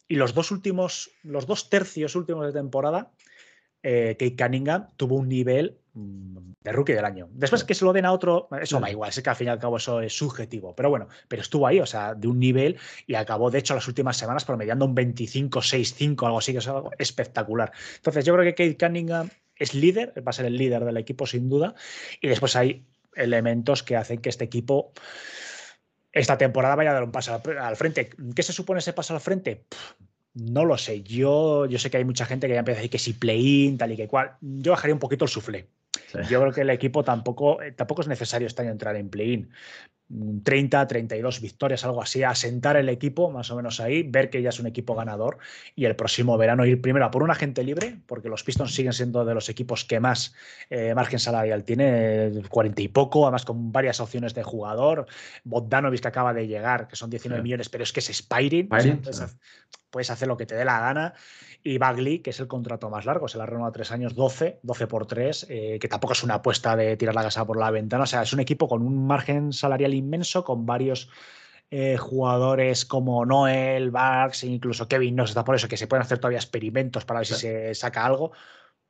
Y 0.09 0.16
los 0.16 0.35
dos 0.35 0.51
últimos, 0.51 1.11
los 1.22 1.46
dos 1.46 1.68
tercios 1.68 2.14
últimos 2.14 2.46
de 2.46 2.53
temporada, 2.53 3.11
eh, 3.83 4.16
Kate 4.18 4.37
Cunningham 4.37 4.88
tuvo 4.96 5.16
un 5.16 5.29
nivel 5.29 5.79
mm, 5.94 6.53
de 6.62 6.72
rookie 6.72 6.92
del 6.92 7.05
año. 7.05 7.29
Después 7.33 7.64
que 7.64 7.75
se 7.75 7.85
lo 7.85 7.92
den 7.92 8.05
a 8.05 8.12
otro, 8.12 8.49
eso 8.61 8.79
da 8.79 8.90
igual, 8.90 9.11
es 9.11 9.20
que 9.20 9.31
al 9.31 9.37
fin 9.37 9.49
y 9.49 9.51
al 9.51 9.59
cabo 9.59 9.79
eso 9.79 10.01
es 10.01 10.16
subjetivo. 10.16 10.75
Pero 10.77 10.90
bueno, 10.90 11.09
pero 11.27 11.42
estuvo 11.42 11.66
ahí, 11.66 11.81
o 11.81 11.87
sea, 11.87 12.14
de 12.14 12.29
un 12.29 12.38
nivel 12.38 12.79
y 13.07 13.14
acabó, 13.14 13.51
de 13.51 13.59
hecho, 13.59 13.75
las 13.75 13.88
últimas 13.88 14.16
semanas 14.16 14.44
promediando 14.44 14.85
un 14.85 14.94
25-6-5, 14.94 16.25
algo 16.27 16.38
así, 16.38 16.53
que 16.53 16.59
es 16.59 16.68
algo 16.68 16.90
espectacular. 16.99 17.72
Entonces, 17.96 18.25
yo 18.25 18.35
creo 18.35 18.44
que 18.44 18.55
Kate 18.55 18.77
Cunningham 18.77 19.29
es 19.57 19.75
líder, 19.75 20.12
va 20.19 20.31
a 20.31 20.33
ser 20.33 20.47
el 20.47 20.57
líder 20.57 20.85
del 20.85 20.97
equipo 20.97 21.27
sin 21.27 21.49
duda, 21.49 21.75
y 22.21 22.29
después 22.29 22.57
hay 22.57 22.85
elementos 23.14 23.83
que 23.83 23.97
hacen 23.97 24.21
que 24.21 24.29
este 24.29 24.45
equipo 24.45 24.92
esta 26.12 26.38
temporada 26.38 26.77
vaya 26.77 26.90
a 26.90 26.95
dar 26.95 27.05
un 27.05 27.12
paso 27.12 27.40
al 27.61 27.77
frente. 27.77 28.11
¿Qué 28.35 28.42
se 28.42 28.53
supone 28.53 28.79
ese 28.79 28.95
paso 28.95 29.14
al 29.14 29.21
frente? 29.21 29.64
no 30.37 30.64
lo 30.64 30.77
sé. 30.77 31.03
Yo, 31.03 31.66
yo 31.66 31.79
sé 31.79 31.90
que 31.90 31.97
hay 31.97 32.05
mucha 32.05 32.27
gente 32.27 32.47
que 32.47 32.53
ya 32.55 32.61
empieza 32.61 32.79
a 32.79 32.83
decir 32.83 32.90
que 32.90 32.99
si 32.99 33.14
play-in, 33.14 33.79
tal 33.79 33.92
y 33.92 33.97
que 33.97 34.07
cual. 34.07 34.37
Yo 34.40 34.73
bajaría 34.73 34.95
un 34.95 35.01
poquito 35.01 35.25
el 35.25 35.31
suflé. 35.31 35.69
Yo 36.29 36.40
creo 36.40 36.52
que 36.52 36.62
el 36.62 36.70
equipo 36.70 37.05
tampoco, 37.05 37.62
eh, 37.62 37.72
tampoco 37.72 38.02
es 38.02 38.09
necesario 38.09 38.46
este 38.46 38.62
año 38.62 38.70
entrar 38.70 38.96
en 38.96 39.09
play-in. 39.09 39.50
30, 40.44 40.87
32 40.87 41.40
victorias, 41.40 41.85
algo 41.85 42.00
así, 42.00 42.22
asentar 42.22 42.76
el 42.76 42.88
equipo 42.88 43.31
más 43.31 43.50
o 43.50 43.57
menos 43.57 43.81
ahí, 43.81 44.05
ver 44.05 44.31
que 44.31 44.40
ya 44.40 44.50
es 44.50 44.61
un 44.61 44.66
equipo 44.66 44.94
ganador 44.94 45.38
y 45.74 45.85
el 45.85 45.96
próximo 45.96 46.38
verano 46.38 46.64
ir 46.64 46.81
primero 46.81 47.05
a 47.05 47.11
por 47.11 47.24
un 47.24 47.31
agente 47.33 47.64
libre, 47.64 47.98
porque 48.07 48.29
los 48.29 48.44
Pistons 48.44 48.72
siguen 48.72 48.92
siendo 48.92 49.24
de 49.24 49.35
los 49.35 49.48
equipos 49.48 49.85
que 49.85 49.98
más 49.98 50.33
eh, 50.70 50.94
margen 50.94 51.18
salarial 51.18 51.64
tiene, 51.64 52.42
40 52.48 52.83
y 52.83 52.88
poco, 52.88 53.24
además 53.24 53.44
con 53.44 53.72
varias 53.72 53.98
opciones 53.98 54.33
de 54.33 54.44
jugador. 54.44 55.07
Bogdanovic 55.42 56.02
que 56.02 56.09
acaba 56.09 56.33
de 56.33 56.46
llegar, 56.46 56.87
que 56.87 56.94
son 56.94 57.11
19 57.11 57.42
millones, 57.42 57.68
pero 57.68 57.83
es 57.83 57.92
que 57.92 57.98
es 57.98 58.09
Spiring. 58.11 58.68
puedes 59.90 60.11
hacer 60.11 60.29
lo 60.29 60.37
que 60.37 60.46
te 60.46 60.55
dé 60.55 60.64
la 60.64 60.79
gana. 60.79 61.14
Y 61.66 61.79
Bagley, 61.79 62.20
que 62.20 62.31
es 62.31 62.38
el 62.38 62.46
contrato 62.46 62.88
más 62.90 63.07
largo, 63.07 63.26
se 63.26 63.38
la 63.38 63.44
renueva 63.44 63.72
tres 63.72 63.90
años, 63.90 64.14
12, 64.14 64.61
12 64.62 64.87
por 64.87 65.07
3, 65.07 65.46
eh, 65.48 65.79
que 65.81 65.88
tampoco 65.88 66.12
es 66.12 66.22
una 66.22 66.35
apuesta 66.35 66.76
de 66.76 66.96
tirar 66.96 67.16
la 67.16 67.24
casa 67.24 67.44
por 67.44 67.57
la 67.57 67.72
ventana. 67.72 68.05
O 68.05 68.07
sea, 68.07 68.22
es 68.22 68.33
un 68.33 68.38
equipo 68.38 68.68
con 68.68 68.83
un 68.83 69.05
margen 69.05 69.52
salarial 69.52 69.92
inmenso, 69.92 70.44
con 70.44 70.64
varios 70.64 71.11
eh, 71.72 71.96
jugadores 71.96 72.85
como 72.85 73.26
Noel, 73.26 73.90
Barks, 73.90 74.44
e 74.44 74.46
incluso 74.46 74.87
Kevin 74.87 75.16
no 75.16 75.24
está 75.24 75.42
por 75.42 75.57
eso, 75.57 75.66
que 75.66 75.76
se 75.76 75.88
pueden 75.88 76.02
hacer 76.02 76.18
todavía 76.18 76.38
experimentos 76.38 77.05
para 77.05 77.18
ver 77.18 77.26
si 77.26 77.35
se 77.35 77.74
saca 77.74 78.07
algo 78.07 78.31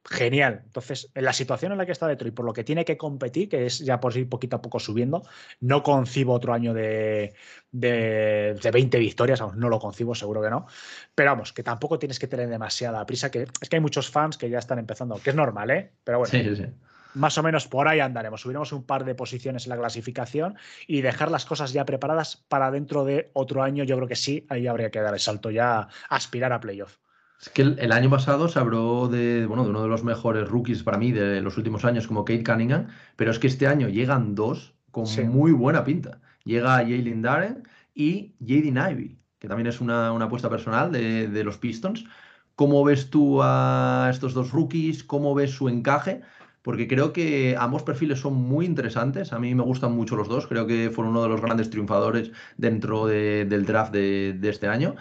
genial. 0.09 0.63
Entonces, 0.65 1.11
en 1.15 1.25
la 1.25 1.33
situación 1.33 1.73
en 1.73 1.79
la 1.79 1.87
que 1.87 1.93
está 1.93 2.07
Detroit, 2.07 2.35
por 2.35 2.45
lo 2.45 2.53
que 2.53 2.65
tiene 2.65 2.85
que 2.85 2.97
competir, 2.97 3.49
que 3.49 3.67
es 3.67 3.79
ya 3.81 4.01
por 4.01 4.17
ir 4.17 4.29
poquito 4.29 4.57
a 4.57 4.63
poco 4.63 4.79
subiendo, 4.79 5.23
no 5.61 5.83
concibo 5.83 6.33
otro 6.33 6.53
año 6.53 6.73
de, 6.73 7.35
de, 7.73 8.71
20 8.73 8.99
victorias, 8.99 9.43
no 9.55 9.69
lo 9.69 9.79
concibo, 9.79 10.15
seguro 10.15 10.43
que 10.43 10.51
no. 10.51 10.67
Pero 11.15 11.31
vamos, 11.31 11.53
que 11.53 11.63
tampoco 11.63 11.99
tienes 11.99 12.19
que 12.19 12.29
tener 12.29 12.49
demasiada 12.49 13.05
prisa, 13.05 13.31
que 13.31 13.47
es 13.61 13.69
que 13.69 13.77
hay 13.77 13.81
muchos 13.81 14.11
fans 14.11 14.39
que 14.39 14.49
ya 14.49 14.59
están 14.59 14.79
empezando, 14.79 15.17
que 15.17 15.31
es 15.31 15.37
normal, 15.37 15.71
¿eh? 15.71 15.93
Pero 16.05 16.19
bueno. 16.19 16.31
Sí, 16.31 16.57
sí. 16.57 16.67
Más 17.15 17.39
o 17.39 17.43
menos 17.43 17.67
por 17.67 17.89
ahí 17.89 18.01
andaremos. 18.01 18.43
Subiremos 18.43 18.73
un 18.73 18.85
par 18.85 19.07
de 19.07 19.15
posiciones 19.15 19.65
en 19.65 19.71
la 19.71 19.79
clasificación 19.79 20.57
y 20.87 21.01
dejar 21.01 21.31
las 21.31 21.47
cosas 21.47 21.73
ya 21.73 21.87
preparadas 21.87 22.45
para 22.49 22.71
dentro 22.71 23.07
de 23.07 23.31
otro 23.33 23.63
año. 23.63 23.85
Yo 23.85 23.97
creo 23.97 24.07
que 24.07 24.17
sí, 24.17 24.47
ahí 24.51 24.67
habría 24.67 24.91
que 24.91 25.01
dar 25.01 25.15
el 25.15 25.21
salto 25.21 25.51
ya, 25.51 25.89
aspirar 26.11 26.53
a 26.53 26.61
playoff. 26.61 26.99
Es 27.41 27.51
que 27.51 27.63
el, 27.63 27.93
año 27.93 28.09
pasado 28.09 28.49
se 28.49 28.59
habló 28.59 29.09
de, 29.09 29.47
bueno, 29.47 29.65
de 29.65 29.71
uno 29.71 29.83
de 29.83 29.89
los 29.89 30.05
mejores 30.05 30.49
rookies 30.49 30.83
para 30.83 30.97
mí 30.97 31.13
de 31.13 31.43
los 31.43 31.57
últimos 31.59 31.85
años, 31.85 32.07
como 32.07 32.25
Kate 32.25 32.45
Cunningham, 32.45 32.89
pero 33.17 33.31
es 33.31 33.39
que 33.39 33.47
este 33.47 33.67
año 33.67 33.89
llegan 33.89 34.35
dos 34.35 34.75
con 34.91 35.07
muy 35.29 35.53
buena 35.53 35.85
pinta. 35.85 36.21
Llega 36.45 36.77
Jalen 36.79 37.23
Darren 37.23 37.63
y 37.95 38.35
Jaden 38.41 38.79
Ivy, 38.79 39.19
que 39.39 39.49
también 39.49 39.67
es 39.67 39.81
una, 39.81 40.09
apuesta 40.09 40.49
personal 40.49 40.91
de, 40.91 41.29
de, 41.29 41.45
los 41.45 41.59
Pistons. 41.59 42.07
¿Cómo 42.55 42.83
ves 42.85 43.11
tú 43.11 43.41
a 43.43 44.09
estos 44.11 44.33
dos 44.33 44.53
rookies? 44.53 45.05
¿Cómo 45.05 45.35
ves 45.35 45.51
su 45.51 45.69
encaje? 45.69 46.23
Porque 46.63 46.89
creo 46.89 47.13
que 47.13 47.55
ambos 47.59 47.83
perfiles 47.83 48.21
son 48.21 48.35
muy 48.35 48.65
interesantes. 48.65 49.33
A 49.33 49.39
mí 49.39 49.55
me 49.55 49.63
gustan 49.63 49.93
mucho 49.93 50.17
los 50.17 50.29
dos. 50.29 50.47
Creo 50.47 50.67
que 50.67 50.91
fueron 50.91 51.13
uno 51.13 51.23
de 51.23 51.29
los 51.29 51.41
grandes 51.41 51.69
triunfadores 51.69 52.33
dentro 52.57 53.07
del 53.07 53.67
draft 53.67 53.93
de, 53.93 54.33
de 54.33 54.49
este 54.49 54.67
año. 54.67 54.97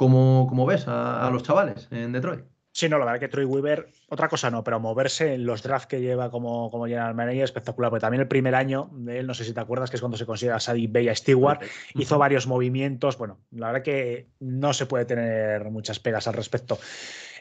¿Cómo, 0.00 0.64
ves 0.64 0.88
a, 0.88 1.28
los 1.30 1.42
chavales 1.42 1.86
en 1.90 2.12
Detroit? 2.12 2.40
Sí, 2.72 2.88
no, 2.88 2.98
la 2.98 3.04
verdad 3.04 3.20
que 3.20 3.28
Troy 3.28 3.44
Weaver, 3.44 3.90
otra 4.08 4.28
cosa 4.28 4.50
no, 4.50 4.64
pero 4.64 4.80
moverse 4.80 5.34
en 5.34 5.44
los 5.44 5.62
drafts 5.62 5.88
que 5.88 6.00
lleva 6.00 6.30
como, 6.30 6.70
como 6.70 6.86
general 6.86 7.14
manager 7.14 7.42
es 7.42 7.50
espectacular, 7.50 7.90
porque 7.90 8.00
también 8.00 8.22
el 8.22 8.26
primer 8.26 8.54
año 8.54 8.88
de 8.94 9.18
él, 9.18 9.26
no 9.26 9.34
sé 9.34 9.44
si 9.44 9.52
te 9.52 9.60
acuerdas, 9.60 9.90
que 9.90 9.96
es 9.96 10.00
cuando 10.00 10.16
se 10.16 10.24
considera 10.24 10.58
Sadie 10.58 10.88
Bella 10.88 11.14
Stewart, 11.14 11.60
hizo 11.96 12.16
varios 12.16 12.46
movimientos, 12.46 13.18
bueno, 13.18 13.40
la 13.50 13.66
verdad 13.66 13.82
que 13.82 14.30
no 14.38 14.72
se 14.72 14.86
puede 14.86 15.04
tener 15.04 15.68
muchas 15.68 16.00
pegas 16.00 16.26
al 16.26 16.32
respecto. 16.32 16.78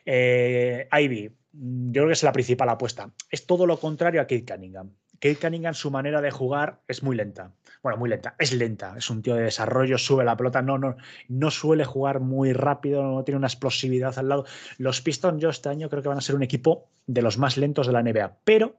Eh, 0.05 0.89
Ivy, 0.91 1.31
yo 1.53 2.01
creo 2.01 2.07
que 2.07 2.13
es 2.13 2.23
la 2.23 2.33
principal 2.33 2.67
apuesta. 2.67 3.09
Es 3.31 3.45
todo 3.45 3.65
lo 3.65 3.79
contrario 3.79 4.19
a 4.19 4.25
Kate 4.25 4.43
Cunningham. 4.45 4.91
Kate 5.19 5.37
Cunningham, 5.37 5.73
su 5.73 5.91
manera 5.91 6.21
de 6.21 6.31
jugar 6.31 6.81
es 6.87 7.03
muy 7.03 7.15
lenta. 7.15 7.51
Bueno, 7.83 7.97
muy 7.97 8.09
lenta, 8.09 8.35
es 8.39 8.53
lenta, 8.53 8.95
es 8.97 9.09
un 9.09 9.21
tío 9.21 9.35
de 9.35 9.43
desarrollo, 9.43 9.97
sube 9.97 10.25
la 10.25 10.35
pelota, 10.35 10.61
no, 10.61 10.77
no, 10.77 10.97
no 11.27 11.51
suele 11.51 11.85
jugar 11.85 12.19
muy 12.19 12.53
rápido, 12.53 13.03
no 13.03 13.23
tiene 13.23 13.37
una 13.37 13.47
explosividad 13.47 14.17
al 14.19 14.29
lado. 14.29 14.45
Los 14.77 15.01
Pistons, 15.01 15.41
yo 15.41 15.49
este 15.49 15.69
año 15.69 15.89
creo 15.89 16.01
que 16.01 16.09
van 16.09 16.17
a 16.17 16.21
ser 16.21 16.35
un 16.35 16.43
equipo 16.43 16.89
de 17.07 17.21
los 17.21 17.37
más 17.37 17.57
lentos 17.57 17.87
de 17.87 17.93
la 17.93 18.03
NBA, 18.03 18.39
pero 18.43 18.75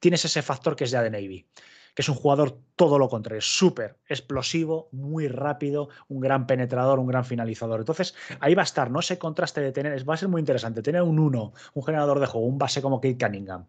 tienes 0.00 0.24
ese 0.24 0.42
factor 0.42 0.76
que 0.76 0.84
es 0.84 0.90
ya 0.90 1.02
de 1.02 1.10
Navy 1.10 1.46
que 1.94 2.02
es 2.02 2.08
un 2.08 2.14
jugador 2.14 2.58
todo 2.74 2.98
lo 2.98 3.08
contrario, 3.08 3.42
súper 3.42 3.98
explosivo, 4.08 4.88
muy 4.92 5.28
rápido, 5.28 5.88
un 6.08 6.20
gran 6.20 6.46
penetrador, 6.46 6.98
un 6.98 7.06
gran 7.06 7.24
finalizador. 7.24 7.80
Entonces, 7.80 8.14
ahí 8.40 8.54
va 8.54 8.62
a 8.62 8.64
estar, 8.64 8.90
¿no? 8.90 9.00
Ese 9.00 9.18
contraste 9.18 9.60
de 9.60 9.72
tener, 9.72 10.08
va 10.08 10.14
a 10.14 10.16
ser 10.16 10.28
muy 10.28 10.40
interesante, 10.40 10.82
tener 10.82 11.02
un 11.02 11.18
uno, 11.18 11.52
un 11.74 11.82
generador 11.84 12.18
de 12.18 12.26
juego, 12.26 12.46
un 12.46 12.58
base 12.58 12.80
como 12.80 13.00
Kate 13.00 13.18
Cunningham, 13.18 13.66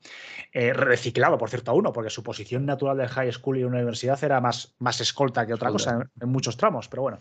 eh, 0.54 0.74
reciclado, 0.74 1.38
por 1.38 1.50
cierto, 1.50 1.72
a 1.72 1.74
uno, 1.74 1.92
porque 1.92 2.10
su 2.10 2.24
posición 2.24 2.66
natural 2.66 2.98
del 2.98 3.10
high 3.10 3.32
school 3.32 3.58
y 3.58 3.64
universidad 3.64 4.22
era 4.24 4.40
más, 4.40 4.76
más 4.80 5.02
escolta 5.02 5.46
que 5.46 5.54
otra 5.54 5.70
cosa 5.70 6.10
en, 6.20 6.30
muchos 6.30 6.56
tramos, 6.58 6.88
pero 6.88 7.02
bueno. 7.02 7.20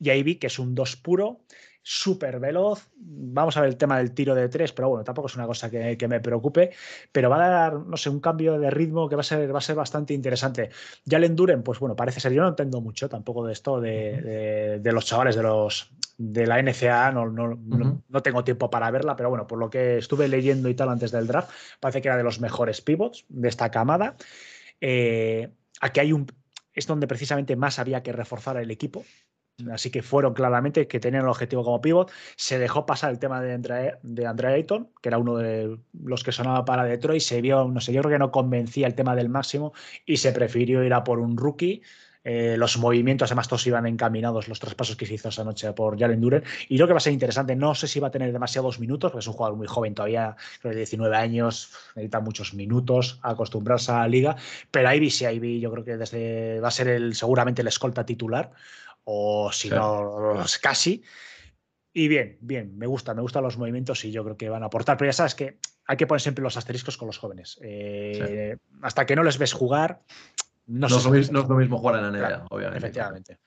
Y 0.00 0.10
ahí 0.10 0.22
vi 0.22 0.36
que 0.36 0.48
es 0.48 0.58
un 0.58 0.74
dos 0.74 0.96
puro, 0.96 1.42
súper 1.82 2.38
veloz. 2.38 2.88
Vamos 2.96 3.56
a 3.56 3.60
ver 3.60 3.70
el 3.70 3.76
tema 3.76 3.98
del 3.98 4.12
tiro 4.12 4.34
de 4.34 4.48
tres, 4.48 4.72
pero 4.72 4.88
bueno, 4.88 5.04
tampoco 5.04 5.26
es 5.26 5.34
una 5.34 5.46
cosa 5.46 5.70
que, 5.70 6.08
me 6.08 6.20
preocupe. 6.20 6.70
Pero 7.10 7.28
va 7.28 7.44
a 7.44 7.48
dar, 7.48 7.74
no 7.74 7.96
sé, 7.96 8.08
un 8.08 8.20
cambio 8.20 8.58
de 8.58 8.70
ritmo 8.70 9.08
que 9.08 9.16
va 9.16 9.20
a 9.20 9.24
ser, 9.24 9.52
va 9.52 9.58
a 9.58 9.62
ser 9.62 9.76
bastante 9.76 10.14
interesante. 10.14 10.70
Ya 11.04 11.18
el 11.18 11.24
Enduren, 11.24 11.62
pues 11.62 11.78
bueno, 11.80 11.96
parece 11.96 12.20
ser, 12.20 12.32
yo 12.32 12.42
no 12.42 12.48
entiendo 12.48 12.80
mucho 12.80 13.08
tampoco 13.08 13.46
de 13.46 13.52
esto 13.52 13.80
de, 13.80 14.80
los 14.84 15.04
chavales 15.04 15.36
de 15.36 15.42
los 15.42 15.92
de 16.18 16.46
la 16.46 16.62
NCA, 16.62 17.10
no, 17.10 17.28
no, 17.28 18.22
tengo 18.22 18.44
tiempo 18.44 18.70
para 18.70 18.90
verla, 18.90 19.16
pero 19.16 19.28
bueno, 19.30 19.46
por 19.46 19.58
lo 19.58 19.70
que 19.70 19.98
estuve 19.98 20.28
leyendo 20.28 20.68
y 20.68 20.74
tal 20.74 20.88
antes 20.90 21.10
del 21.10 21.26
draft, 21.26 21.50
parece 21.80 22.00
que 22.00 22.08
era 22.08 22.16
de 22.16 22.22
los 22.22 22.38
mejores 22.38 22.80
pivots 22.80 23.24
de 23.28 23.48
esta 23.48 23.70
camada. 23.70 24.14
Eh, 24.80 25.50
aquí 25.80 26.00
hay 26.00 26.12
un, 26.12 26.26
es 26.74 26.86
donde 26.86 27.06
precisamente 27.06 27.56
más 27.56 27.78
había 27.78 28.02
que 28.02 28.12
reforzar 28.12 28.56
el 28.58 28.70
equipo. 28.70 29.04
Así 29.70 29.90
que 29.90 30.02
fueron 30.02 30.34
claramente 30.34 30.86
que 30.86 31.00
tenían 31.00 31.24
el 31.24 31.28
objetivo 31.28 31.64
como 31.64 31.80
pivot. 31.80 32.10
Se 32.36 32.58
dejó 32.58 32.86
pasar 32.86 33.10
el 33.10 33.18
tema 33.18 33.40
de 33.40 33.52
Andrea, 33.52 33.98
de 34.02 34.46
Ayton, 34.46 34.90
que 35.00 35.08
era 35.08 35.18
uno 35.18 35.36
de 35.36 35.78
los 36.02 36.24
que 36.24 36.32
sonaba 36.32 36.64
para 36.64 36.84
Detroit. 36.84 37.22
Se 37.22 37.40
vio, 37.40 37.68
no 37.68 37.80
sé, 37.80 37.92
yo 37.92 38.00
creo 38.02 38.12
que 38.12 38.18
no 38.18 38.30
convencía 38.30 38.86
el 38.86 38.94
tema 38.94 39.14
del 39.14 39.28
máximo 39.28 39.72
y 40.06 40.16
se 40.16 40.32
prefirió 40.32 40.82
ir 40.82 40.94
a 40.94 41.04
por 41.04 41.18
un 41.18 41.36
rookie. 41.36 41.82
Eh, 42.24 42.56
los 42.56 42.78
movimientos, 42.78 43.30
además, 43.30 43.48
todos 43.48 43.66
iban 43.66 43.84
encaminados, 43.86 44.46
los 44.46 44.60
traspasos 44.60 44.94
que 44.96 45.06
se 45.06 45.14
hizo 45.14 45.28
esa 45.28 45.42
noche 45.42 45.72
por 45.72 45.98
Jalen 45.98 46.20
Duren. 46.20 46.44
Y 46.68 46.76
creo 46.76 46.86
que 46.86 46.92
va 46.92 46.98
a 46.98 47.00
ser 47.00 47.12
interesante. 47.12 47.56
No 47.56 47.74
sé 47.74 47.88
si 47.88 48.00
va 48.00 48.08
a 48.08 48.10
tener 48.10 48.32
demasiados 48.32 48.78
minutos, 48.78 49.10
porque 49.10 49.22
es 49.22 49.26
un 49.26 49.34
jugador 49.34 49.56
muy 49.56 49.66
joven 49.66 49.94
todavía, 49.94 50.36
creo 50.60 50.72
que 50.72 50.78
19 50.78 51.16
años, 51.16 51.72
necesita 51.96 52.20
muchos 52.20 52.54
minutos 52.54 53.18
acostumbrarse 53.22 53.92
a 53.92 53.98
la 53.98 54.08
liga. 54.08 54.36
Pero 54.70 54.92
Ivy, 54.94 55.10
sí, 55.10 55.24
Ivy, 55.24 55.60
yo 55.60 55.72
creo 55.72 55.84
que 55.84 55.96
desde 55.96 56.60
va 56.60 56.68
a 56.68 56.70
ser 56.70 56.88
el, 56.88 57.14
seguramente 57.14 57.62
el 57.62 57.68
escolta 57.68 58.06
titular 58.06 58.52
o 59.04 59.50
si 59.52 59.70
no, 59.70 60.36
casi. 60.60 61.02
Y 61.92 62.08
bien, 62.08 62.38
bien, 62.40 62.76
me 62.78 62.86
gusta, 62.86 63.14
me 63.14 63.20
gustan 63.20 63.42
los 63.42 63.58
movimientos 63.58 64.04
y 64.04 64.12
yo 64.12 64.24
creo 64.24 64.36
que 64.36 64.48
van 64.48 64.62
a 64.62 64.66
aportar. 64.66 64.96
Pero 64.96 65.10
ya 65.10 65.12
sabes 65.12 65.34
que 65.34 65.58
hay 65.86 65.96
que 65.96 66.06
poner 66.06 66.20
siempre 66.20 66.42
los 66.42 66.56
asteriscos 66.56 66.96
con 66.96 67.06
los 67.06 67.18
jóvenes. 67.18 67.58
Eh, 67.62 68.56
hasta 68.80 69.04
que 69.04 69.14
no 69.14 69.22
les 69.22 69.36
ves 69.36 69.52
jugar, 69.52 70.02
no, 70.66 70.88
no, 70.88 70.96
es, 70.96 71.30
lo 71.30 71.56
mismo, 71.56 71.78
jugar 71.78 71.96
en 71.96 72.02
la 72.02 72.10
NBA, 72.10 72.46
obviamente. 72.50 72.78
Efectivamente. 72.78 73.38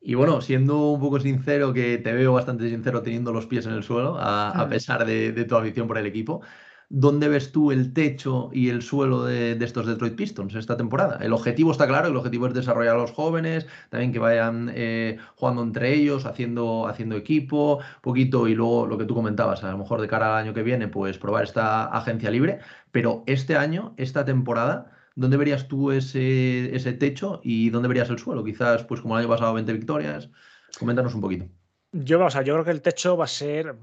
Y 0.00 0.14
bueno, 0.14 0.40
siendo 0.40 0.92
un 0.92 1.00
poco 1.00 1.18
sincero, 1.18 1.72
que 1.72 1.98
te 1.98 2.12
veo 2.12 2.32
bastante 2.32 2.68
sincero 2.68 3.02
teniendo 3.02 3.32
los 3.32 3.46
pies 3.46 3.66
en 3.66 3.72
el 3.72 3.82
suelo, 3.82 4.16
a, 4.18 4.66
pesar 4.70 5.04
de, 5.04 5.32
de, 5.32 5.44
tu 5.44 5.56
afición 5.56 5.88
por 5.88 5.98
el 5.98 6.06
equipo, 6.06 6.40
¿dónde 6.88 7.28
ves 7.28 7.52
tú 7.52 7.70
el 7.70 7.92
techo 7.92 8.50
y 8.52 8.70
el 8.70 8.82
suelo 8.82 9.24
de, 9.24 9.52
estos 9.52 9.86
Detroit 9.86 10.14
Pistons 10.14 10.54
esta 10.54 10.76
temporada? 10.76 11.18
El 11.20 11.32
objetivo 11.32 11.72
está 11.72 11.86
claro, 11.86 12.08
el 12.08 12.16
objetivo 12.16 12.46
es 12.46 12.54
desarrollar 12.54 12.96
a 12.96 12.98
los 12.98 13.12
jóvenes, 13.12 13.66
también 13.90 14.12
que 14.12 14.18
vayan 14.18 14.70
eh, 14.74 15.18
jugando 15.36 15.62
entre 15.62 15.94
ellos, 15.94 16.26
haciendo, 16.26 16.86
haciendo 16.86 17.16
equipo, 17.16 17.80
poquito, 18.00 18.48
y 18.48 18.54
luego 18.54 18.86
lo 18.86 18.98
que 18.98 19.04
tú 19.04 19.14
comentabas, 19.14 19.62
a 19.64 19.70
lo 19.70 19.78
mejor 19.78 20.00
de 20.00 20.08
cara 20.08 20.36
al 20.38 20.44
año 20.44 20.54
que 20.54 20.62
viene, 20.62 20.88
pues 20.88 21.18
probar 21.18 21.44
esta 21.44 21.86
agencia 21.86 22.30
libre, 22.30 22.60
pero 22.90 23.22
este 23.26 23.56
año, 23.56 23.94
esta 23.96 24.24
temporada... 24.24 24.92
¿Dónde 25.18 25.36
verías 25.36 25.66
tú 25.66 25.90
ese, 25.90 26.72
ese 26.76 26.92
techo 26.92 27.40
y 27.42 27.70
dónde 27.70 27.88
verías 27.88 28.08
el 28.08 28.20
suelo? 28.20 28.44
Quizás, 28.44 28.84
pues 28.84 29.00
como 29.00 29.14
el 29.16 29.24
año 29.24 29.28
pasado, 29.28 29.52
20 29.52 29.72
victorias. 29.72 30.30
Coméntanos 30.78 31.12
un 31.12 31.20
poquito. 31.20 31.46
Yo, 31.90 32.24
o 32.24 32.30
sea, 32.30 32.42
yo 32.42 32.54
creo 32.54 32.64
que 32.64 32.70
el 32.70 32.82
techo 32.82 33.16
va 33.16 33.24
a 33.24 33.26
ser 33.26 33.74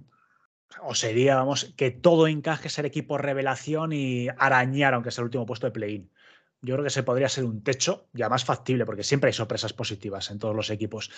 o 0.82 0.96
sería, 0.96 1.36
vamos, 1.36 1.74
que 1.78 1.92
todo 1.92 2.28
encaje 2.28 2.70
ser 2.70 2.86
equipo 2.86 3.18
revelación 3.18 3.94
y 3.94 4.28
arañar, 4.38 4.94
aunque 4.94 5.12
sea 5.12 5.22
el 5.22 5.26
último 5.26 5.46
puesto 5.46 5.68
de 5.68 5.72
play-in. 5.72 6.12
Yo 6.62 6.76
creo 6.76 6.84
que 6.84 6.90
se 6.90 7.04
podría 7.04 7.30
ser 7.30 7.46
un 7.46 7.64
techo 7.64 8.08
ya 8.14 8.30
más 8.30 8.44
factible, 8.44 8.86
porque 8.86 9.04
siempre 9.04 9.30
hay 9.30 9.34
sorpresas 9.34 9.74
positivas 9.74 10.32
en 10.32 10.40
todos 10.40 10.56
los 10.56 10.70
equipos. 10.70 11.12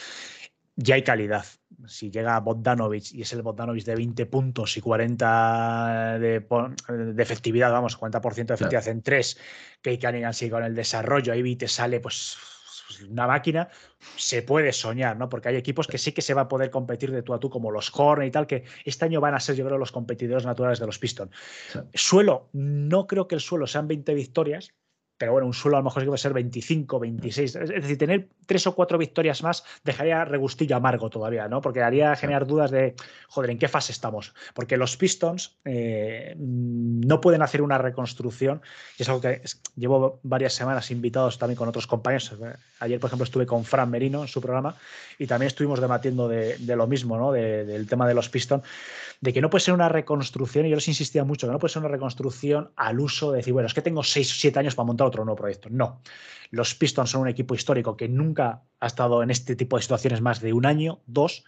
Ya 0.75 0.95
hay 0.95 1.03
calidad. 1.03 1.45
Si 1.87 2.11
llega 2.11 2.39
Bogdanovic 2.39 3.13
y 3.13 3.21
es 3.21 3.33
el 3.33 3.41
Bogdanovic 3.41 3.83
de 3.85 3.95
20 3.95 4.25
puntos 4.27 4.77
y 4.77 4.81
40 4.81 6.19
de, 6.19 6.45
efectividad, 7.17 7.71
vamos, 7.71 7.97
40% 7.97 8.45
de 8.45 8.53
efectividad 8.53 8.87
en 8.89 9.01
3, 9.01 9.39
que 9.81 9.97
Cunningham 9.97 10.33
sigue 10.33 10.51
con 10.51 10.63
el 10.63 10.75
desarrollo, 10.75 11.33
ahí 11.33 11.55
te 11.55 11.67
sale 11.67 11.99
pues, 11.99 12.37
una 13.09 13.27
máquina, 13.27 13.69
se 14.15 14.41
puede 14.41 14.71
soñar, 14.73 15.17
¿no? 15.17 15.29
Porque 15.29 15.49
hay 15.49 15.55
equipos 15.55 15.87
que 15.87 15.97
sí 15.97 16.11
que 16.11 16.21
se 16.21 16.33
va 16.33 16.41
a 16.41 16.47
poder 16.47 16.69
competir 16.69 17.11
de 17.11 17.21
tú 17.21 17.33
a 17.33 17.39
tú, 17.39 17.49
como 17.49 17.71
los 17.71 17.91
Horn 17.93 18.25
y 18.25 18.31
tal, 18.31 18.47
que 18.47 18.63
este 18.85 19.05
año 19.05 19.21
van 19.21 19.35
a 19.35 19.39
ser, 19.39 19.55
yo 19.55 19.65
creo, 19.65 19.77
los 19.77 19.91
competidores 19.91 20.45
naturales 20.45 20.79
de 20.79 20.85
los 20.85 20.99
Pistons. 20.99 21.31
Suelo, 21.93 22.49
no 22.53 23.07
creo 23.07 23.27
que 23.27 23.35
el 23.35 23.41
suelo 23.41 23.67
sean 23.67 23.87
20 23.87 24.13
victorias, 24.13 24.73
pero 25.17 25.31
bueno, 25.31 25.47
un 25.47 25.53
suelo 25.53 25.77
a 25.77 25.79
lo 25.79 25.85
mejor 25.85 26.01
sí 26.01 26.05
que 26.05 26.09
puede 26.09 26.21
ser 26.21 26.33
25, 26.33 26.99
26. 26.99 27.55
Es 27.55 27.69
decir, 27.69 27.97
tener 27.97 28.27
tres 28.45 28.67
o 28.67 28.75
cuatro 28.75 28.97
victorias 28.97 29.41
más 29.43 29.63
dejaría 29.83 30.23
regustillo 30.25 30.75
amargo 30.75 31.09
todavía, 31.09 31.47
¿no? 31.47 31.61
Porque 31.61 31.81
haría 31.81 32.15
generar 32.15 32.45
dudas 32.45 32.71
de, 32.71 32.95
joder, 33.27 33.51
¿en 33.51 33.57
qué 33.57 33.67
fase 33.67 33.91
estamos? 33.91 34.33
Porque 34.53 34.77
los 34.77 34.95
Pistons 34.97 35.57
eh, 35.65 36.35
no 36.37 37.19
pueden 37.19 37.41
hacer 37.41 37.61
una 37.61 37.77
reconstrucción, 37.77 38.61
y 38.97 39.03
es 39.03 39.09
algo 39.09 39.21
que 39.21 39.41
llevo 39.75 40.19
varias 40.23 40.53
semanas 40.53 40.91
invitados 40.91 41.37
también 41.37 41.57
con 41.57 41.67
otros 41.67 41.87
compañeros. 41.87 42.33
Ayer, 42.79 42.99
por 42.99 43.07
ejemplo, 43.09 43.23
estuve 43.23 43.45
con 43.45 43.63
Fran 43.65 43.89
Merino 43.89 44.21
en 44.21 44.27
su 44.27 44.41
programa 44.41 44.75
y 45.17 45.25
también 45.25 45.47
estuvimos 45.47 45.81
debatiendo 45.81 46.27
de, 46.27 46.57
lo 46.75 46.87
mismo, 46.87 47.17
¿no? 47.17 47.31
del 47.31 47.87
tema 47.87 48.07
de 48.07 48.13
los 48.13 48.29
Pistons, 48.29 48.63
de 49.19 49.33
que 49.33 49.41
no 49.41 49.49
puede 49.49 49.63
ser 49.63 49.73
una 49.73 49.89
reconstrucción, 49.89 50.65
y 50.65 50.69
yo 50.69 50.75
les 50.75 50.87
insistía 50.87 51.23
mucho, 51.23 51.47
que 51.47 51.53
no 51.53 51.59
puede 51.59 51.73
ser 51.73 51.81
una 51.81 51.89
reconstrucción 51.89 52.69
al 52.75 52.99
uso 52.99 53.31
de 53.31 53.37
decir, 53.37 53.53
bueno, 53.53 53.67
es 53.67 53.73
que 53.73 53.81
tengo 53.81 54.03
seis 54.03 54.31
o 54.31 54.35
siete 54.35 54.59
años 54.59 54.75
para 54.75 54.85
montar 54.85 55.06
otro 55.07 55.25
nuevo 55.25 55.37
proyecto. 55.37 55.69
No. 55.69 56.01
Los 56.49 56.75
Pistons 56.75 57.09
son 57.09 57.21
un 57.21 57.27
equipo 57.27 57.55
histórico 57.55 57.97
que 57.97 58.07
nunca 58.07 58.63
ha 58.79 58.87
estado 58.87 59.23
en 59.23 59.29
este 59.29 59.55
tipo 59.55 59.75
de 59.75 59.81
situaciones 59.81 60.21
más 60.21 60.41
de 60.41 60.53
un 60.53 60.65
año, 60.65 61.01
dos. 61.05 61.43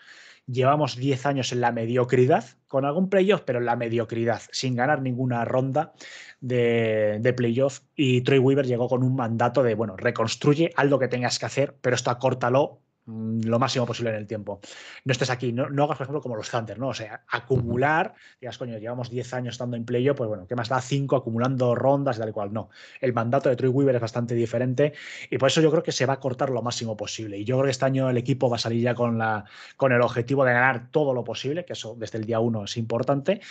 Llevamos 0.46 0.96
10 0.96 1.26
años 1.28 1.52
en 1.52 1.62
la 1.62 1.72
mediocridad, 1.72 2.44
con 2.68 2.84
algún 2.84 3.10
playoff, 3.10 3.42
pero 3.46 3.60
en 3.60 3.66
la 3.66 3.76
mediocridad, 3.76 4.42
sin 4.52 4.76
ganar 4.76 5.02
ninguna 5.02 5.46
ronda 5.46 5.94
de, 6.42 7.34
playoff. 7.38 7.82
Y 7.96 8.22
Troy 8.22 8.40
Weaver 8.40 8.66
llegó 8.66 8.90
con 8.90 9.04
un 9.04 9.16
mandato 9.16 9.62
de, 9.62 9.76
bueno, 9.76 9.96
reconstruye, 9.96 10.72
haz 10.76 10.88
lo 10.88 10.98
que 10.98 11.08
tengas 11.08 11.38
que 11.38 11.46
hacer, 11.46 11.78
pero 11.82 11.96
esto 11.96 12.10
acórtalo 12.10 12.80
lo 13.10 13.60
máximo 13.60 13.86
posible 13.86 14.12
en 14.12 14.18
el 14.18 14.28
tiempo. 14.28 14.60
No 15.06 15.12
estés 15.12 15.30
aquí, 15.30 15.52
no, 15.52 15.64
hagas, 15.64 15.98
por 15.98 16.06
ejemplo, 16.06 16.22
como 16.22 16.36
los 16.36 16.50
Thunder, 16.50 16.78
¿no? 16.78 16.90
O 16.90 16.94
sea, 16.94 17.24
acumular, 17.28 18.14
digas, 18.40 18.58
coño, 18.58 18.78
llevamos 18.78 19.10
10 19.10 19.34
años 19.34 19.56
estando 19.56 19.78
en 19.78 19.86
playo, 19.86 20.16
pues 20.16 20.28
bueno, 20.28 20.46
¿qué 20.48 20.56
más 20.56 20.70
da 20.70 20.82
5 20.82 21.16
acumulando 21.16 21.76
rondas 21.76 22.18
y 22.18 22.20
tal 22.20 22.30
y 22.30 22.32
cual? 22.32 22.54
No. 22.54 22.70
El 23.02 23.14
mandato 23.14 23.50
de 23.50 23.56
Troy 23.56 23.70
Weaver 23.70 23.96
es 23.96 24.02
bastante 24.02 24.36
diferente 24.36 24.94
y 25.30 25.38
por 25.38 25.48
eso 25.48 25.62
yo 25.62 25.72
creo 25.72 25.84
que 25.84 25.92
se 25.92 26.06
va 26.06 26.14
a 26.14 26.20
cortar 26.20 26.50
lo 26.50 26.62
máximo 26.62 26.96
posible. 26.96 27.38
Y 27.38 27.46
yo 27.46 27.56
creo 27.58 27.66
que 27.66 27.72
este 27.72 27.86
año 27.86 28.10
el 28.10 28.18
equipo 28.18 28.50
va 28.50 28.58
a 28.58 28.60
salir 28.60 28.82
ya 28.82 28.96
con, 28.96 29.18
la, 29.18 29.46
con 29.78 29.92
el 29.92 30.02
objetivo 30.02 30.46
de 30.46 30.54
ganar 30.54 30.92
todo 30.92 31.14
lo 31.14 31.24
posible, 31.24 31.66
que 31.66 31.74
eso 31.74 31.96
desde 31.98 32.18
el 32.18 32.26
día 32.26 32.40
1 32.40 32.66
es 32.66 32.78
importante. 32.78 33.42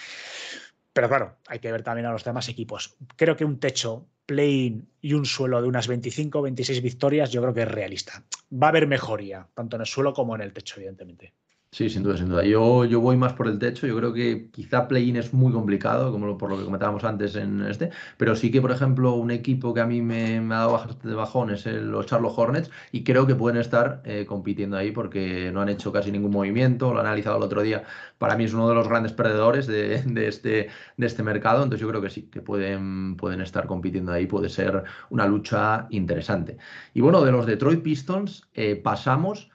Pero 0.99 1.09
claro, 1.09 1.37
hay 1.47 1.61
que 1.61 1.71
ver 1.71 1.85
también 1.85 2.07
a 2.07 2.11
los 2.11 2.25
demás 2.25 2.49
equipos. 2.49 2.97
Creo 3.15 3.37
que 3.37 3.45
un 3.45 3.61
techo 3.61 4.09
play 4.27 4.83
y 5.01 5.13
un 5.13 5.27
suelo 5.27 5.63
de 5.63 5.69
unas 5.69 5.87
25 5.87 6.41
o 6.41 6.43
26 6.43 6.83
victorias, 6.83 7.31
yo 7.31 7.41
creo 7.41 7.55
que 7.55 7.63
es 7.63 7.71
realista. 7.71 8.25
Va 8.53 8.67
a 8.67 8.71
haber 8.71 8.89
mejoría, 8.89 9.47
tanto 9.55 9.77
en 9.77 9.83
el 9.83 9.87
suelo 9.87 10.13
como 10.13 10.35
en 10.35 10.41
el 10.41 10.53
techo, 10.53 10.75
evidentemente. 10.79 11.35
Sí, 11.71 11.91
sin 11.91 12.03
duda, 12.03 12.17
sin 12.17 12.31
duda. 12.31 12.45
Yo, 12.45 12.87
yo 12.87 13.01
voy 13.01 13.17
más 13.19 13.35
por 13.35 13.47
el 13.47 13.59
techo. 13.59 13.87
Yo 13.87 13.95
creo 13.97 14.13
que 14.15 14.51
quizá 14.51 14.89
play-in 14.89 15.17
es 15.17 15.35
muy 15.35 15.53
complicado, 15.53 16.11
como 16.11 16.37
por 16.39 16.49
lo 16.51 16.57
que 16.59 16.65
comentábamos 16.65 17.05
antes 17.05 17.37
en 17.37 17.61
este. 17.63 17.91
Pero 18.17 18.35
sí 18.35 18.51
que, 18.51 18.61
por 18.63 18.73
ejemplo, 18.73 19.13
un 19.15 19.31
equipo 19.31 19.75
que 19.75 19.81
a 19.83 19.87
mí 19.87 20.01
me, 20.01 20.39
ha 20.39 20.59
dado 20.61 20.73
bastante 20.73 21.09
bajón 21.15 21.51
es 21.51 21.67
el, 21.67 21.91
los 21.91 22.07
Charlotte 22.07 22.33
Hornets. 22.37 22.71
Y 22.91 23.05
creo 23.05 23.27
que 23.27 23.35
pueden 23.35 23.61
estar 23.61 24.01
eh, 24.07 24.25
compitiendo 24.27 24.79
ahí 24.79 24.93
porque 24.93 25.51
no 25.53 25.61
han 25.61 25.69
hecho 25.69 25.93
casi 25.93 26.11
ningún 26.11 26.31
movimiento. 26.33 26.93
Lo 26.93 27.01
he 27.01 27.03
analizado 27.03 27.37
el 27.37 27.43
otro 27.43 27.61
día. 27.63 27.85
Para 28.17 28.35
mí 28.35 28.45
es 28.45 28.55
uno 28.55 28.69
de 28.69 28.75
los 28.75 28.89
grandes 28.89 29.13
perdedores 29.13 29.67
de, 29.67 29.95
este, 30.27 30.71
de 30.97 31.07
este 31.07 31.23
mercado. 31.23 31.63
Entonces 31.63 31.83
yo 31.83 31.89
creo 31.91 32.01
que 32.01 32.11
sí, 32.11 32.23
que 32.31 32.41
pueden, 32.41 33.17
pueden 33.17 33.43
estar 33.43 33.67
compitiendo 33.67 34.13
ahí. 34.13 34.27
Puede 34.27 34.49
ser 34.49 34.85
una 35.11 35.27
lucha 35.27 35.87
interesante. 35.91 36.57
Y 36.95 37.03
bueno, 37.03 37.23
de 37.25 37.31
los 37.33 37.45
Detroit 37.47 37.83
Pistons 37.83 38.49
eh, 38.55 38.75
pasamos. 38.77 39.51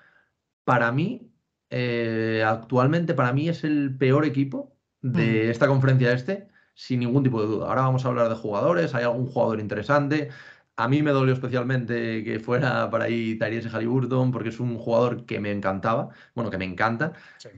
Para 0.65 0.91
mí, 0.93 1.32
eh, 1.75 2.43
actualmente 2.45 3.15
para 3.15 3.33
mí 3.33 3.49
es 3.49 3.63
el 3.63 3.97
peor 3.97 4.25
equipo 4.25 4.77
de 5.01 5.49
esta 5.49 5.67
conferencia 5.67 6.11
este, 6.13 6.47
sin 6.75 6.99
ningún 6.99 7.23
tipo 7.23 7.41
de 7.41 7.47
duda. 7.47 7.67
Ahora 7.67 7.81
vamos 7.81 8.05
a 8.05 8.09
hablar 8.09 8.29
de 8.29 8.35
jugadores, 8.35 8.93
hay 8.93 9.03
algún 9.05 9.25
jugador 9.25 9.59
interesante. 9.59 10.29
A 10.75 10.87
mí 10.87 11.01
me 11.01 11.09
dolió 11.09 11.33
especialmente 11.33 12.23
que 12.23 12.39
fuera 12.39 12.91
para 12.91 13.05
ahí 13.05 13.39
Tyrese 13.39 13.69
Halliburton, 13.69 14.31
porque 14.31 14.49
es 14.49 14.59
un 14.59 14.77
jugador 14.77 15.25
que 15.25 15.39
me 15.39 15.51
encantaba, 15.51 16.09
bueno, 16.35 16.51
que 16.51 16.59
me 16.59 16.65
encanta, 16.65 17.13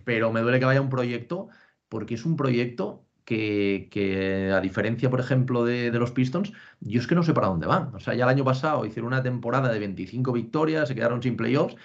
pero 0.05 0.31
me 0.31 0.39
duele 0.41 0.59
que 0.59 0.65
vaya 0.65 0.81
un 0.81 0.89
proyecto, 0.89 1.49
porque 1.89 2.13
es 2.15 2.25
un 2.25 2.37
proyecto 2.37 3.05
que, 3.25 4.51
a 4.53 4.61
diferencia, 4.61 5.09
por 5.09 5.19
ejemplo, 5.19 5.65
de, 5.65 5.91
de, 5.91 5.99
los 5.99 6.11
Pistons, 6.11 6.53
yo 6.79 7.01
es 7.01 7.07
que 7.07 7.15
no 7.15 7.23
sé 7.23 7.33
para 7.33 7.47
dónde 7.47 7.67
van. 7.67 7.93
O 7.95 7.99
sea, 7.99 8.13
ya 8.13 8.23
el 8.23 8.29
año 8.29 8.45
pasado 8.45 8.85
hicieron 8.85 9.07
una 9.07 9.23
temporada 9.23 9.71
de 9.73 9.79
25 9.79 10.31
victorias, 10.31 10.87
se 10.87 10.95
quedaron 10.95 11.21
sin 11.21 11.35
playoffs, 11.35 11.75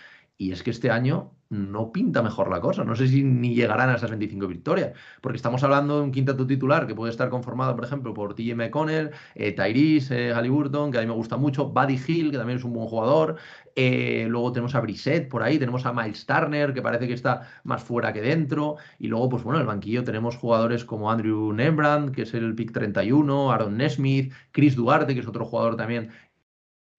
y 0.41 0.53
es 0.53 0.63
que 0.63 0.71
este 0.71 0.91
año 0.91 1.33
no 1.51 1.93
pinta 1.93 2.23
mejor 2.23 2.49
la 2.49 2.63
cosa. 2.63 2.83
No 2.83 2.97
sé 2.97 3.09
si 3.09 3.23
ni 3.23 3.55
llegarán 3.55 3.91
a 3.91 3.97
esas 3.97 4.09
25 4.09 4.47
victorias, 4.47 4.93
porque 5.21 5.37
estamos 5.37 5.63
hablando 5.63 5.99
de 5.99 6.05
un 6.05 6.13
quinteto 6.13 6.47
titular 6.47 6.87
que 6.87 6.95
puede 6.95 7.11
estar 7.11 7.29
conformado, 7.29 7.77
por 7.77 7.85
ejemplo, 7.85 8.15
por 8.15 8.35
TJ 8.35 8.55
McConnell, 8.55 9.11
eh, 9.35 9.53
Tyrese 9.53 10.29
eh, 10.29 10.33
Halliburton, 10.33 10.93
que 10.93 10.97
a 10.99 11.03
mí 11.03 11.07
me 11.07 11.13
gusta 11.13 11.37
mucho, 11.37 11.69
Buddy 11.69 12.01
Hill, 12.07 12.31
que 12.31 12.39
también 12.39 12.59
es 12.59 12.65
un 12.65 12.73
buen 12.73 12.89
jugador. 12.89 13.37
Eh, 13.77 14.29
luego 14.31 14.51
tenemos 14.51 14.75
a 14.75 14.81
Brissett 14.81 15.29
por 15.29 15.43
ahí, 15.43 15.59
tenemos 15.59 15.85
a 15.85 15.93
Miles 15.93 16.25
Turner, 16.25 16.73
que 16.73 16.81
parece 16.81 17.07
que 17.07 17.15
está 17.15 17.43
más 17.65 17.83
fuera 17.83 18.15
que 18.15 18.23
dentro. 18.23 18.77
Y 18.99 19.09
luego, 19.09 19.29
pues 19.29 19.43
bueno, 19.43 19.59
en 19.59 19.63
el 19.63 19.67
banquillo 19.67 20.05
tenemos 20.05 20.39
jugadores 20.39 20.87
como 20.87 21.11
Andrew 21.11 21.53
Nembrand, 21.53 22.15
que 22.15 22.23
es 22.23 22.33
el 22.33 22.55
pick 22.55 22.73
31, 22.73 23.53
Aaron 23.53 23.77
Nesmith, 23.77 24.33
Chris 24.53 24.75
Duarte, 24.75 25.13
que 25.13 25.21
es 25.21 25.29
otro 25.29 25.45
jugador 25.45 25.77
también 25.77 26.11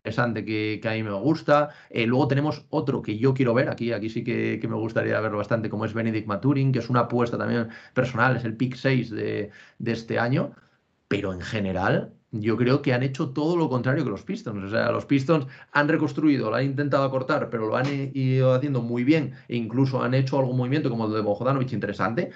interesante 0.02 0.44
que, 0.46 0.80
que, 0.82 0.90
a 0.90 0.94
mí 0.94 1.04
me 1.04 1.14
gusta. 1.14 1.70
Eh, 1.90 2.08
luego 2.08 2.28
tenemos 2.28 2.66
otro 2.70 3.02
que 3.02 3.18
yo 3.18 3.34
quiero 3.34 3.54
ver, 3.54 3.70
aquí, 3.70 3.94
aquí 3.94 4.10
sí 4.10 4.24
que, 4.24 4.60
me 4.68 4.76
gustaría 4.76 5.20
verlo 5.22 5.38
bastante, 5.38 5.70
como 5.70 5.86
es 5.86 5.94
Benedict 5.94 6.28
Maturin, 6.28 6.72
que 6.72 6.80
es 6.80 6.90
una 6.90 7.02
apuesta 7.02 7.38
también 7.38 7.70
personal, 7.94 8.36
es 8.38 8.44
el 8.46 8.56
pick 8.58 8.76
6 8.76 9.12
de, 9.12 9.52
este 9.86 10.18
año, 10.20 10.54
pero 11.08 11.34
en 11.34 11.42
general 11.42 12.14
yo 12.32 12.58
creo 12.58 12.82
que 12.82 12.94
han 12.94 13.04
hecho 13.04 13.30
todo 13.32 13.58
lo 13.58 13.70
contrario 13.70 14.04
que 14.04 14.10
los 14.10 14.24
Pistons. 14.24 14.64
O 14.64 14.70
sea, 14.70 14.92
los 14.92 15.06
Pistons 15.06 15.48
han 15.72 15.88
reconstruido, 15.90 16.50
lo 16.50 16.56
han 16.56 16.66
intentado 16.66 17.04
acortar, 17.04 17.50
pero 17.50 17.68
lo 17.68 17.76
han 17.78 17.88
ido 18.14 18.54
haciendo 18.54 18.82
muy 18.82 19.04
bien 19.04 19.34
e 19.50 19.58
incluso 19.58 20.02
han 20.02 20.14
hecho 20.14 20.40
algún 20.40 20.58
movimiento 20.58 20.90
como 20.90 21.06
el 21.08 21.14
de 21.14 21.22
Bojodanovic 21.22 21.74
interesante. 21.74 22.32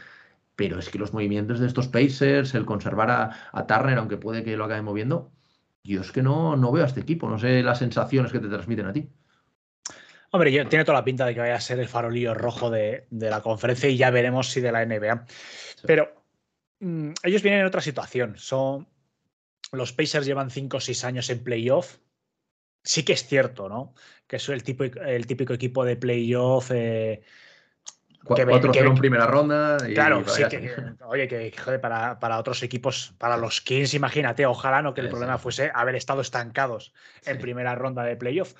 Pero 0.56 0.80
es 0.80 0.90
que 0.90 1.00
los 1.00 1.14
movimientos 1.14 1.60
de 1.60 1.68
estos 1.68 1.88
Pacers, 1.88 2.56
el 2.56 2.66
conservar 2.66 3.10
a, 3.12 3.32
a 3.52 3.68
Turner, 3.68 3.98
aunque 3.98 4.18
puede 4.18 4.44
que 4.44 4.58
lo 4.58 4.66
acabe 4.66 4.82
moviendo, 4.82 5.32
yo 5.94 6.02
es 6.02 6.12
que 6.12 6.22
no, 6.22 6.56
no 6.56 6.72
veo 6.72 6.84
a 6.84 6.88
este 6.88 7.02
equipo, 7.02 7.30
no 7.30 7.38
sé 7.40 7.62
las 7.62 7.80
sensaciones 7.80 8.32
que 8.32 8.40
te 8.40 8.48
transmiten 8.48 8.88
a 8.88 8.94
ti. 8.94 9.10
Hombre, 10.32 10.52
tiene 10.52 10.84
toda 10.84 11.00
la 11.00 11.06
pinta 11.06 11.26
de 11.26 11.34
que 11.34 11.40
vaya 11.40 11.56
a 11.56 11.62
ser 11.62 11.80
el 11.80 11.88
farolillo 11.88 12.34
rojo 12.34 12.70
de, 12.70 13.08
la 13.10 13.42
conferencia 13.42 13.88
y 13.88 13.96
ya 13.96 14.10
veremos 14.10 14.50
si 14.50 14.60
de 14.60 14.72
la 14.72 14.86
NBA. 14.86 15.26
Pero 15.84 16.14
mm, 16.82 17.12
ellos 17.24 17.42
vienen 17.42 17.62
en 17.62 17.68
otra 17.68 17.80
situación. 17.80 18.36
Son, 18.38 18.86
los 19.72 19.94
Pacers 19.94 20.26
llevan 20.26 20.50
5 20.50 20.76
o 20.76 20.80
6 20.82 21.06
años 21.06 21.30
en 21.30 21.42
playoff. 21.42 22.00
Sí 22.84 23.04
que 23.04 23.14
es 23.14 23.26
cierto, 23.26 23.70
¿no? 23.70 23.94
Que 24.28 24.36
es 24.36 24.50
el, 24.50 24.64
tipo, 24.64 24.84
el 24.84 25.26
típico 25.26 25.54
equipo 25.54 25.86
de 25.86 25.96
playoff 25.96 26.70
eh, 26.72 27.22
4-0 28.26 28.88
en 28.88 28.96
primera 28.96 29.28
ronda. 29.28 29.78
claro, 29.94 30.28
sí, 30.28 30.44
que, 30.50 30.72
oye, 31.06 31.28
que 31.28 31.54
joder, 31.56 31.80
para, 31.80 32.20
para, 32.20 32.40
otros 32.40 32.64
equipos, 32.64 33.14
para 33.18 33.38
los 33.38 33.62
Kings, 33.62 33.94
imagínate, 33.94 34.46
ojalá 34.46 34.82
no 34.82 34.94
que 34.94 35.02
el 35.02 35.10
problema 35.10 35.38
fuese 35.38 35.72
haber 35.74 35.96
estado 35.96 36.22
estancados 36.22 36.94
en 37.26 37.38
primera 37.38 37.76
ronda 37.76 38.04
de 38.04 38.16
playoff. 38.16 38.54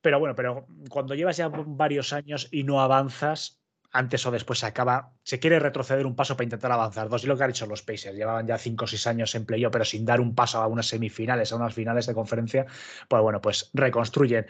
Pero 0.00 0.18
bueno, 0.18 0.34
pero 0.34 0.66
cuando 0.88 1.14
llevas 1.14 1.36
ya 1.36 1.48
varios 1.48 2.12
años 2.12 2.48
y 2.50 2.64
no 2.64 2.80
avanzas, 2.80 3.60
antes 3.92 4.24
o 4.26 4.30
después 4.30 4.58
se 4.58 4.66
acaba, 4.66 5.12
se 5.22 5.38
quiere 5.38 5.58
retroceder 5.58 6.06
un 6.06 6.16
paso 6.16 6.36
para 6.36 6.44
intentar 6.44 6.72
avanzar. 6.72 7.08
Dos 7.08 7.24
y 7.24 7.26
lo 7.26 7.36
que 7.36 7.44
han 7.44 7.50
hecho 7.50 7.66
los 7.66 7.82
Pacers, 7.82 8.16
llevaban 8.16 8.46
ya 8.46 8.58
5 8.58 8.84
o 8.84 8.88
6 8.88 9.06
años 9.06 9.34
en 9.34 9.46
playoff, 9.46 9.72
pero 9.72 9.84
sin 9.84 10.04
dar 10.04 10.20
un 10.20 10.34
paso 10.34 10.60
a 10.60 10.66
unas 10.66 10.86
semifinales, 10.86 11.52
a 11.52 11.56
unas 11.56 11.74
finales 11.74 12.06
de 12.06 12.14
conferencia, 12.14 12.66
pues 13.08 13.22
bueno, 13.22 13.40
pues 13.40 13.70
reconstruyen. 13.74 14.46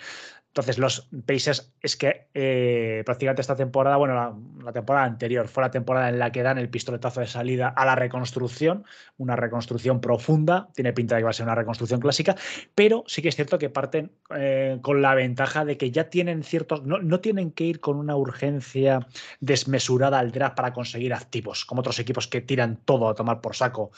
Entonces, 0.52 0.76
los 0.76 1.08
Pacers 1.24 1.72
es 1.80 1.96
que 1.96 2.26
eh, 2.34 3.02
prácticamente 3.06 3.40
esta 3.40 3.56
temporada, 3.56 3.96
bueno, 3.96 4.14
la, 4.62 4.72
temporada 4.72 5.06
anterior 5.06 5.48
fue 5.48 5.62
la 5.62 5.70
temporada 5.70 6.10
en 6.10 6.18
la 6.18 6.30
que 6.30 6.42
dan 6.42 6.58
el 6.58 6.68
pistoletazo 6.68 7.20
de 7.20 7.26
salida 7.26 7.68
a 7.68 7.86
la 7.86 7.94
reconstrucción, 7.94 8.84
una 9.16 9.34
reconstrucción 9.34 10.02
profunda, 10.02 10.68
tiene 10.74 10.92
pinta 10.92 11.14
de 11.14 11.22
que 11.22 11.24
va 11.24 11.30
a 11.30 11.32
ser 11.32 11.46
una 11.46 11.54
reconstrucción 11.54 12.00
clásica, 12.00 12.36
pero 12.74 13.02
sí 13.06 13.22
que 13.22 13.30
es 13.30 13.36
cierto 13.36 13.58
que 13.58 13.70
parten 13.70 14.12
eh, 14.36 14.78
con 14.82 15.00
la 15.00 15.14
ventaja 15.14 15.64
de 15.64 15.78
que 15.78 15.90
ya 15.90 16.10
tienen 16.10 16.42
ciertos, 16.42 16.82
no, 16.82 16.98
no, 16.98 17.20
tienen 17.20 17.50
que 17.50 17.64
ir 17.64 17.80
con 17.80 17.96
una 17.96 18.14
urgencia 18.14 19.06
desmesurada 19.40 20.18
al 20.18 20.32
draft 20.32 20.60
para 20.62 20.72
conseguir 20.72 21.12
activos, 21.12 21.64
como 21.64 21.80
otros 21.80 21.98
equipos 21.98 22.28
que 22.28 22.40
tiran 22.40 22.76
todo 22.84 23.08
a 23.08 23.16
tomar 23.16 23.40
por 23.40 23.56
saco 23.56 23.90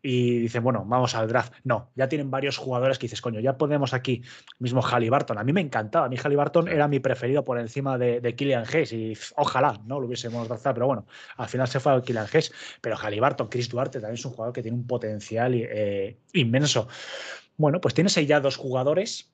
y 0.00 0.38
dicen, 0.38 0.62
bueno, 0.62 0.84
vamos 0.86 1.16
al 1.16 1.26
draft. 1.26 1.54
No, 1.64 1.90
ya 1.96 2.08
tienen 2.08 2.30
varios 2.30 2.56
jugadores 2.56 2.98
que 3.00 3.06
dices, 3.06 3.20
coño, 3.20 3.40
ya 3.40 3.58
podemos 3.58 3.94
aquí, 3.94 4.22
mismo 4.60 4.80
Halliburton. 4.80 5.38
A 5.38 5.42
mí 5.42 5.52
me 5.52 5.60
encantaba, 5.60 6.06
a 6.06 6.08
mí 6.08 6.16
Halliburton 6.16 6.68
era 6.68 6.86
mi 6.86 7.00
preferido 7.00 7.42
por 7.42 7.58
encima 7.58 7.98
de, 7.98 8.20
de 8.20 8.36
Killian 8.36 8.64
Hayes 8.64 8.92
y 8.92 9.18
ojalá 9.34 9.80
no 9.86 9.98
lo 9.98 10.06
hubiésemos 10.06 10.46
draftado, 10.46 10.74
pero 10.74 10.86
bueno, 10.86 11.06
al 11.36 11.48
final 11.48 11.66
se 11.66 11.80
fue 11.80 11.92
a 11.92 12.00
Killian 12.00 12.26
Hayes. 12.32 12.52
Pero 12.80 12.96
Halliburton, 12.96 13.48
Chris 13.48 13.68
Duarte 13.68 13.98
también 13.98 14.14
es 14.14 14.24
un 14.24 14.32
jugador 14.32 14.54
que 14.54 14.62
tiene 14.62 14.76
un 14.76 14.86
potencial 14.86 15.52
eh, 15.54 16.18
inmenso. 16.32 16.86
Bueno, 17.56 17.80
pues 17.80 17.92
tienes 17.92 18.16
ahí 18.16 18.26
ya 18.26 18.38
dos 18.38 18.56
jugadores 18.56 19.33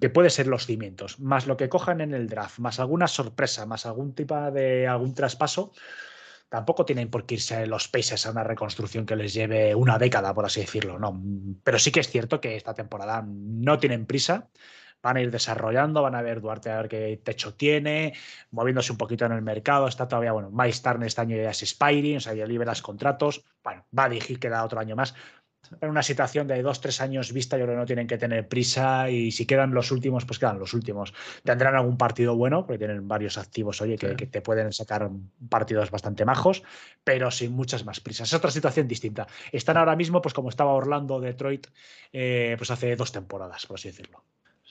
que 0.00 0.10
puede 0.10 0.30
ser 0.30 0.46
los 0.48 0.66
cimientos, 0.66 1.20
más 1.20 1.46
lo 1.46 1.56
que 1.56 1.68
cojan 1.68 2.00
en 2.00 2.14
el 2.14 2.28
draft, 2.28 2.58
más 2.58 2.80
alguna 2.80 3.06
sorpresa, 3.06 3.66
más 3.66 3.86
algún 3.86 4.14
tipo 4.14 4.34
de 4.50 4.86
algún 4.86 5.14
traspaso 5.14 5.72
tampoco 6.48 6.84
tienen 6.84 7.08
por 7.08 7.24
qué 7.24 7.36
irse 7.36 7.66
los 7.66 7.88
Pacers 7.88 8.26
a 8.26 8.30
una 8.30 8.44
reconstrucción 8.44 9.06
que 9.06 9.16
les 9.16 9.32
lleve 9.32 9.74
una 9.74 9.98
década, 9.98 10.34
por 10.34 10.44
así 10.44 10.60
decirlo. 10.60 10.98
No, 10.98 11.18
pero 11.64 11.78
sí 11.78 11.90
que 11.90 12.00
es 12.00 12.10
cierto 12.10 12.42
que 12.42 12.56
esta 12.56 12.74
temporada 12.74 13.24
no 13.26 13.78
tienen 13.78 14.04
prisa 14.04 14.50
van 15.02 15.16
a 15.16 15.20
ir 15.20 15.30
desarrollando, 15.30 16.02
van 16.02 16.14
a 16.14 16.22
ver 16.22 16.40
Duarte 16.40 16.70
a 16.70 16.76
ver 16.76 16.88
qué 16.88 17.20
techo 17.22 17.54
tiene, 17.54 18.14
moviéndose 18.50 18.92
un 18.92 18.98
poquito 18.98 19.26
en 19.26 19.32
el 19.32 19.42
mercado. 19.42 19.88
Está 19.88 20.06
todavía, 20.06 20.32
bueno, 20.32 20.50
Miles 20.52 20.80
Turner 20.80 21.06
este 21.06 21.20
año 21.20 21.36
ya 21.36 21.50
es 21.50 21.62
expiring, 21.62 22.18
o 22.18 22.20
sea, 22.20 22.34
ya 22.34 22.46
liberas 22.46 22.82
contratos. 22.82 23.44
Bueno, 23.64 23.84
va 23.96 24.04
a 24.04 24.08
dirigir, 24.08 24.38
queda 24.38 24.64
otro 24.64 24.78
año 24.78 24.94
más 24.94 25.14
en 25.80 25.88
una 25.88 26.02
situación 26.02 26.46
de 26.46 26.62
dos, 26.62 26.80
tres 26.80 27.00
años 27.00 27.32
vista, 27.32 27.56
yo 27.56 27.64
creo 27.64 27.76
que 27.76 27.80
no 27.80 27.86
tienen 27.86 28.06
que 28.06 28.18
tener 28.18 28.48
prisa 28.48 29.10
y 29.10 29.30
si 29.30 29.46
quedan 29.46 29.72
los 29.72 29.90
últimos, 29.90 30.24
pues 30.24 30.38
quedan 30.38 30.58
los 30.58 30.74
últimos. 30.74 31.14
Tendrán 31.44 31.74
algún 31.74 31.96
partido 31.96 32.36
bueno, 32.36 32.66
porque 32.66 32.78
tienen 32.78 33.06
varios 33.08 33.38
activos, 33.38 33.80
oye, 33.80 33.96
que, 33.96 34.14
te 34.14 34.40
pueden 34.40 34.72
sacar 34.72 35.10
partidos 35.48 35.90
bastante 35.90 36.24
majos, 36.24 36.62
pero 37.04 37.30
sin 37.30 37.52
muchas 37.52 37.84
más 37.84 38.00
prisas. 38.00 38.28
Es 38.28 38.34
otra 38.34 38.50
situación 38.50 38.88
distinta. 38.88 39.26
Están 39.50 39.76
ahora 39.76 39.96
mismo, 39.96 40.20
pues 40.20 40.34
como 40.34 40.48
estaba 40.48 40.72
Orlando, 40.72 41.20
Detroit, 41.20 41.66
eh, 42.12 42.54
pues 42.58 42.70
hace 42.70 42.94
dos 42.96 43.12
temporadas, 43.12 43.66
por 43.66 43.78
así 43.78 43.88
decirlo. 43.88 44.22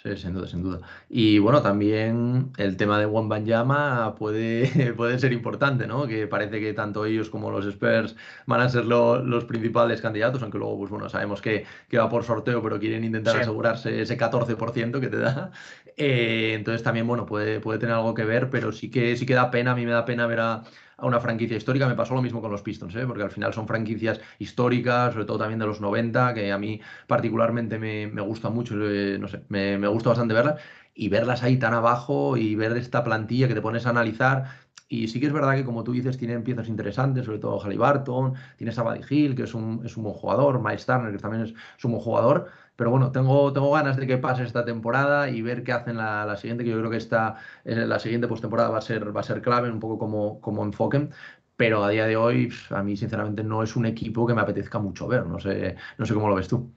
Sí, 0.04 0.18
sin 0.18 0.34
duda, 0.34 0.47
sin 0.47 0.64
duda. 0.64 0.80
Y 1.10 1.38
bueno, 1.38 1.62
también 1.62 2.52
el 2.58 2.76
tema 2.76 2.97
de 2.97 3.06
Wembanyama 3.06 4.16
puede, 4.20 4.93
puede 4.95 5.20
ser 5.20 5.32
importante, 5.32 5.86
¿no? 5.86 6.08
Que 6.08 6.26
parece 6.26 6.60
que 6.60 6.74
tanto 6.74 7.06
ellos 7.06 7.30
como 7.30 7.52
los 7.52 7.68
Spurs 7.68 8.16
van 8.47 8.62
a 8.62 8.70
ser 8.70 8.86
los 8.86 9.45
principales 9.45 10.02
candidatos, 10.02 10.41
aunque 10.41 10.58
luego, 10.58 10.80
pues 10.80 10.89
bueno, 10.89 11.08
sabemos 11.08 11.39
que, 11.39 11.66
que 11.88 11.99
va 11.99 12.10
por 12.10 12.24
sorteo, 12.24 12.64
pero 12.64 12.80
quieren 12.80 13.04
intentar 13.04 13.38
asegurarse 13.38 14.02
ese 14.02 14.18
14% 14.18 14.99
que 14.99 15.08
te 15.08 15.18
da. 15.18 15.52
Eh, 15.97 16.54
entonces 16.56 16.82
también, 16.82 17.06
bueno, 17.06 17.28
puede, 17.28 17.60
puede 17.60 17.78
tener 17.78 17.93
algo 17.93 18.16
que 18.16 18.26
ver, 18.26 18.49
pero 18.49 18.72
sí 18.72 18.89
que, 18.89 19.16
sí 19.18 19.28
que 19.28 19.36
da 19.36 19.52
pena, 19.52 19.74
a 19.74 19.76
mí 19.76 19.86
me 19.86 19.91
da 19.91 20.06
pena 20.06 20.26
ver 20.26 20.39
a, 20.39 20.64
a 21.02 21.06
una 21.08 21.20
franquicia 21.20 21.58
histórica. 21.58 21.88
Me 21.88 21.95
pasó 21.95 22.14
lo 22.14 22.22
mismo 22.22 22.41
con 22.41 22.52
los 22.52 22.62
Pistons, 22.62 22.95
¿eh? 22.95 23.06
porque 23.06 23.24
al 23.24 23.32
final 23.32 23.54
son 23.54 23.68
franquicias 23.68 24.22
históricas, 24.39 25.14
sobre 25.14 25.26
todo 25.26 25.39
también 25.39 25.60
de 25.60 25.66
los 25.66 25.82
90, 25.82 26.34
que 26.34 26.52
a 26.52 26.58
mí 26.58 26.80
particularmente 27.08 27.80
me, 27.80 28.22
gusta 28.22 28.49
mucho, 28.49 28.76
eh, 28.80 29.18
no 29.20 29.28
sé, 29.28 29.41
me, 29.49 29.88
gusta 29.88 30.10
bastante 30.10 30.34
verlas. 30.34 30.62
Y 30.93 31.10
verlas 31.10 31.41
ahí 31.43 31.58
tan 31.58 31.74
abajo 31.74 32.38
y 32.38 32.56
ver 32.56 32.76
esta 32.78 33.04
plantilla 33.04 33.47
que 33.47 33.56
te 33.56 33.62
pones 33.62 33.86
a 33.86 33.89
analizar. 33.89 34.45
Y 34.88 35.08
sí 35.08 35.20
que 35.22 35.28
es 35.28 35.34
verdad 35.34 35.56
que, 35.56 35.64
como 35.64 35.84
tú 35.84 35.93
dices, 35.93 36.18
tienen 36.18 36.43
piezas 36.43 36.68
interesantes, 36.68 37.26
sobre 37.26 37.39
todo 37.39 37.60
Halliburton, 37.60 38.34
tienes 38.58 38.78
a 38.78 38.84
Buddy 38.84 39.02
Hill, 39.10 39.36
que 39.36 39.43
es 39.43 39.54
un, 39.54 39.82
es 39.86 39.95
un 39.95 40.04
buen 40.04 40.16
jugador, 40.16 40.62
Miles 40.62 40.86
Turner, 40.86 41.12
que 41.14 41.18
también 41.18 41.43
es, 41.43 41.54
es 41.78 41.86
un 41.86 41.91
buen 41.91 42.04
jugador, 42.04 42.49
pero 42.82 42.89
bueno, 42.89 43.11
tengo, 43.11 43.53
tengo 43.53 43.71
ganas 43.71 43.95
de 43.95 44.07
que 44.07 44.17
pase 44.17 44.41
esta 44.43 44.65
temporada 44.65 45.29
y 45.29 45.43
ver 45.43 45.63
qué 45.63 45.71
hacen 45.71 45.97
la, 45.97 46.25
la 46.25 46.36
siguiente, 46.36 46.63
que 46.63 46.71
yo 46.71 46.79
creo 46.79 46.89
que 46.89 46.97
eh, 46.97 47.75
la 47.86 47.99
siguiente 47.99 48.27
postemporada 48.27 48.69
va 48.69 48.79
a 48.79 48.82
ser, 48.82 49.15
va 49.15 49.21
a 49.21 49.23
ser 49.23 49.43
clave, 49.43 49.69
un 49.69 49.79
poco 49.79 49.99
como, 49.99 50.41
como 50.41 50.63
enfoquen. 50.63 51.11
Pero 51.62 51.84
a 51.84 51.89
día 51.89 52.07
de 52.07 52.18
hoy, 52.18 52.51
a 52.72 52.82
mí 52.82 52.97
sinceramente 52.97 53.43
no 53.43 53.62
es 53.62 53.76
un 53.76 53.86
equipo 53.86 54.26
que 54.26 54.34
me 54.34 54.41
apetezca 54.41 54.80
mucho 54.80 55.07
ver. 55.07 55.28
No 55.28 55.39
sé, 55.39 55.76
no 55.99 56.07
sé 56.07 56.16
cómo 56.16 56.28
lo 56.28 56.34
ves 56.34 56.47
tú. 56.47 56.74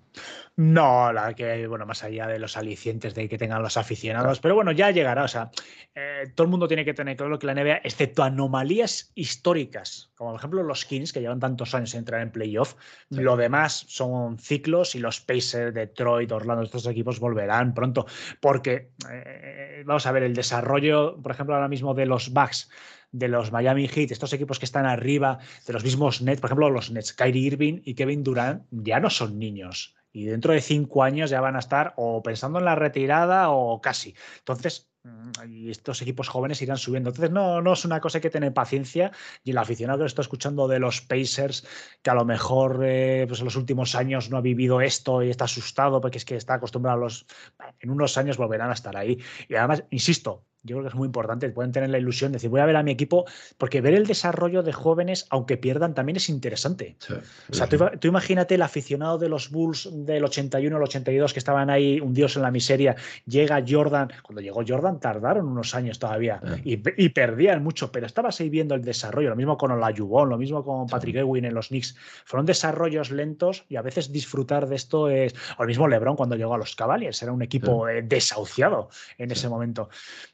No, 0.56 1.10
la 1.10 1.32
que, 1.32 1.66
bueno, 1.66 1.86
más 1.86 2.04
allá 2.04 2.26
de 2.26 2.38
los 2.38 2.58
alicientes 2.58 3.14
de 3.14 3.26
que 3.26 3.38
tengan 3.38 3.62
los 3.62 3.78
aficionados, 3.78 4.40
pero 4.40 4.54
bueno, 4.54 4.72
ya 4.72 4.90
llegará. 4.90 5.24
O 5.24 5.28
sea, 5.28 5.50
eh, 5.94 6.30
todo 6.34 6.44
el 6.44 6.50
mundo 6.50 6.68
tiene 6.68 6.84
que 6.84 6.92
tener 6.92 7.16
claro 7.16 7.38
que 7.38 7.46
la 7.46 7.54
NBA, 7.54 7.80
excepto 7.82 8.22
anomalías 8.22 9.10
históricas, 9.14 10.12
como 10.16 10.32
por 10.32 10.40
ejemplo 10.40 10.62
los 10.62 10.84
Kings, 10.84 11.14
que 11.14 11.22
llevan 11.22 11.40
tantos 11.40 11.74
años 11.74 11.90
sin 11.90 12.00
entrar 12.00 12.20
en 12.20 12.30
playoff, 12.30 12.74
lo 13.08 13.38
demás 13.38 13.86
son 13.88 14.38
ciclos 14.38 14.94
y 14.94 14.98
los 14.98 15.18
Pacers, 15.22 15.72
Detroit, 15.72 16.30
Orlando, 16.30 16.62
estos 16.62 16.86
equipos 16.86 17.18
volverán 17.20 17.72
pronto. 17.72 18.04
Porque, 18.38 18.90
eh, 19.10 19.82
vamos 19.86 20.04
a 20.04 20.12
ver, 20.12 20.24
el 20.24 20.34
desarrollo, 20.34 21.16
por 21.22 21.32
ejemplo, 21.32 21.54
ahora 21.54 21.68
mismo 21.68 21.94
de 21.94 22.04
los 22.04 22.34
Bucks 22.34 22.68
de 23.14 23.28
los 23.28 23.52
Miami 23.52 23.86
Heat, 23.86 24.10
estos 24.10 24.32
equipos 24.32 24.58
que 24.58 24.64
están 24.64 24.86
arriba, 24.86 25.38
de 25.66 25.72
los 25.72 25.84
mismos 25.84 26.20
Nets, 26.20 26.40
por 26.40 26.48
ejemplo, 26.48 26.68
los 26.70 26.90
Nets, 26.90 27.12
Kyrie 27.12 27.46
Irving 27.46 27.80
y 27.84 27.94
Kevin 27.94 28.24
Durant 28.24 28.64
ya 28.70 28.98
no 28.98 29.08
son 29.08 29.38
niños 29.38 29.94
y 30.14 30.26
dentro 30.26 30.52
de 30.52 30.60
cinco 30.60 31.02
años 31.02 31.28
ya 31.28 31.40
van 31.40 31.56
a 31.56 31.58
estar 31.58 31.92
o 31.96 32.22
pensando 32.22 32.60
en 32.60 32.64
la 32.64 32.76
retirada 32.76 33.50
o 33.50 33.80
casi. 33.80 34.14
Entonces, 34.38 34.88
mm, 35.02 35.70
estos 35.70 36.00
equipos 36.02 36.28
jóvenes 36.28 36.62
irán 36.62 36.78
subiendo. 36.78 37.10
Entonces, 37.10 37.32
no, 37.32 37.60
no 37.60 37.72
es 37.72 37.84
una 37.84 38.00
cosa 38.00 38.20
que 38.20 38.30
tener 38.30 38.54
paciencia. 38.54 39.10
Y 39.42 39.50
el 39.50 39.58
aficionado 39.58 39.98
que 39.98 40.02
lo 40.04 40.06
está 40.06 40.22
escuchando 40.22 40.68
de 40.68 40.78
los 40.78 41.00
Pacers, 41.00 41.66
que 42.00 42.10
a 42.10 42.14
lo 42.14 42.24
mejor 42.24 42.80
eh, 42.84 43.24
pues 43.26 43.40
en 43.40 43.46
los 43.46 43.56
últimos 43.56 43.96
años 43.96 44.30
no 44.30 44.36
ha 44.36 44.40
vivido 44.40 44.80
esto 44.80 45.20
y 45.20 45.30
está 45.30 45.46
asustado 45.46 46.00
porque 46.00 46.18
es 46.18 46.24
que 46.24 46.36
está 46.36 46.54
acostumbrado 46.54 46.98
a 46.98 47.00
los. 47.00 47.26
En 47.80 47.90
unos 47.90 48.16
años 48.16 48.36
volverán 48.36 48.70
a 48.70 48.74
estar 48.74 48.96
ahí. 48.96 49.18
Y 49.48 49.56
además, 49.56 49.82
insisto, 49.90 50.46
yo 50.64 50.76
creo 50.76 50.82
que 50.82 50.88
es 50.88 50.94
muy 50.94 51.06
importante. 51.06 51.48
Pueden 51.50 51.72
tener 51.72 51.90
la 51.90 51.98
ilusión 51.98 52.32
de 52.32 52.36
decir, 52.36 52.50
voy 52.50 52.60
a 52.60 52.66
ver 52.66 52.76
a 52.76 52.82
mi 52.82 52.90
equipo, 52.90 53.26
porque 53.58 53.80
ver 53.82 53.94
el 53.94 54.06
desarrollo 54.06 54.62
de 54.62 54.72
jóvenes, 54.72 55.26
aunque 55.28 55.58
pierdan, 55.58 55.94
también 55.94 56.16
es 56.16 56.28
interesante. 56.28 56.96
o 57.50 57.54
sea, 57.54 57.68
tú, 57.68 58.08
imagínate 58.08 58.54
el 58.54 58.62
aficionado 58.62 59.18
de 59.18 59.28
los 59.28 59.50
Bulls 59.50 59.88
del 59.92 60.24
81 60.24 60.74
al 60.74 60.82
82 60.82 61.32
que 61.32 61.38
estaban 61.38 61.68
ahí 61.68 62.00
hundidos 62.00 62.36
en 62.36 62.42
la 62.42 62.50
miseria. 62.50 62.96
Llega 63.26 63.62
Jordan, 63.66 64.10
cuando 64.22 64.40
llegó 64.40 64.62
Jordan 64.66 64.98
tardaron 65.00 65.46
unos 65.46 65.74
años 65.74 65.98
todavía 65.98 66.40
y, 66.64 66.78
perdían 67.10 67.62
mucho, 67.62 67.92
pero 67.92 68.06
estabas 68.06 68.40
ahí 68.40 68.48
viendo 68.48 68.74
el 68.74 68.82
desarrollo. 68.82 69.30
Lo 69.30 69.36
mismo 69.36 69.58
con 69.58 69.70
Olajuwon, 69.70 70.30
lo 70.30 70.38
mismo 70.38 70.64
con 70.64 70.86
Patrick 70.86 71.16
Ewing 71.16 71.44
en 71.44 71.54
los 71.54 71.68
Knicks. 71.68 71.94
Fueron 72.24 72.46
desarrollos 72.46 73.10
lentos 73.10 73.64
y 73.68 73.76
a 73.76 73.82
veces 73.82 74.10
disfrutar 74.10 74.66
de 74.66 74.76
esto 74.76 75.10
es. 75.10 75.34
O 75.58 75.62
el 75.62 75.68
mismo 75.68 75.86
LeBron 75.86 76.16
cuando 76.16 76.36
llegó 76.36 76.54
a 76.54 76.58
los 76.58 76.74
Cavaliers, 76.74 77.22
era 77.22 77.32
un 77.32 77.42
equipo 77.42 77.88
eh, 77.88 78.02
desahuciado 78.02 78.88
en 79.18 79.30
ese 79.30 79.48
momento. 79.48 79.88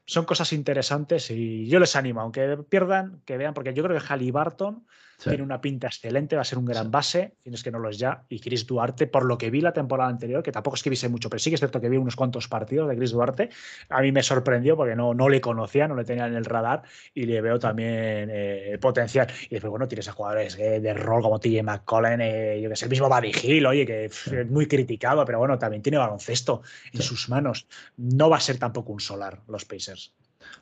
Son 0.05 0.20
cosas 0.25 0.53
interesantes 0.53 1.31
y 1.31 1.67
yo 1.67 1.79
les 1.79 1.97
animo, 1.97 2.21
aunque 2.21 2.57
pierdan, 2.69 3.23
que 3.25 3.37
vean, 3.37 3.55
porque 3.55 3.75
yo 3.75 3.83
creo 3.83 3.99
que 3.99 4.05
Halliburton 4.07 4.87
tiene 5.29 5.43
una 5.43 5.61
pinta 5.61 5.87
excelente, 5.87 6.37
va 6.37 6.43
a 6.43 6.45
ser 6.45 6.59
un 6.59 6.65
gran 6.65 6.91
base, 6.91 7.35
tienes 7.43 7.63
que 7.63 7.71
no 7.71 7.79
lo 7.79 7.89
es 7.89 7.99
ya. 7.99 8.25
Y 8.29 8.41
Chris 8.41 8.67
Duarte, 8.67 9.07
por 9.07 9.25
lo 9.25 9.37
que 9.37 9.51
vi 9.51 9.61
la 9.61 9.73
temporada 9.73 10.09
anterior, 10.09 10.43
que 10.43 10.53
tampoco 10.53 10.77
es 10.77 10.83
que 10.83 10.91
vise 10.91 11.09
mucho, 11.09 11.29
pero 11.29 11.39
sí 11.39 11.51
que 11.51 11.55
es 11.55 11.61
cierto 11.61 11.81
que 11.81 11.89
vi 11.89 11.97
unos 11.97 12.17
cuantos 12.17 12.49
partidos 12.49 12.89
de 12.89 12.97
Chris 12.97 13.11
Duarte, 13.13 13.51
a 13.89 14.01
mí 14.01 14.13
me 14.13 14.23
sorprendió 14.23 14.77
porque 14.77 14.97
no, 14.97 15.15
no 15.15 15.29
le 15.29 15.41
conocía, 15.41 15.89
no 15.89 15.95
le 15.95 16.05
tenía 16.05 16.27
en 16.27 16.35
el 16.35 16.45
radar 16.45 16.83
y 17.15 17.25
le 17.25 17.41
veo 17.41 17.59
también 17.59 18.31
eh, 18.33 18.79
potencial. 18.81 19.29
Y 19.49 19.55
después, 19.55 19.71
bueno, 19.71 19.89
tienes 19.89 20.09
a 20.09 20.13
jugadores 20.13 20.59
eh, 20.59 20.81
de 20.81 20.95
rol 20.95 21.23
como 21.23 21.39
TJ 21.39 21.63
McCollum, 21.63 22.21
eh, 22.21 22.61
yo 22.63 22.71
que 22.71 22.77
sé, 22.77 22.87
el 22.87 22.91
mismo 22.91 23.09
Buddy 23.09 23.33
Hill, 23.43 23.67
oye, 23.67 23.87
que 23.87 24.07
es 24.07 24.31
muy 24.49 24.67
criticado, 24.67 25.25
pero 25.25 25.39
bueno, 25.39 25.59
también 25.59 25.83
tiene 25.83 25.99
baloncesto 25.99 26.63
en 26.93 27.03
sus 27.03 27.29
manos. 27.29 27.67
No 27.97 28.31
va 28.31 28.39
a 28.39 28.41
ser 28.41 28.59
tampoco 28.59 28.93
un 28.93 29.01
solar 29.01 29.41
los 29.49 29.65
Pacers. 29.65 30.13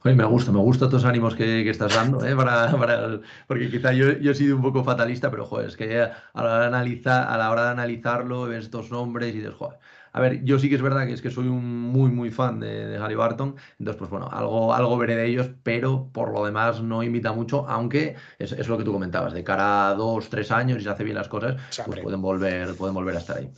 Oye, 0.05 0.15
me 0.15 0.25
gusta, 0.25 0.53
me 0.53 0.59
gusta 0.59 0.89
tus 0.89 1.05
ánimos 1.05 1.35
que, 1.35 1.69
estás 1.69 1.95
dando, 1.95 2.25
¿eh? 2.25 2.37
para, 2.37 3.21
porque 3.47 3.69
quizá 3.69 3.93
yo, 3.93 4.13
yo, 4.13 4.31
he 4.31 4.35
sido 4.35 4.57
un 4.57 4.63
poco 4.63 4.85
fatalista, 4.85 5.31
pero 5.31 5.45
joder, 5.45 5.69
es 5.69 5.77
que 5.77 6.01
a 6.01 6.13
la 6.35 6.43
hora 6.43 6.61
de, 6.61 6.67
analizar, 6.67 7.29
a 7.29 7.37
la 7.37 7.51
hora 7.51 7.65
de 7.65 7.71
analizarlo, 7.71 8.43
ves 8.47 8.67
estos 8.67 8.91
nombres 8.91 9.35
y 9.35 9.39
dices, 9.39 9.55
joder. 9.55 9.79
A 10.13 10.21
ver, 10.21 10.43
yo 10.43 10.59
sí 10.59 10.69
que 10.69 10.77
es 10.77 10.83
verdad 10.83 11.07
que 11.07 11.13
es 11.13 11.23
que 11.23 11.31
soy 11.31 11.49
un 11.49 11.83
muy, 11.83 12.11
muy 12.11 12.31
fan 12.31 12.61
de, 12.61 12.87
de 12.87 12.97
Harry 12.97 13.15
Barton, 13.15 13.57
entonces, 13.79 13.99
pues 13.99 14.11
bueno, 14.11 14.29
algo, 14.33 14.73
algo 14.73 14.97
veré 14.97 15.17
de 15.17 15.27
ellos, 15.27 15.51
pero 15.63 16.09
por 16.13 16.33
lo 16.33 16.47
demás 16.47 16.81
no 16.81 17.03
invita 17.03 17.33
mucho, 17.33 17.69
aunque 17.69 18.17
es, 18.39 18.53
es 18.53 18.69
lo 18.69 18.79
que 18.79 18.85
tú 18.85 18.93
comentabas, 18.93 19.33
de 19.33 19.45
cara 19.45 19.89
a 19.89 19.95
dos, 19.95 20.29
tres 20.31 20.51
años 20.51 20.81
y 20.81 20.85
se 20.85 20.91
hace 20.91 21.05
bien 21.05 21.17
las 21.17 21.29
cosas, 21.29 21.57
pues 21.85 22.01
pueden 22.01 22.23
volver, 22.23 22.75
pueden 22.75 22.95
volver 22.95 23.17
a 23.17 23.19
estar 23.19 23.37
ahí. 23.37 23.51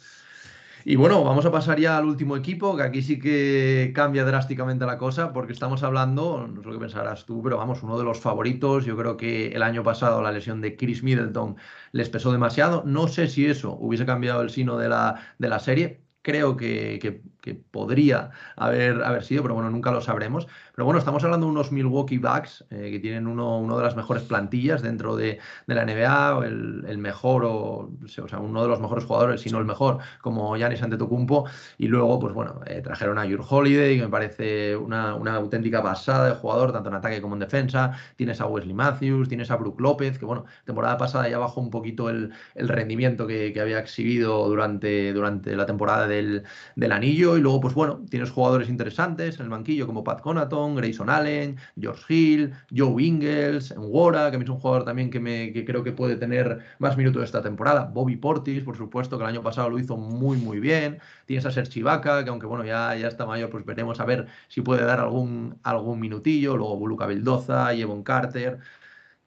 Y 0.84 0.96
bueno, 0.96 1.22
vamos 1.24 1.44
a 1.46 1.50
pasar 1.50 1.78
ya 1.78 1.98
al 1.98 2.04
último 2.06 2.36
equipo, 2.36 2.76
que 2.76 2.82
aquí 2.82 3.02
sí 3.02 3.18
que 3.18 3.92
cambia 3.94 4.24
drásticamente 4.24 4.86
la 4.86 4.98
cosa, 4.98 5.32
porque 5.32 5.52
estamos 5.52 5.82
hablando, 5.82 6.46
no 6.46 6.62
sé 6.62 6.68
lo 6.68 6.74
que 6.74 6.80
pensarás 6.80 7.26
tú, 7.26 7.42
pero 7.42 7.56
vamos, 7.58 7.82
uno 7.82 7.98
de 7.98 8.04
los 8.04 8.20
favoritos. 8.20 8.84
Yo 8.84 8.96
creo 8.96 9.16
que 9.16 9.48
el 9.48 9.62
año 9.62 9.82
pasado 9.82 10.22
la 10.22 10.32
lesión 10.32 10.60
de 10.60 10.76
Chris 10.76 11.02
Middleton 11.02 11.56
les 11.92 12.08
pesó 12.08 12.32
demasiado. 12.32 12.82
No 12.86 13.08
sé 13.08 13.28
si 13.28 13.46
eso 13.46 13.76
hubiese 13.78 14.06
cambiado 14.06 14.42
el 14.42 14.50
sino 14.50 14.76
de 14.78 14.88
la, 14.88 15.20
de 15.38 15.48
la 15.48 15.58
serie. 15.58 16.02
Creo 16.22 16.56
que, 16.56 16.98
que 17.00 17.22
que 17.40 17.54
podría 17.54 18.30
haber, 18.56 19.02
haber 19.02 19.24
sido, 19.24 19.42
pero 19.42 19.54
bueno, 19.54 19.70
nunca 19.70 19.90
lo 19.90 20.00
sabremos. 20.00 20.46
Pero 20.74 20.84
bueno, 20.84 20.98
estamos 20.98 21.22
hablando 21.24 21.46
de 21.46 21.52
unos 21.52 21.72
Milwaukee 21.72 22.18
Bucks 22.18 22.64
eh, 22.70 22.90
que 22.90 23.00
tienen 23.00 23.26
uno, 23.26 23.58
uno, 23.58 23.76
de 23.76 23.84
las 23.84 23.96
mejores 23.96 24.22
plantillas 24.22 24.82
dentro 24.82 25.16
de, 25.16 25.38
de 25.66 25.74
la 25.74 25.84
NBA, 25.84 26.46
el, 26.46 26.84
el, 26.88 26.98
mejor, 26.98 27.44
o, 27.44 27.90
o, 28.00 28.28
sea, 28.28 28.38
uno 28.38 28.62
de 28.62 28.68
los 28.68 28.80
mejores 28.80 29.04
jugadores, 29.04 29.40
si 29.40 29.50
no 29.50 29.58
el 29.58 29.64
mejor, 29.64 29.98
como 30.20 30.56
Giannis 30.56 30.82
Antetokounmpo. 30.82 31.46
Y 31.78 31.88
luego, 31.88 32.18
pues 32.18 32.34
bueno, 32.34 32.60
eh, 32.66 32.80
trajeron 32.82 33.18
a 33.18 33.26
Your 33.26 33.44
Holiday, 33.46 33.96
que 33.96 34.04
me 34.04 34.10
parece 34.10 34.76
una, 34.76 35.14
una, 35.14 35.34
auténtica 35.36 35.82
pasada 35.82 36.28
de 36.28 36.34
jugador, 36.34 36.72
tanto 36.72 36.88
en 36.88 36.94
ataque 36.96 37.20
como 37.20 37.34
en 37.34 37.40
defensa. 37.40 37.92
Tienes 38.16 38.40
a 38.40 38.46
Wesley 38.46 38.74
Matthews, 38.74 39.28
tienes 39.28 39.50
a 39.50 39.56
Brook 39.56 39.80
López, 39.80 40.18
que 40.18 40.24
bueno, 40.24 40.44
temporada 40.64 40.96
pasada 40.96 41.28
ya 41.28 41.38
bajó 41.38 41.60
un 41.60 41.70
poquito 41.70 42.08
el, 42.10 42.32
el 42.54 42.68
rendimiento 42.68 43.26
que, 43.26 43.52
que, 43.52 43.60
había 43.60 43.78
exhibido 43.78 44.48
durante, 44.48 45.12
durante 45.12 45.54
la 45.56 45.66
temporada 45.66 46.06
del, 46.06 46.44
del 46.76 46.92
anillo 46.92 47.29
y 47.36 47.40
luego, 47.40 47.60
pues 47.60 47.74
bueno, 47.74 48.00
tienes 48.08 48.30
jugadores 48.30 48.68
interesantes 48.68 49.36
en 49.36 49.42
el 49.42 49.48
banquillo 49.48 49.86
como 49.86 50.04
Pat 50.04 50.20
Conaton, 50.20 50.74
Grayson 50.76 51.10
Allen, 51.10 51.56
George 51.78 52.04
Hill, 52.08 52.52
Joe 52.74 53.02
Ingles, 53.02 53.70
Enwora, 53.70 54.30
que 54.30 54.36
es 54.36 54.48
un 54.48 54.58
jugador 54.58 54.84
también 54.84 55.10
que, 55.10 55.20
me, 55.20 55.52
que 55.52 55.64
creo 55.64 55.82
que 55.82 55.92
puede 55.92 56.16
tener 56.16 56.60
más 56.78 56.96
minutos 56.96 57.24
esta 57.24 57.42
temporada. 57.42 57.84
Bobby 57.86 58.16
Portis, 58.16 58.62
por 58.62 58.76
supuesto, 58.76 59.18
que 59.18 59.24
el 59.24 59.30
año 59.30 59.42
pasado 59.42 59.70
lo 59.70 59.78
hizo 59.78 59.96
muy, 59.96 60.36
muy 60.38 60.60
bien. 60.60 60.98
Tienes 61.26 61.46
a 61.46 61.50
Serge 61.50 61.80
Ibaka, 61.80 62.24
que 62.24 62.30
aunque 62.30 62.46
bueno, 62.46 62.64
ya, 62.64 62.94
ya 62.96 63.08
está 63.08 63.26
mayor, 63.26 63.50
pues 63.50 63.64
veremos 63.64 64.00
a 64.00 64.04
ver 64.04 64.26
si 64.48 64.60
puede 64.62 64.84
dar 64.84 65.00
algún, 65.00 65.58
algún 65.62 66.00
minutillo. 66.00 66.56
Luego 66.56 66.76
Buluca 66.76 67.06
Vildoza, 67.06 67.72
Evon 67.74 68.02
Carter. 68.02 68.58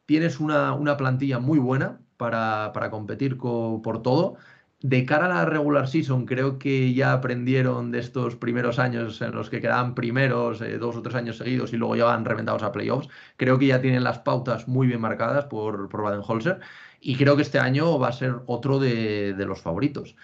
tienes 0.06 0.40
una, 0.40 0.98
plantilla 0.98 1.40
muy 1.40 1.60
buena 1.60 2.00
para, 2.18 2.72
competir 2.92 3.38
por 3.38 4.02
todo. 4.02 4.38
De 4.84 5.06
cara 5.06 5.26
a 5.28 5.30
la 5.30 5.46
regular 5.46 5.88
season, 5.88 6.26
creo 6.26 6.60
que 6.60 6.94
ya 6.94 7.14
aprendieron 7.14 7.90
de 7.92 8.00
estos 8.00 8.36
primeros 8.36 8.80
años 8.80 9.22
en 9.22 9.32
los 9.32 9.50
que 9.50 9.62
quedaban 9.62 9.96
primeros 9.96 10.62
eh, 10.62 10.78
dos 10.78 10.98
o 10.98 11.02
tres 11.02 11.16
años 11.16 11.38
seguidos 11.38 11.72
y 11.72 11.78
luego 11.78 11.96
ya 11.96 12.04
van 12.04 12.26
reventados 12.26 12.64
a 12.64 12.74
playoffs. 12.74 13.08
Creo 13.38 13.58
que 13.58 13.68
ya 13.68 13.80
tienen 13.82 14.04
las 14.04 14.20
pautas 14.20 14.68
muy 14.68 14.88
bien 14.88 15.00
marcadas 15.00 15.46
por, 15.46 15.88
por 15.88 16.04
Baden-Holzer 16.04 16.60
y 17.00 17.16
creo 17.16 17.38
que 17.38 17.44
este 17.44 17.60
año 17.60 17.98
va 17.98 18.10
a 18.10 18.12
ser 18.12 18.42
otro 18.46 18.78
de, 18.78 19.34
los 19.48 19.62
favoritos. 19.62 20.18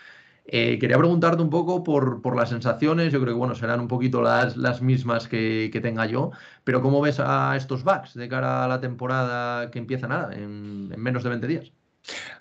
Eh, 0.45 0.78
quería 0.80 0.97
preguntarte 0.97 1.41
un 1.41 1.49
poco 1.49 1.84
por, 1.84 2.36
las 2.36 2.49
sensaciones, 2.49 3.14
yo 3.14 3.22
creo 3.22 3.36
que 3.36 3.39
bueno, 3.39 3.55
serán 3.55 3.80
un 3.80 3.88
poquito 3.88 4.22
las, 4.22 4.57
las 4.57 4.82
mismas 4.82 5.30
que, 5.30 5.72
tenga 5.82 6.05
yo, 6.05 6.32
pero 6.66 6.82
¿cómo 6.82 7.01
ves 7.01 7.20
a 7.22 7.55
estos 7.55 7.84
backs 7.86 8.14
de 8.16 8.28
cara 8.30 8.66
a 8.66 8.68
la 8.68 8.82
temporada 8.82 9.72
que 9.72 9.80
empieza 9.80 10.07
nada, 10.07 10.34
en 10.36 10.89
menos 11.01 11.24
de 11.24 11.30
20 11.30 11.47
días? 11.47 11.79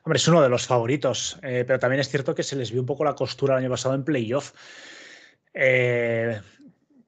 Hombre, 0.03 0.17
es 0.17 0.29
uno 0.29 0.43
de 0.43 0.49
los 0.49 0.67
favoritos, 0.67 1.39
eh, 1.43 1.65
pero 1.67 1.79
también 1.79 2.01
es 2.01 2.09
cierto 2.09 2.35
que 2.35 2.43
se 2.43 2.57
les 2.57 2.71
vio 2.71 2.81
un 2.81 2.87
poco 2.87 3.05
la 3.05 3.15
costura 3.15 3.55
el 3.55 3.65
año 3.65 3.71
pasado 3.71 3.95
en 3.95 4.05
playoff. 4.05 4.53
Eh, 5.53 6.41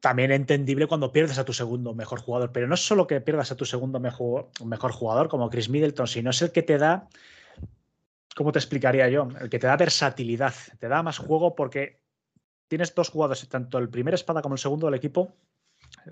también 0.00 0.32
entendible 0.32 0.86
cuando 0.86 1.12
pierdes 1.12 1.38
a 1.38 1.44
tu 1.44 1.52
segundo 1.52 1.94
mejor 1.94 2.20
jugador, 2.20 2.52
pero 2.52 2.66
no 2.66 2.74
es 2.74 2.80
solo 2.80 3.06
que 3.06 3.20
pierdas 3.20 3.52
a 3.52 3.56
tu 3.56 3.64
segundo 3.64 4.00
mejor, 4.00 4.48
mejor 4.64 4.92
jugador 4.92 5.28
como 5.28 5.50
Chris 5.50 5.68
Middleton, 5.68 6.06
sino 6.06 6.30
es 6.30 6.40
el 6.42 6.52
que 6.52 6.62
te 6.62 6.78
da, 6.78 7.08
¿cómo 8.34 8.50
te 8.52 8.58
explicaría 8.58 9.08
yo? 9.08 9.28
El 9.40 9.50
que 9.50 9.58
te 9.58 9.66
da 9.66 9.76
versatilidad, 9.76 10.54
te 10.78 10.88
da 10.88 11.02
más 11.02 11.18
juego 11.18 11.54
porque 11.54 12.00
tienes 12.66 12.94
dos 12.94 13.10
jugadores, 13.10 13.46
tanto 13.48 13.78
el 13.78 13.90
primer 13.90 14.14
espada 14.14 14.42
como 14.42 14.54
el 14.54 14.58
segundo 14.58 14.86
del 14.86 14.94
equipo, 14.94 15.36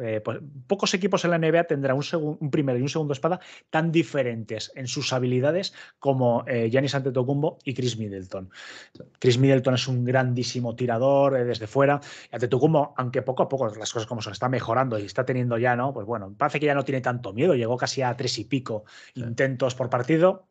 eh, 0.00 0.20
pues, 0.22 0.38
pocos 0.66 0.94
equipos 0.94 1.24
en 1.24 1.30
la 1.30 1.38
NBA 1.38 1.64
tendrán 1.64 1.96
un, 1.96 2.38
un, 2.40 2.50
primero 2.50 2.78
y 2.78 2.82
un 2.82 2.88
segundo 2.88 3.12
espada 3.12 3.40
tan 3.70 3.90
diferentes 3.90 4.72
en 4.74 4.86
sus 4.86 5.12
habilidades 5.12 5.74
como 5.98 6.44
eh, 6.46 6.68
Giannis 6.70 6.94
Antetokounmpo 6.94 7.58
y 7.64 7.74
Chris 7.74 7.98
Middleton. 7.98 8.50
Chris 9.18 9.38
Middleton 9.38 9.74
es 9.74 9.88
un 9.88 10.04
grandísimo 10.04 10.74
tirador 10.76 11.36
eh, 11.36 11.44
desde 11.44 11.66
fuera. 11.66 12.00
Y 12.30 12.34
Antetokounmpo, 12.34 12.94
aunque 12.96 13.22
poco 13.22 13.42
a 13.42 13.48
poco 13.48 13.66
las 13.74 13.92
cosas 13.92 14.06
como 14.06 14.22
se 14.22 14.30
está 14.30 14.48
mejorando 14.48 14.98
y 14.98 15.04
está 15.04 15.24
teniendo 15.24 15.58
ya, 15.58 15.76
¿no? 15.76 15.92
Pues 15.92 16.06
bueno, 16.06 16.34
parece 16.36 16.60
que 16.60 16.66
ya 16.66 16.74
no 16.74 16.84
tiene 16.84 17.00
tanto 17.00 17.32
miedo. 17.32 17.54
Llegó 17.54 17.76
casi 17.76 18.02
a 18.02 18.16
tres 18.16 18.38
y 18.38 18.44
pico 18.44 18.84
intentos 19.14 19.74
por 19.74 19.90
partido 19.90 20.46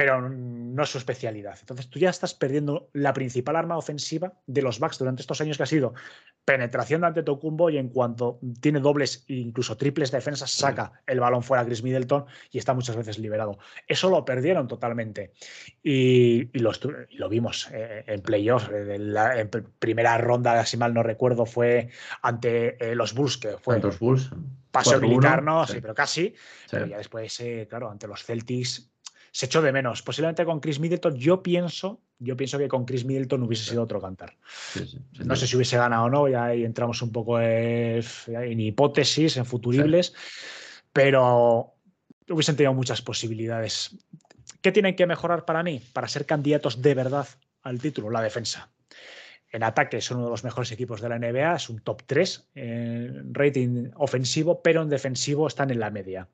pero 0.00 0.30
no 0.30 0.82
es 0.82 0.88
su 0.88 0.96
especialidad. 0.96 1.58
Entonces 1.60 1.90
tú 1.90 1.98
ya 1.98 2.08
estás 2.08 2.32
perdiendo 2.32 2.88
la 2.94 3.12
principal 3.12 3.54
arma 3.54 3.76
ofensiva 3.76 4.32
de 4.46 4.62
los 4.62 4.80
Bucks 4.80 4.98
durante 4.98 5.20
estos 5.20 5.42
años 5.42 5.58
que 5.58 5.64
ha 5.64 5.66
sido 5.66 5.92
penetración 6.44 7.02
de 7.02 7.08
Antetokounmpo 7.08 7.70
y 7.70 7.78
en 7.78 7.88
cuanto 7.88 8.40
tiene 8.60 8.80
dobles 8.80 9.24
e 9.28 9.34
incluso 9.34 9.76
triples 9.76 10.10
defensas 10.10 10.50
saca 10.50 10.92
el 11.06 11.20
balón 11.20 11.42
fuera 11.42 11.62
a 11.62 11.66
Chris 11.66 11.82
Middleton 11.82 12.26
y 12.50 12.58
está 12.58 12.74
muchas 12.74 12.96
veces 12.96 13.18
liberado. 13.18 13.58
Eso 13.86 14.10
lo 14.10 14.24
perdieron 14.24 14.66
totalmente 14.66 15.32
y, 15.82 16.50
lo 16.58 17.28
vimos 17.28 17.68
eh, 17.72 18.04
en 18.06 18.20
playoffs. 18.22 18.68
Eh, 18.72 18.94
en 18.94 19.50
primera 19.78 20.18
ronda, 20.18 20.64
si 20.66 20.76
mal 20.76 20.94
no 20.94 21.02
recuerdo, 21.02 21.46
fue 21.46 21.90
ante 22.22 22.90
eh, 22.90 22.94
los 22.94 23.14
Bulls, 23.14 23.36
que 23.36 23.56
fue... 23.58 23.78
los 23.80 23.98
Bulls? 23.98 24.30
Paseo 24.70 25.00
militar, 25.00 25.42
no, 25.42 25.66
sí. 25.66 25.80
pero 25.80 25.94
casi. 25.94 26.32
Pero 26.70 26.86
ya 26.86 26.98
después, 26.98 27.42
claro, 27.68 27.90
ante 27.90 28.06
los 28.06 28.22
Celtics 28.24 28.88
se 29.32 29.46
echó 29.46 29.62
de 29.62 29.72
menos. 29.72 30.02
Posiblemente 30.02 30.44
con 30.44 30.60
Chris 30.60 30.80
Middleton, 30.80 31.16
yo 31.16 31.42
pienso, 31.42 32.00
yo 32.18 32.36
pienso 32.36 32.58
que 32.58 32.68
con 32.68 32.84
Chris 32.84 33.04
Middleton 33.04 33.42
hubiese 33.42 33.64
sido 33.64 33.82
otro 33.82 34.00
cantar. 34.00 34.36
no 35.24 35.36
sé 35.36 35.46
si 35.46 35.56
hubiese 35.56 35.76
ganado 35.76 36.04
o 36.04 36.10
no, 36.10 36.28
ya 36.28 36.46
ahí 36.46 36.64
entramos 36.64 37.00
un 37.02 37.12
poco 37.12 37.40
en, 37.40 38.60
hipótesis, 38.60 39.36
en 39.36 39.46
futuribles, 39.46 40.14
pero 40.92 41.74
hubiesen 42.28 42.56
tenido 42.56 42.74
muchas 42.74 43.02
posibilidades. 43.02 43.96
¿Qué 44.60 44.72
tienen 44.72 44.96
que 44.96 45.06
mejorar 45.06 45.44
para 45.44 45.62
mí? 45.62 45.80
Para 45.92 46.08
ser 46.08 46.26
candidatos 46.26 46.82
de 46.82 46.94
verdad 46.94 47.26
al 47.62 47.80
título, 47.80 48.10
la 48.10 48.22
defensa. 48.22 48.70
En 49.52 49.62
ataque 49.62 50.00
son 50.00 50.18
uno 50.18 50.26
de 50.26 50.30
los 50.30 50.44
mejores 50.44 50.70
equipos 50.72 51.00
de 51.00 51.08
la 51.08 51.18
NBA, 51.18 51.56
es 51.56 51.68
un 51.68 51.80
top 51.80 52.02
3 52.06 52.50
en 52.54 53.34
rating 53.34 53.90
ofensivo, 53.96 54.62
pero 54.62 54.82
en 54.82 54.88
defensivo 54.88 55.48
están 55.48 55.70
en 55.70 55.80
la 55.80 55.90
media. 55.90 56.28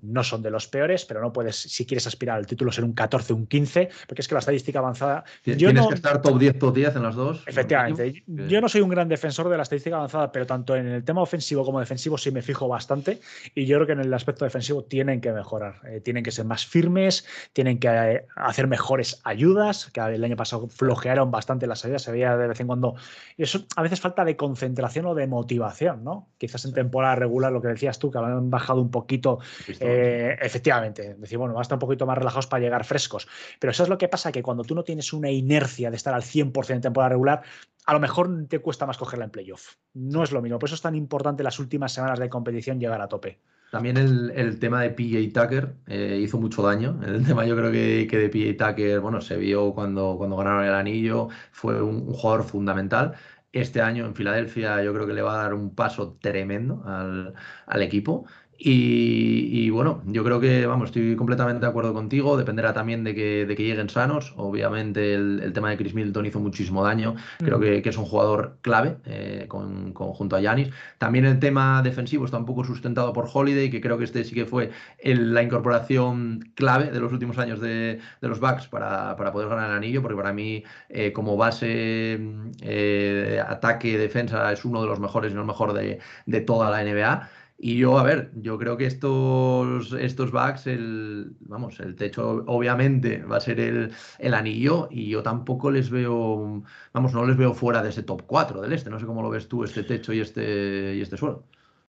No 0.00 0.22
son 0.22 0.42
de 0.42 0.50
los 0.50 0.68
peores, 0.68 1.04
pero 1.04 1.20
no 1.20 1.32
puedes, 1.32 1.56
si 1.56 1.84
quieres 1.84 2.06
aspirar 2.06 2.38
al 2.38 2.46
título, 2.46 2.70
ser 2.70 2.84
un 2.84 2.92
14, 2.92 3.32
un 3.32 3.46
15, 3.46 3.90
porque 4.06 4.22
es 4.22 4.28
que 4.28 4.34
la 4.34 4.38
estadística 4.38 4.78
avanzada. 4.78 5.24
Tienes 5.42 5.86
que 5.88 5.94
estar 5.94 6.22
top 6.22 6.38
10, 6.38 6.58
top 6.58 6.74
10 6.74 6.96
en 6.96 7.02
las 7.02 7.16
dos. 7.16 7.42
Efectivamente. 7.46 8.22
Yo 8.26 8.60
no 8.60 8.68
soy 8.68 8.80
un 8.80 8.90
gran 8.90 9.08
defensor 9.08 9.48
de 9.48 9.56
la 9.56 9.64
estadística 9.64 9.96
avanzada, 9.96 10.30
pero 10.30 10.46
tanto 10.46 10.76
en 10.76 10.86
el 10.86 11.04
tema 11.04 11.22
ofensivo 11.22 11.64
como 11.64 11.80
defensivo 11.80 12.16
sí 12.16 12.30
me 12.30 12.42
fijo 12.42 12.68
bastante. 12.68 13.20
Y 13.54 13.66
yo 13.66 13.78
creo 13.78 13.86
que 13.88 13.92
en 13.94 14.00
el 14.00 14.14
aspecto 14.14 14.44
defensivo 14.44 14.84
tienen 14.84 15.20
que 15.20 15.32
mejorar. 15.32 15.80
Eh, 15.88 16.00
tienen 16.00 16.22
que 16.22 16.30
ser 16.30 16.44
más 16.44 16.64
firmes, 16.64 17.26
tienen 17.52 17.78
que 17.78 17.88
eh, 17.88 18.26
hacer 18.36 18.68
mejores 18.68 19.20
ayudas, 19.24 19.90
que 19.92 20.00
el 20.00 20.22
año 20.22 20.36
pasado 20.36 20.68
flojearon 20.68 21.30
bastante 21.30 21.66
las 21.66 21.84
ayudas, 21.84 22.02
se 22.02 22.12
veía 22.12 22.36
de 22.36 22.51
vez 22.52 22.60
en 22.60 22.66
cuando. 22.66 22.94
Eso 23.36 23.66
a 23.76 23.82
veces 23.82 24.00
falta 24.00 24.24
de 24.24 24.36
concentración 24.36 25.06
o 25.06 25.14
de 25.14 25.26
motivación, 25.26 26.04
¿no? 26.04 26.28
Quizás 26.38 26.64
en 26.64 26.72
temporada 26.72 27.16
regular, 27.16 27.52
lo 27.52 27.60
que 27.60 27.68
decías 27.68 27.98
tú, 27.98 28.10
que 28.10 28.18
han 28.18 28.50
bajado 28.50 28.80
un 28.80 28.90
poquito 28.90 29.38
eh, 29.80 30.36
efectivamente, 30.40 31.14
decir, 31.14 31.38
bueno, 31.38 31.54
va 31.54 31.60
a 31.60 31.62
estar 31.62 31.76
un 31.76 31.80
poquito 31.80 32.06
más 32.06 32.18
relajados 32.18 32.46
para 32.46 32.62
llegar 32.62 32.84
frescos. 32.84 33.28
Pero 33.58 33.70
eso 33.70 33.82
es 33.82 33.88
lo 33.88 33.98
que 33.98 34.08
pasa, 34.08 34.32
que 34.32 34.42
cuando 34.42 34.64
tú 34.64 34.74
no 34.74 34.84
tienes 34.84 35.12
una 35.12 35.30
inercia 35.30 35.90
de 35.90 35.96
estar 35.96 36.14
al 36.14 36.22
100% 36.22 36.70
en 36.70 36.80
temporada 36.80 37.10
regular, 37.10 37.42
a 37.86 37.92
lo 37.92 38.00
mejor 38.00 38.46
te 38.48 38.60
cuesta 38.60 38.86
más 38.86 38.96
cogerla 38.96 39.24
en 39.24 39.30
playoff. 39.30 39.74
No 39.94 40.22
es 40.22 40.32
lo 40.32 40.40
mismo. 40.40 40.58
Por 40.58 40.68
eso 40.68 40.74
es 40.74 40.82
tan 40.82 40.94
importante 40.94 41.42
las 41.42 41.58
últimas 41.58 41.92
semanas 41.92 42.18
de 42.18 42.28
competición 42.28 42.78
llegar 42.78 43.00
a 43.00 43.08
tope. 43.08 43.38
También 43.72 43.96
el, 43.96 44.58
tema 44.58 44.82
de 44.82 44.90
PJ 44.90 45.32
Tucker 45.32 45.74
eh, 45.86 46.20
hizo 46.22 46.38
mucho 46.38 46.60
daño. 46.62 47.00
El 47.06 47.24
tema 47.26 47.46
yo 47.46 47.56
creo 47.56 47.72
que, 47.72 48.06
que, 48.06 48.18
de 48.18 48.28
PJ 48.28 48.66
Tucker, 48.66 49.00
bueno, 49.00 49.22
se 49.22 49.38
vio 49.38 49.72
cuando, 49.72 50.16
cuando 50.18 50.36
ganaron 50.36 50.64
el 50.66 50.74
anillo, 50.74 51.28
fue 51.52 51.80
un, 51.80 52.04
jugador 52.12 52.44
fundamental 52.44 53.14
este 53.52 53.80
año 53.80 54.06
en 54.06 54.14
Filadelfia 54.14 54.82
yo 54.82 54.92
creo 54.94 55.06
que 55.06 55.12
le 55.14 55.22
va 55.22 55.34
a 55.34 55.42
dar 55.44 55.54
un 55.54 55.74
paso 55.74 56.18
tremendo 56.20 56.82
al, 56.86 57.34
al 57.66 57.82
equipo. 57.82 58.26
Y, 58.64 59.70
bueno, 59.70 60.02
yo 60.06 60.22
creo 60.22 60.38
que, 60.38 60.64
vamos, 60.66 60.90
estoy 60.90 61.16
completamente 61.16 61.66
de 61.66 61.66
acuerdo 61.66 61.92
contigo. 61.92 62.36
Dependerá 62.36 62.72
también 62.72 63.02
de 63.02 63.12
que, 63.12 63.44
de 63.44 63.56
que 63.56 63.64
lleguen 63.64 63.88
sanos. 63.88 64.34
Obviamente, 64.36 65.14
el, 65.14 65.52
tema 65.52 65.70
de 65.70 65.76
Chris 65.76 65.94
Middleton 65.94 66.26
hizo 66.26 66.38
muchísimo 66.38 66.84
daño. 66.84 67.16
Creo 67.38 67.58
mm. 67.58 67.82
que, 67.82 67.88
es 67.88 67.96
un 67.96 68.04
jugador 68.04 68.58
clave 68.60 68.98
eh, 69.06 69.46
con, 69.48 69.92
junto 69.94 70.36
a 70.36 70.40
Yanis. 70.40 70.70
También 70.98 71.24
el 71.24 71.40
tema 71.40 71.82
defensivo 71.82 72.24
está 72.24 72.38
un 72.38 72.46
poco 72.46 72.62
sustentado 72.62 73.12
por 73.12 73.28
Holiday, 73.32 73.68
que 73.68 73.80
creo 73.80 73.98
que 73.98 74.04
este 74.04 74.22
sí 74.22 74.32
que 74.32 74.46
fue 74.46 74.70
la 75.02 75.42
incorporación 75.42 76.52
clave 76.54 76.92
de 76.92 77.00
los 77.00 77.12
últimos 77.12 77.38
años 77.38 77.60
de, 77.60 77.98
los 78.20 78.38
Bucks 78.38 78.68
para, 78.68 79.16
poder 79.16 79.48
ganar 79.48 79.70
el 79.70 79.76
anillo, 79.76 80.02
porque 80.02 80.16
para 80.16 80.32
mí, 80.32 80.62
eh, 80.88 81.12
como 81.12 81.36
base 81.36 82.20
eh, 82.60 83.42
ataque, 83.44 83.98
defensa, 83.98 84.52
es 84.52 84.64
uno 84.64 84.82
de 84.82 84.86
los 84.86 85.00
mejores 85.00 85.32
y 85.32 85.34
no 85.34 85.40
el 85.40 85.48
mejor 85.48 85.72
de, 85.72 85.98
de 86.26 86.40
toda 86.42 86.70
la 86.70 86.84
NBA. 86.84 87.28
Y 87.64 87.76
yo, 87.76 87.96
a 87.96 88.02
ver, 88.02 88.32
yo 88.34 88.58
creo 88.58 88.76
que 88.76 88.86
estos, 88.86 89.92
estos 89.92 90.32
bugs, 90.32 90.66
el, 90.66 91.36
vamos, 91.42 91.78
el 91.78 91.94
techo 91.94 92.42
obviamente 92.48 93.22
va 93.22 93.36
a 93.36 93.40
ser 93.40 93.60
el, 93.60 93.92
el, 94.18 94.34
anillo 94.34 94.88
y 94.90 95.08
yo 95.08 95.22
tampoco 95.22 95.70
les 95.70 95.88
veo, 95.88 96.64
vamos, 96.92 97.14
no 97.14 97.24
les 97.24 97.36
veo 97.36 97.54
fuera 97.54 97.80
de 97.80 97.90
ese 97.90 98.02
top 98.02 98.22
4 98.26 98.62
del 98.62 98.72
este. 98.72 98.90
No 98.90 98.98
sé 98.98 99.06
cómo 99.06 99.22
lo 99.22 99.30
ves 99.30 99.46
tú, 99.46 99.62
este 99.62 99.84
techo 99.84 100.12
y 100.12 100.18
este, 100.18 100.96
y 100.96 101.02
este 101.02 101.16
suelo. 101.16 101.44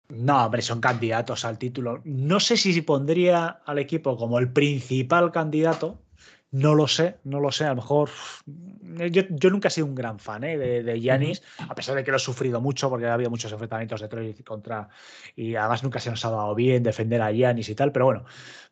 No, 0.08 0.46
hombre, 0.46 0.62
son 0.62 0.80
candidatos 0.80 1.44
al 1.44 1.58
título. 1.58 2.00
No 2.04 2.40
sé 2.40 2.56
si 2.56 2.80
pondría 2.80 3.60
al 3.66 3.78
equipo 3.78 4.16
como 4.16 4.38
el 4.38 4.50
principal 4.50 5.32
candidato, 5.32 6.00
no 6.50 6.74
lo 6.74 6.88
sé, 6.88 7.18
no 7.24 7.40
lo 7.40 7.52
sé. 7.52 7.64
A 7.64 7.70
lo 7.70 7.76
mejor. 7.76 8.10
Yo, 9.10 9.50
nunca 9.50 9.68
he 9.68 9.70
sido 9.70 9.86
un 9.86 9.94
gran 9.94 10.18
fan 10.18 10.44
¿eh? 10.44 10.56
de 10.56 11.00
Yanis, 11.00 11.42
a 11.58 11.74
pesar 11.74 11.94
de 11.94 12.04
que 12.04 12.10
lo 12.10 12.16
he 12.16 12.20
sufrido 12.20 12.60
mucho 12.60 12.88
porque 12.88 13.06
ha 13.06 13.14
habido 13.14 13.30
muchos 13.30 13.52
enfrentamientos 13.52 14.00
de 14.00 14.08
Troy 14.08 14.34
contra. 14.44 14.88
Y 15.36 15.54
además 15.56 15.82
nunca 15.82 16.00
se 16.00 16.10
nos 16.10 16.24
ha 16.24 16.30
dado 16.30 16.54
bien 16.54 16.82
defender 16.82 17.20
a 17.20 17.30
Yanis 17.30 17.68
y 17.68 17.74
tal, 17.74 17.92
pero 17.92 18.06
bueno. 18.06 18.24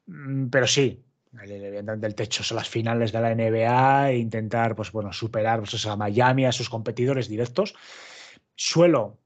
Mm, 0.07 0.47
pero 0.49 0.66
sí, 0.66 1.05
evidentemente 1.43 2.07
el 2.07 2.14
techo 2.14 2.43
son 2.43 2.57
las 2.57 2.68
finales 2.68 3.12
de 3.12 3.20
la 3.20 3.35
NBA 3.35 4.11
e 4.11 4.18
intentar 4.18 4.74
pues 4.74 4.93
bueno 4.93 5.12
superar 5.12 5.61
pues, 5.61 5.87
a 5.87 5.97
Miami 5.97 6.47
a 6.47 6.53
sus 6.53 6.70
competidores 6.70 7.29
directos 7.29 7.74
suelo 8.55 9.18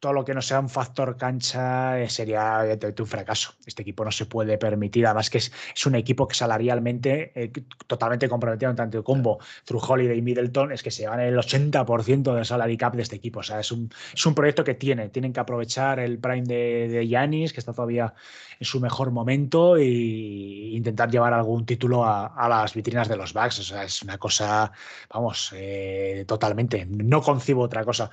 todo 0.00 0.14
lo 0.14 0.24
que 0.24 0.34
no 0.34 0.40
sea 0.40 0.58
un 0.58 0.70
factor 0.70 1.16
cancha 1.16 2.00
eh, 2.00 2.08
sería 2.08 2.64
un 2.98 3.06
fracaso. 3.06 3.52
Este 3.66 3.82
equipo 3.82 4.04
no 4.04 4.10
se 4.10 4.26
puede 4.26 4.56
permitir, 4.56 5.06
además 5.06 5.28
que 5.28 5.38
es, 5.38 5.52
un 5.86 5.94
equipo 5.94 6.26
que 6.26 6.34
salarialmente 6.34 7.32
eh, 7.34 7.52
totalmente 7.86 8.28
comprometido 8.28 8.70
en 8.70 8.76
tanto 8.76 9.04
combo. 9.04 9.38
True 9.64 9.80
Holiday 9.86 10.18
y 10.18 10.22
Middleton 10.22 10.72
es 10.72 10.82
que 10.82 10.90
se 10.90 11.06
van 11.06 11.20
el 11.20 11.36
80% 11.36 12.34
del 12.34 12.44
salary 12.44 12.76
cap 12.76 12.94
de 12.94 13.02
este 13.02 13.16
equipo. 13.16 13.40
O 13.40 13.42
sea, 13.42 13.60
es 13.60 13.70
un, 13.72 13.90
es 14.14 14.24
un 14.24 14.34
proyecto 14.34 14.64
que 14.64 14.74
tiene. 14.74 15.10
Tienen 15.10 15.32
que 15.32 15.40
aprovechar 15.40 16.00
el 16.00 16.18
prime 16.18 16.46
de 16.46 17.06
Yanis, 17.06 17.52
que 17.52 17.60
está 17.60 17.72
todavía 17.72 18.14
en 18.60 18.66
su 18.66 18.78
mejor 18.78 19.10
momento, 19.10 19.76
e 19.76 19.84
intentar 19.84 21.10
llevar 21.10 21.32
algún 21.32 21.64
título 21.64 22.04
a, 22.04 22.48
las 22.48 22.74
vitrinas 22.74 23.08
de 23.08 23.16
los 23.16 23.32
Bucks. 23.32 23.60
O 23.60 23.62
sea, 23.62 23.84
es 23.84 24.02
una 24.02 24.18
cosa, 24.18 24.70
vamos, 25.12 25.52
eh, 25.54 26.24
totalmente. 26.26 26.86
No 26.86 27.22
concibo 27.22 27.62
otra 27.62 27.84
cosa. 27.84 28.10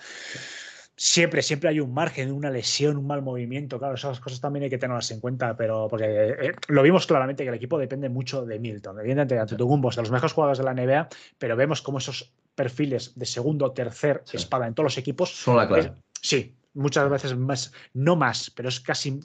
Siempre, 0.97 1.43
siempre 1.43 1.69
hay 1.69 1.79
un 1.79 1.93
margen, 1.93 2.31
una 2.31 2.49
lesión, 2.49 2.97
un 2.97 3.07
mal 3.07 3.21
movimiento. 3.21 3.77
Claro, 3.77 3.93
esas 3.93 4.19
cosas 4.19 4.41
también 4.41 4.63
hay 4.63 4.69
que 4.69 4.79
tenerlas 4.79 5.11
en 5.11 5.19
cuenta, 5.19 5.55
pero 5.55 5.87
porque 5.87 6.05
eh, 6.05 6.53
lo 6.67 6.81
vimos 6.81 7.05
claramente 7.05 7.43
que 7.43 7.49
el 7.49 7.55
equipo 7.55 7.77
depende 7.77 8.09
mucho 8.09 8.43
de 8.45 8.59
Milton. 8.59 8.99
Evidentemente, 8.99 9.35
de 9.35 9.41
Antetokounmpo 9.41 9.91
de 9.91 10.01
los 10.01 10.11
mejores 10.11 10.33
jugadores 10.33 10.57
de 10.57 10.63
la 10.65 10.73
NBA, 10.73 11.07
pero 11.37 11.55
vemos 11.55 11.81
cómo 11.81 11.99
esos 11.99 12.33
perfiles 12.55 13.13
de 13.15 13.25
segundo, 13.27 13.71
tercer 13.71 14.23
espada 14.33 14.67
en 14.67 14.73
todos 14.73 14.85
los 14.85 14.97
equipos 14.97 15.29
son 15.29 15.57
la 15.57 15.67
clave. 15.67 15.93
sí, 16.19 16.57
muchas 16.73 17.07
veces 17.07 17.37
más, 17.37 17.71
no 17.93 18.15
más, 18.15 18.49
pero 18.49 18.69
es 18.69 18.79
casi 18.79 19.19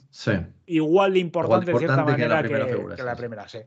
igual 0.67 1.13
de 1.13 1.19
importante, 1.19 1.71
de 1.71 1.79
cierta 1.79 2.05
manera 2.05 2.43
que 2.43 2.49
la 2.53 2.65
primera, 2.67 2.95
que, 2.95 3.03
la 3.03 3.15
primera 3.15 3.47
sí. 3.47 3.59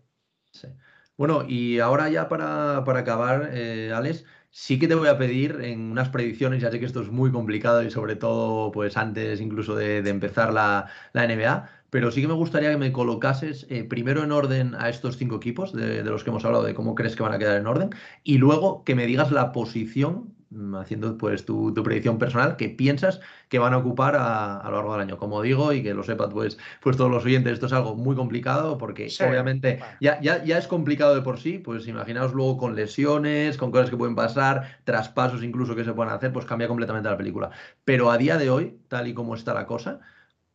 Bueno, 1.17 1.45
y 1.49 1.81
ahora 1.81 2.09
ya 2.11 2.29
para, 2.29 2.79
acabar, 2.79 3.51
eh, 3.53 3.91
Alex, 3.93 4.25
sí 4.59 4.79
que 4.79 4.89
te 4.89 4.95
voy 4.95 5.09
a 5.09 5.19
pedir 5.19 5.61
en 5.61 5.91
unas 5.91 6.09
predicciones, 6.09 6.63
ya 6.63 6.71
sé 6.71 6.81
que 6.81 6.87
esto 6.87 7.03
es 7.03 7.11
muy 7.11 7.31
complicado 7.31 7.83
y 7.83 7.91
sobre 7.91 8.17
todo 8.17 8.73
pues 8.73 8.97
antes 8.97 9.39
incluso 9.43 9.77
de, 9.77 9.99
empezar 9.99 10.51
la, 10.55 10.87
NBA, 11.13 11.69
pero 11.91 12.11
sí 12.11 12.23
que 12.23 12.29
me 12.29 12.33
gustaría 12.33 12.71
que 12.71 12.79
me 12.79 12.91
colocases 12.91 13.67
eh, 13.69 13.85
primero 13.85 14.25
en 14.25 14.33
orden 14.33 14.75
a 14.75 14.89
estos 14.89 15.19
cinco 15.19 15.37
equipos 15.37 15.75
de, 15.75 16.03
los 16.05 16.25
que 16.25 16.31
hemos 16.31 16.47
hablado, 16.47 16.65
de 16.65 16.73
cómo 16.73 16.95
crees 16.95 17.17
que 17.17 17.23
van 17.23 17.35
a 17.35 17.39
quedar 17.39 17.59
en 17.59 17.67
orden, 17.67 17.91
y 18.25 18.39
luego 18.39 18.83
que 18.85 18.95
me 18.95 19.05
digas 19.05 19.31
la 19.31 19.53
posición 19.53 20.35
haciendo 20.79 21.19
pues 21.19 21.45
tu, 21.45 21.75
predicción 21.75 22.19
personal 22.19 22.57
que 22.57 22.69
piensas 22.69 23.21
que 23.49 23.59
van 23.59 23.73
a 23.75 23.79
ocupar 23.79 24.17
a, 24.17 24.63
lo 24.65 24.77
largo 24.77 24.93
del 24.93 25.03
año. 25.03 25.19
Como 25.19 25.43
digo, 25.43 25.73
y 25.73 25.83
que 25.83 25.95
lo 25.95 26.03
sepan 26.03 26.31
pues, 26.31 26.59
pues 26.81 26.97
todos 26.97 27.11
los 27.11 27.25
oyentes, 27.25 27.55
esto 27.55 27.67
es 27.67 27.73
algo 27.73 27.95
muy 27.95 28.17
complicado 28.17 28.79
porque 28.79 29.09
obviamente 29.27 29.81
ya, 30.01 30.21
ya, 30.21 30.45
ya, 30.45 30.59
es 30.59 30.67
complicado 30.67 31.15
de 31.15 31.23
por 31.23 31.39
sí, 31.41 31.59
pues 31.59 31.87
imaginaos 31.89 32.33
luego 32.33 32.57
con 32.57 32.75
lesiones, 32.75 33.57
con 33.57 33.71
cosas 33.71 33.91
que 33.91 33.97
pueden 33.97 34.15
pasar, 34.15 34.81
traspasos 34.85 35.43
incluso 35.43 35.75
que 35.75 35.85
se 35.85 35.93
pueden 35.93 36.13
hacer, 36.13 36.33
pues 36.33 36.47
cambia 36.47 36.69
completamente 36.69 37.09
la 37.09 37.17
película. 37.17 37.51
Pero 37.85 38.11
a 38.11 38.19
día 38.19 38.39
de 38.39 38.51
hoy, 38.51 38.79
tal 38.89 39.09
y 39.09 39.15
como 39.15 39.35
está 39.35 39.55
la 39.55 39.67
cosa, 39.67 40.01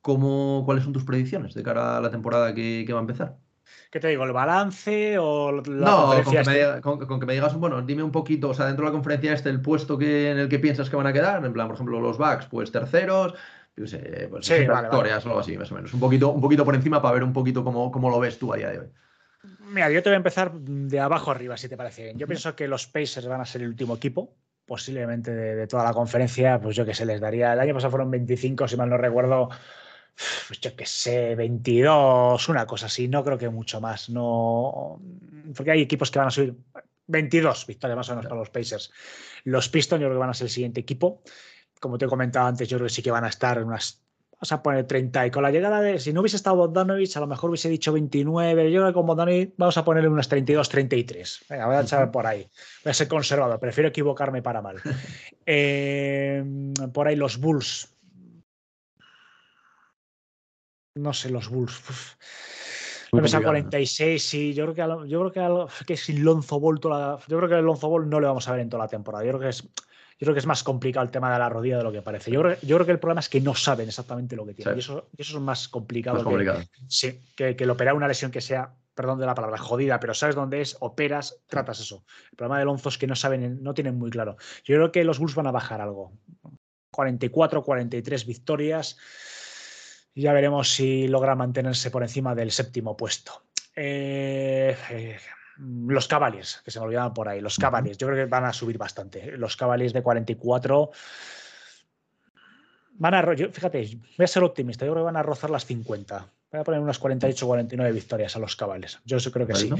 ¿cómo, 0.01 0.63
¿cuáles 0.65 0.83
son 0.83 0.93
tus 0.93 1.03
predicciones 1.03 1.53
de 1.53 1.63
cara 1.63 1.97
a 1.97 2.01
la 2.01 2.11
temporada 2.11 2.53
que 2.53 2.87
va 2.91 2.99
a 2.99 3.01
empezar? 3.01 3.37
¿Qué 3.91 3.99
te 3.99 4.07
digo? 4.07 4.23
¿El 4.23 4.31
balance 4.31 5.17
o 5.19 5.51
la 5.51 5.61
No, 5.65 6.23
con 6.23 6.33
que, 6.33 6.43
me, 6.43 6.81
con, 6.81 7.19
que, 7.19 7.25
me, 7.25 7.33
digas, 7.33 7.55
bueno, 7.55 7.81
dime 7.81 8.03
un 8.03 8.11
poquito, 8.11 8.49
o 8.49 8.53
sea, 8.53 8.65
dentro 8.65 8.85
de 8.85 8.89
la 8.89 8.93
conferencia 8.93 9.33
este, 9.33 9.49
el 9.49 9.61
puesto 9.61 9.97
que, 9.97 10.31
en 10.31 10.39
el 10.39 10.47
que 10.47 10.59
piensas 10.59 10.89
que 10.89 10.95
van 10.95 11.07
a 11.07 11.13
quedar, 11.13 11.43
en 11.45 11.51
plan, 11.51 11.67
por 11.67 11.75
ejemplo, 11.75 11.99
los 11.99 12.17
backs, 12.17 12.45
pues 12.45 12.71
terceros, 12.71 13.33
yo 13.75 13.85
sé, 13.85 14.27
pues 14.29 14.45
sí, 14.45 14.65
vale, 14.65 14.87
o 14.87 15.01
algo 15.01 15.39
así, 15.39 15.57
más 15.57 15.71
o 15.71 15.75
menos. 15.75 15.93
Un 15.93 15.99
poquito, 15.99 16.29
un 16.29 16.41
poquito 16.41 16.63
por 16.63 16.75
encima 16.75 17.01
para 17.01 17.15
ver 17.15 17.23
un 17.23 17.33
poquito 17.33 17.65
cómo, 17.65 17.91
cómo 17.91 18.09
lo 18.09 18.19
ves 18.19 18.39
tú 18.39 18.53
a 18.53 18.57
día 18.57 18.69
de 18.69 18.79
hoy. 18.79 18.87
Mira, 19.59 19.89
yo 19.89 20.01
te 20.01 20.09
voy 20.09 20.15
a 20.15 20.17
empezar 20.17 20.53
de 20.53 20.99
abajo 20.99 21.31
arriba, 21.31 21.57
si 21.57 21.67
te 21.67 21.75
parece 21.75 22.03
bien. 22.03 22.17
Yo 22.17 22.27
pienso 22.27 22.55
que 22.55 22.67
los 22.67 22.87
Pacers 22.87 23.27
van 23.27 23.41
a 23.41 23.45
ser 23.45 23.61
el 23.61 23.69
último 23.69 23.95
equipo, 23.95 24.35
posiblemente 24.65 25.31
de, 25.31 25.55
de 25.55 25.67
toda 25.67 25.83
la 25.83 25.93
conferencia, 25.93 26.59
pues 26.61 26.75
yo 26.77 26.85
que 26.85 26.93
se 26.93 27.05
les 27.05 27.19
daría. 27.19 27.51
El 27.53 27.59
año 27.59 27.73
pasado 27.73 27.91
fueron 27.91 28.11
25, 28.11 28.67
si 28.67 28.77
mal 28.77 28.89
no 28.89 28.97
recuerdo 28.97 29.49
pues 30.47 30.59
yo 30.59 30.75
qué 30.75 30.85
sé, 30.85 31.35
22, 31.35 32.49
una 32.49 32.65
cosa 32.65 32.87
así, 32.87 33.07
no 33.07 33.23
creo 33.23 33.37
que 33.37 33.49
mucho 33.49 33.81
más. 33.81 34.09
No, 34.09 34.99
porque 35.55 35.71
hay 35.71 35.81
equipos 35.81 36.11
que 36.11 36.19
van 36.19 36.29
a 36.29 36.31
subir 36.31 36.55
22 37.07 37.67
victorias 37.67 37.97
más 37.97 38.09
o 38.09 38.11
menos 38.13 38.25
para 38.25 38.39
los 38.39 38.49
Pacers. 38.49 38.91
Los 39.43 39.69
Pistons 39.69 40.01
yo 40.01 40.07
creo 40.07 40.17
que 40.17 40.21
van 40.21 40.29
a 40.29 40.33
ser 40.33 40.45
el 40.45 40.51
siguiente 40.51 40.79
equipo. 40.81 41.21
Como 41.79 41.97
te 41.97 42.05
he 42.05 42.07
comentado 42.07 42.47
antes, 42.47 42.67
yo 42.69 42.77
creo 42.77 42.87
que 42.87 42.93
sí 42.93 43.01
que 43.01 43.11
van 43.11 43.23
a 43.23 43.29
estar 43.29 43.57
en 43.57 43.65
unas 43.65 44.01
Vamos 44.41 44.53
a 44.53 44.63
poner 44.63 44.87
30. 44.87 45.27
Y 45.27 45.29
con 45.29 45.43
la 45.43 45.51
llegada 45.51 45.81
de. 45.81 45.99
Si 45.99 46.11
no 46.13 46.21
hubiese 46.21 46.35
estado 46.35 46.55
Bogdanovich, 46.55 47.15
a 47.15 47.19
lo 47.19 47.27
mejor 47.27 47.51
hubiese 47.51 47.69
dicho 47.69 47.93
29. 47.93 48.71
Yo 48.71 48.79
creo 48.79 48.87
que 48.87 48.93
con 48.95 49.05
Bogdanovich 49.05 49.53
vamos 49.55 49.77
a 49.77 49.85
ponerle 49.85 50.09
unas 50.09 50.27
32, 50.29 50.67
33. 50.67 51.45
Venga, 51.47 51.67
voy 51.67 51.75
a 51.75 51.81
echar 51.81 52.09
por 52.09 52.25
ahí. 52.25 52.49
Voy 52.83 52.89
a 52.89 52.93
ser 52.95 53.07
conservador. 53.07 53.59
Prefiero 53.59 53.89
equivocarme 53.89 54.41
para 54.41 54.61
mal. 54.61 54.77
Eh, 55.53 56.43
por 56.93 57.07
ahí 57.07 57.15
los 57.15 57.39
Bulls 57.39 57.89
no 60.95 61.13
sé, 61.13 61.29
los 61.29 61.49
Bulls. 61.49 61.81
Me 63.13 63.21
pesa 63.21 63.41
46, 63.41 64.23
sí. 64.23 64.53
Yo 64.53 64.71
creo 64.71 65.03
que, 65.03 65.09
yo 65.09 65.29
creo 65.29 65.67
que, 65.67 65.85
que 65.85 65.97
sin 65.97 66.23
Lonzo 66.23 66.59
Ball, 66.59 66.79
yo 66.81 67.37
creo 67.37 67.49
que 67.49 67.55
el 67.55 67.65
Lonzo 67.65 67.89
Ball 67.89 68.09
no 68.09 68.19
le 68.19 68.27
vamos 68.27 68.47
a 68.47 68.53
ver 68.53 68.61
en 68.61 68.69
toda 68.69 68.83
la 68.83 68.89
temporada. 68.89 69.25
Yo 69.25 69.31
creo 69.31 69.41
que 69.41 69.49
es, 69.49 69.63
yo 69.63 70.25
creo 70.25 70.33
que 70.33 70.39
es 70.39 70.45
más 70.45 70.63
complicado 70.63 71.05
el 71.05 71.11
tema 71.11 71.31
de 71.33 71.39
la 71.39 71.49
rodilla 71.49 71.77
de 71.77 71.83
lo 71.83 71.91
que 71.91 72.01
parece. 72.01 72.31
Yo 72.31 72.41
creo, 72.41 72.57
yo 72.61 72.77
creo 72.77 72.85
que 72.85 72.91
el 72.93 72.99
problema 72.99 73.19
es 73.19 73.27
que 73.27 73.41
no 73.41 73.53
saben 73.53 73.89
exactamente 73.89 74.35
lo 74.35 74.45
que 74.45 74.53
tienen. 74.53 74.77
Y, 74.77 74.79
eso, 74.79 75.09
eso 75.17 75.37
es 75.37 75.43
más 75.43 75.67
complicado. 75.67 76.23
que, 76.23 76.67
Sí, 76.87 77.19
que, 77.35 77.55
que 77.55 77.63
el 77.65 77.69
operar 77.69 77.95
una 77.95 78.07
lesión 78.07 78.31
que 78.31 78.39
sea, 78.39 78.73
perdón 78.95 79.19
de 79.19 79.25
la 79.25 79.35
palabra, 79.35 79.57
jodida, 79.57 79.99
pero 79.99 80.13
sabes 80.13 80.35
dónde 80.35 80.61
es, 80.61 80.77
operas, 80.79 81.41
tratas 81.47 81.81
eso. 81.81 82.05
El 82.31 82.37
problema 82.37 82.59
de 82.59 82.65
Lonzo 82.65 82.87
es 82.87 82.97
que 82.97 83.07
no 83.07 83.15
saben, 83.15 83.61
no 83.61 83.73
tienen 83.73 83.97
muy 83.97 84.09
claro. 84.09 84.37
Yo 84.63 84.75
creo 84.75 84.91
que 84.91 85.03
los 85.03 85.19
Bulls 85.19 85.35
van 85.35 85.47
a 85.47 85.51
bajar 85.51 85.81
algo. 85.81 86.13
44, 86.91 87.63
43 87.63 88.25
victorias 88.25 88.97
ya 90.15 90.33
veremos 90.33 90.73
si 90.73 91.07
logra 91.07 91.35
mantenerse 91.35 91.91
por 91.91 92.03
encima 92.03 92.35
del 92.35 92.51
séptimo 92.51 92.97
puesto. 92.97 93.43
Eh, 93.75 94.75
eh, 94.89 95.17
los 95.57 96.07
Cavaliers, 96.07 96.61
que 96.63 96.71
se 96.71 96.79
me 96.79 96.85
olvidaban 96.85 97.13
por 97.13 97.29
ahí, 97.29 97.39
los 97.39 97.57
Cavaliers, 97.57 97.97
yo 97.97 98.07
creo 98.07 98.25
que 98.25 98.29
van 98.29 98.45
a 98.45 98.53
subir 98.53 98.77
bastante. 98.77 99.37
Los 99.37 99.55
Cavaliers 99.55 99.93
de 99.93 100.01
44 100.01 100.91
van 102.93 103.13
a, 103.13 103.23
fíjate, 103.23 103.99
voy 104.17 104.23
a 104.23 104.27
ser 104.27 104.43
optimista, 104.43 104.85
yo 104.85 104.91
creo 104.91 105.03
que 105.03 105.05
van 105.05 105.17
a 105.17 105.23
rozar 105.23 105.49
las 105.49 105.65
50. 105.65 106.27
Voy 106.51 106.59
a 106.59 106.63
poner 106.63 106.81
unas 106.81 106.99
48 106.99 107.47
49 107.47 107.93
victorias 107.93 108.35
a 108.35 108.39
los 108.39 108.55
Cavaliers. 108.55 108.99
Yo 109.05 109.17
creo 109.31 109.47
que 109.47 109.55
sí. 109.55 109.71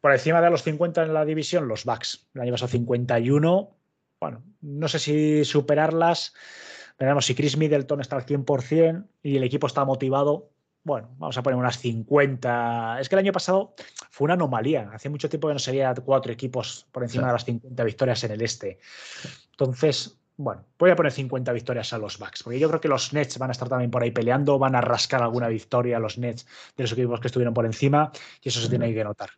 Por 0.00 0.12
encima 0.12 0.40
de 0.40 0.50
los 0.50 0.62
50 0.62 1.04
en 1.04 1.14
la 1.14 1.24
división, 1.24 1.68
los 1.68 1.84
Bucks. 1.84 2.26
El 2.34 2.42
año 2.42 2.52
pasado 2.52 2.68
51. 2.68 3.76
Bueno, 4.20 4.42
no 4.60 4.88
sé 4.88 4.98
si 4.98 5.44
superarlas. 5.44 6.34
Veremos 6.98 7.26
si 7.26 7.34
Chris 7.34 7.56
Middleton 7.56 8.00
está 8.00 8.16
al 8.16 8.26
100% 8.26 9.06
y 9.22 9.36
el 9.36 9.44
equipo 9.44 9.66
está 9.66 9.84
motivado. 9.84 10.50
Bueno, 10.82 11.08
vamos 11.18 11.36
a 11.36 11.42
poner 11.42 11.58
unas 11.58 11.78
50. 11.78 13.00
Es 13.00 13.08
que 13.08 13.16
el 13.16 13.18
año 13.18 13.32
pasado 13.32 13.74
fue 14.10 14.26
una 14.26 14.34
anomalía. 14.34 14.90
Hace 14.92 15.08
mucho 15.08 15.28
tiempo 15.28 15.48
que 15.48 15.54
no 15.54 15.58
sería 15.58 15.92
cuatro 15.94 16.32
equipos 16.32 16.86
por 16.92 17.02
encima 17.02 17.26
de 17.26 17.32
las 17.32 17.44
50 17.44 17.84
victorias 17.84 18.24
en 18.24 18.30
el 18.30 18.42
este. 18.42 18.78
Entonces, 19.50 20.18
bueno, 20.38 20.64
voy 20.78 20.90
a 20.90 20.96
poner 20.96 21.12
50 21.12 21.52
victorias 21.52 21.92
a 21.92 21.98
los 21.98 22.18
Bucks, 22.18 22.42
porque 22.42 22.58
yo 22.58 22.68
creo 22.68 22.80
que 22.80 22.88
los 22.88 23.12
Nets 23.12 23.38
van 23.38 23.50
a 23.50 23.52
estar 23.52 23.68
también 23.68 23.90
por 23.90 24.02
ahí 24.02 24.10
peleando, 24.10 24.58
van 24.58 24.74
a 24.74 24.82
rascar 24.82 25.22
alguna 25.22 25.48
victoria 25.48 25.96
a 25.96 26.00
los 26.00 26.18
Nets 26.18 26.46
de 26.76 26.84
los 26.84 26.92
equipos 26.92 27.20
que 27.20 27.28
estuvieron 27.28 27.54
por 27.54 27.64
encima, 27.64 28.12
y 28.42 28.50
eso 28.50 28.60
se 28.60 28.68
tiene 28.68 28.92
que 28.92 29.02
notar. 29.02 29.30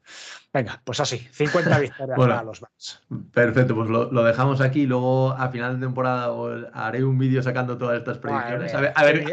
Venga, 0.52 0.80
pues 0.84 0.98
así, 0.98 1.18
50 1.18 1.78
victorias 1.80 2.18
a 2.18 2.42
los 2.42 2.60
Bucks. 2.60 3.02
Perfecto, 3.32 3.76
pues 3.76 3.88
lo, 3.88 4.24
dejamos 4.24 4.60
aquí, 4.60 4.86
luego 4.86 5.32
a 5.32 5.48
final 5.50 5.78
de 5.78 5.86
temporada 5.86 6.32
haré 6.72 7.04
un 7.04 7.16
vídeo 7.16 7.42
sacando 7.42 7.78
todas 7.78 7.98
estas 7.98 8.18
predicciones, 8.18 8.74
a 8.74 8.80
ver, 8.80 8.92
a 8.94 9.04
ver, 9.04 9.24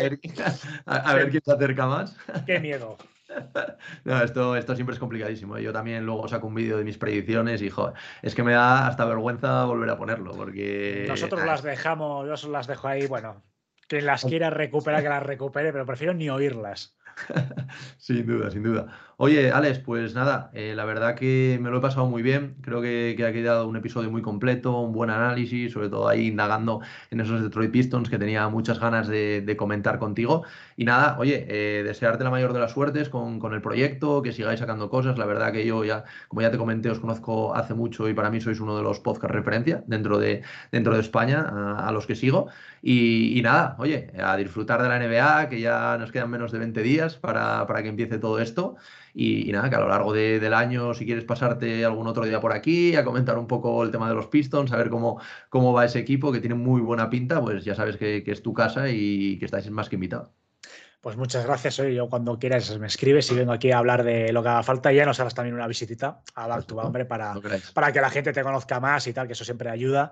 a 0.85 1.13
ver 1.13 1.29
quién 1.31 1.41
se 1.43 1.51
acerca 1.51 1.87
más. 1.87 2.15
Qué 2.45 2.59
miedo. 2.59 2.97
No, 4.05 4.21
esto, 4.21 4.55
esto 4.55 4.75
siempre 4.75 4.93
es 4.93 4.99
complicadísimo. 4.99 5.57
Yo 5.57 5.73
también 5.73 6.05
luego 6.05 6.27
saco 6.27 6.47
un 6.47 6.55
vídeo 6.55 6.77
de 6.77 6.83
mis 6.83 6.97
predicciones 6.97 7.61
y, 7.61 7.69
joder, 7.69 7.93
es 8.21 8.35
que 8.35 8.43
me 8.43 8.53
da 8.53 8.87
hasta 8.87 9.05
vergüenza 9.05 9.65
volver 9.65 9.89
a 9.89 9.97
ponerlo, 9.97 10.31
porque... 10.31 11.05
Nosotros 11.07 11.45
las 11.45 11.63
dejamos, 11.63 12.27
yo 12.27 12.49
las 12.49 12.67
dejo 12.67 12.87
ahí, 12.87 13.07
bueno, 13.07 13.43
que 13.87 14.01
las 14.01 14.23
quiera 14.23 14.49
recuperar, 14.49 15.03
que 15.03 15.09
las 15.09 15.23
recupere, 15.23 15.71
pero 15.71 15.85
prefiero 15.85 16.13
ni 16.13 16.29
oírlas. 16.29 16.97
sin 17.97 18.25
duda, 18.25 18.51
sin 18.51 18.63
duda. 18.63 18.87
Oye, 19.17 19.49
Alex, 19.49 19.79
pues 19.79 20.13
nada, 20.13 20.51
eh, 20.53 20.73
la 20.75 20.83
verdad 20.83 21.15
que 21.15 21.57
me 21.61 21.69
lo 21.69 21.77
he 21.77 21.81
pasado 21.81 22.05
muy 22.05 22.21
bien. 22.21 22.57
Creo 22.61 22.81
que, 22.81 23.15
ha 23.25 23.31
quedado 23.31 23.65
un 23.65 23.77
episodio 23.77 24.11
muy 24.11 24.21
completo, 24.21 24.77
un 24.81 24.91
buen 24.91 25.09
análisis, 25.09 25.71
sobre 25.71 25.87
todo 25.87 26.09
ahí 26.09 26.27
indagando 26.27 26.81
en 27.11 27.21
esos 27.21 27.41
Detroit 27.41 27.71
Pistons 27.71 28.09
que 28.09 28.19
tenía 28.19 28.49
muchas 28.49 28.77
ganas 28.77 29.07
de, 29.07 29.55
comentar 29.57 29.99
contigo. 29.99 30.43
Y 30.75 30.83
nada, 30.83 31.15
oye, 31.17 31.45
eh, 31.47 31.83
desearte 31.83 32.25
la 32.25 32.29
mayor 32.29 32.51
de 32.51 32.59
las 32.59 32.73
suertes 32.73 33.07
con, 33.07 33.39
el 33.53 33.61
proyecto, 33.61 34.21
que 34.21 34.33
sigáis 34.33 34.59
sacando 34.59 34.89
cosas. 34.89 35.17
La 35.17 35.25
verdad 35.25 35.53
que 35.53 35.65
yo 35.65 35.85
ya, 35.85 36.03
como 36.27 36.41
ya 36.41 36.51
te 36.51 36.57
comenté, 36.57 36.89
os 36.89 36.99
conozco 36.99 37.55
hace 37.55 37.73
mucho 37.73 38.09
y 38.09 38.13
para 38.13 38.29
mí 38.29 38.41
sois 38.41 38.59
uno 38.59 38.75
de 38.75 38.83
los 38.83 38.99
podcast 38.99 39.33
referencia 39.33 39.81
dentro 39.87 40.19
de, 40.19 40.43
dentro 40.73 40.93
de 40.93 40.99
España 40.99 41.77
a, 41.79 41.91
los 41.93 42.05
que 42.05 42.15
sigo. 42.15 42.47
Y, 42.81 43.41
nada, 43.43 43.77
oye, 43.79 44.11
a 44.21 44.35
disfrutar 44.35 44.81
de 44.81 44.89
la 44.89 44.99
NBA, 44.99 45.47
que 45.49 45.61
ya 45.61 45.97
nos 45.97 46.11
quedan 46.11 46.29
menos 46.29 46.51
de 46.51 46.59
20 46.59 46.81
días 46.83 47.15
para, 47.15 47.65
para 47.65 47.81
que 47.81 47.89
empiece 47.89 48.17
todo 48.19 48.39
esto. 48.39 48.75
Y, 49.17 49.49
nada, 49.53 49.69
que 49.69 49.77
a 49.77 49.79
lo 49.79 49.87
largo 49.87 50.11
del 50.11 50.53
año, 50.53 50.93
si 50.93 51.05
quieres 51.05 51.23
pasarte 51.23 51.85
algún 51.85 52.05
otro 52.05 52.25
día 52.25 52.41
por 52.41 52.51
aquí, 52.51 52.97
a 52.97 53.05
comentar 53.05 53.37
un 53.37 53.47
poco 53.47 53.81
el 53.81 53.89
tema 53.89 54.09
de 54.09 54.15
los 54.15 54.27
Pistons, 54.27 54.73
a 54.73 54.77
ver 54.77 54.89
cómo, 54.89 55.21
cómo 55.47 55.71
va 55.71 55.85
ese 55.85 55.99
equipo, 55.99 56.33
que 56.33 56.41
tiene 56.41 56.55
muy 56.55 56.81
buena 56.81 57.09
pinta, 57.09 57.39
pues 57.39 57.63
ya 57.63 57.75
sabes 57.75 57.95
que, 57.95 58.21
es 58.25 58.43
tu 58.43 58.53
casa 58.53 58.89
y 58.89 59.39
que 59.39 59.45
estáis 59.45 59.71
más 59.71 59.87
que 59.87 59.95
invitado. 59.95 60.33
Pues 60.99 61.15
muchas 61.15 61.45
gracias. 61.45 61.79
Hoy 61.79 61.95
yo 61.95 62.09
cuando 62.09 62.37
quieras 62.37 62.77
me 62.77 62.87
escribes 62.87 63.31
y 63.31 63.35
vengo 63.35 63.53
aquí 63.53 63.71
a 63.71 63.77
hablar 63.77 64.03
de 64.03 64.33
lo 64.33 64.43
que 64.43 64.49
haga 64.49 64.63
falta. 64.63 64.91
Ya 64.91 65.05
nos 65.05 65.19
harás 65.19 65.33
también 65.33 65.55
una 65.55 65.67
visitita 65.67 66.19
a 66.33 66.47
Back 66.47 66.65
hombre, 66.73 67.05
para, 67.05 67.35
para 67.73 67.93
que 67.93 68.01
la 68.01 68.09
gente 68.09 68.33
te 68.33 68.43
conozca 68.43 68.81
más 68.81 69.07
y 69.07 69.13
tal, 69.13 69.27
que 69.27 69.33
eso 69.33 69.45
siempre 69.45 69.69
ayuda. 69.69 70.11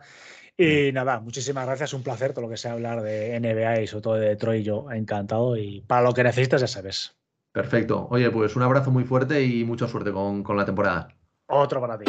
Y 0.56 0.91
nada, 0.93 1.20
muchísimas 1.20 1.66
gracias. 1.66 1.93
Un 1.93 2.04
placer 2.04 2.32
todo 2.32 2.43
lo 2.43 2.49
que 2.49 2.58
sea 2.58 2.74
hablar 2.74 3.01
de 3.01 3.38
NBA 3.38 3.82
y 3.82 3.88
sobre 3.88 4.01
todo 4.01 4.14
de 4.14 4.30
Detroit. 4.30 4.64
Yo 4.64 4.91
encantado. 4.91 5.58
Y 5.58 5.82
para 5.82 6.04
lo 6.04 6.14
que 6.14 6.24
necesites, 6.24 6.62
ya 6.62 6.68
sabes. 6.68 7.18
Perfecto. 7.54 8.08
Oye, 8.10 8.30
pues 8.32 8.56
un 8.56 8.64
abrazo 8.64 8.91
muy 8.91 9.04
fuerte 9.04 9.43
y 9.45 9.64
mucha 9.64 9.88
suerte 9.88 10.12
con, 10.12 10.43
con 10.43 10.58
la 10.58 10.66
temporada. 10.66 11.08
Otro 11.47 11.80
para 11.80 11.97
ti. 11.99 12.06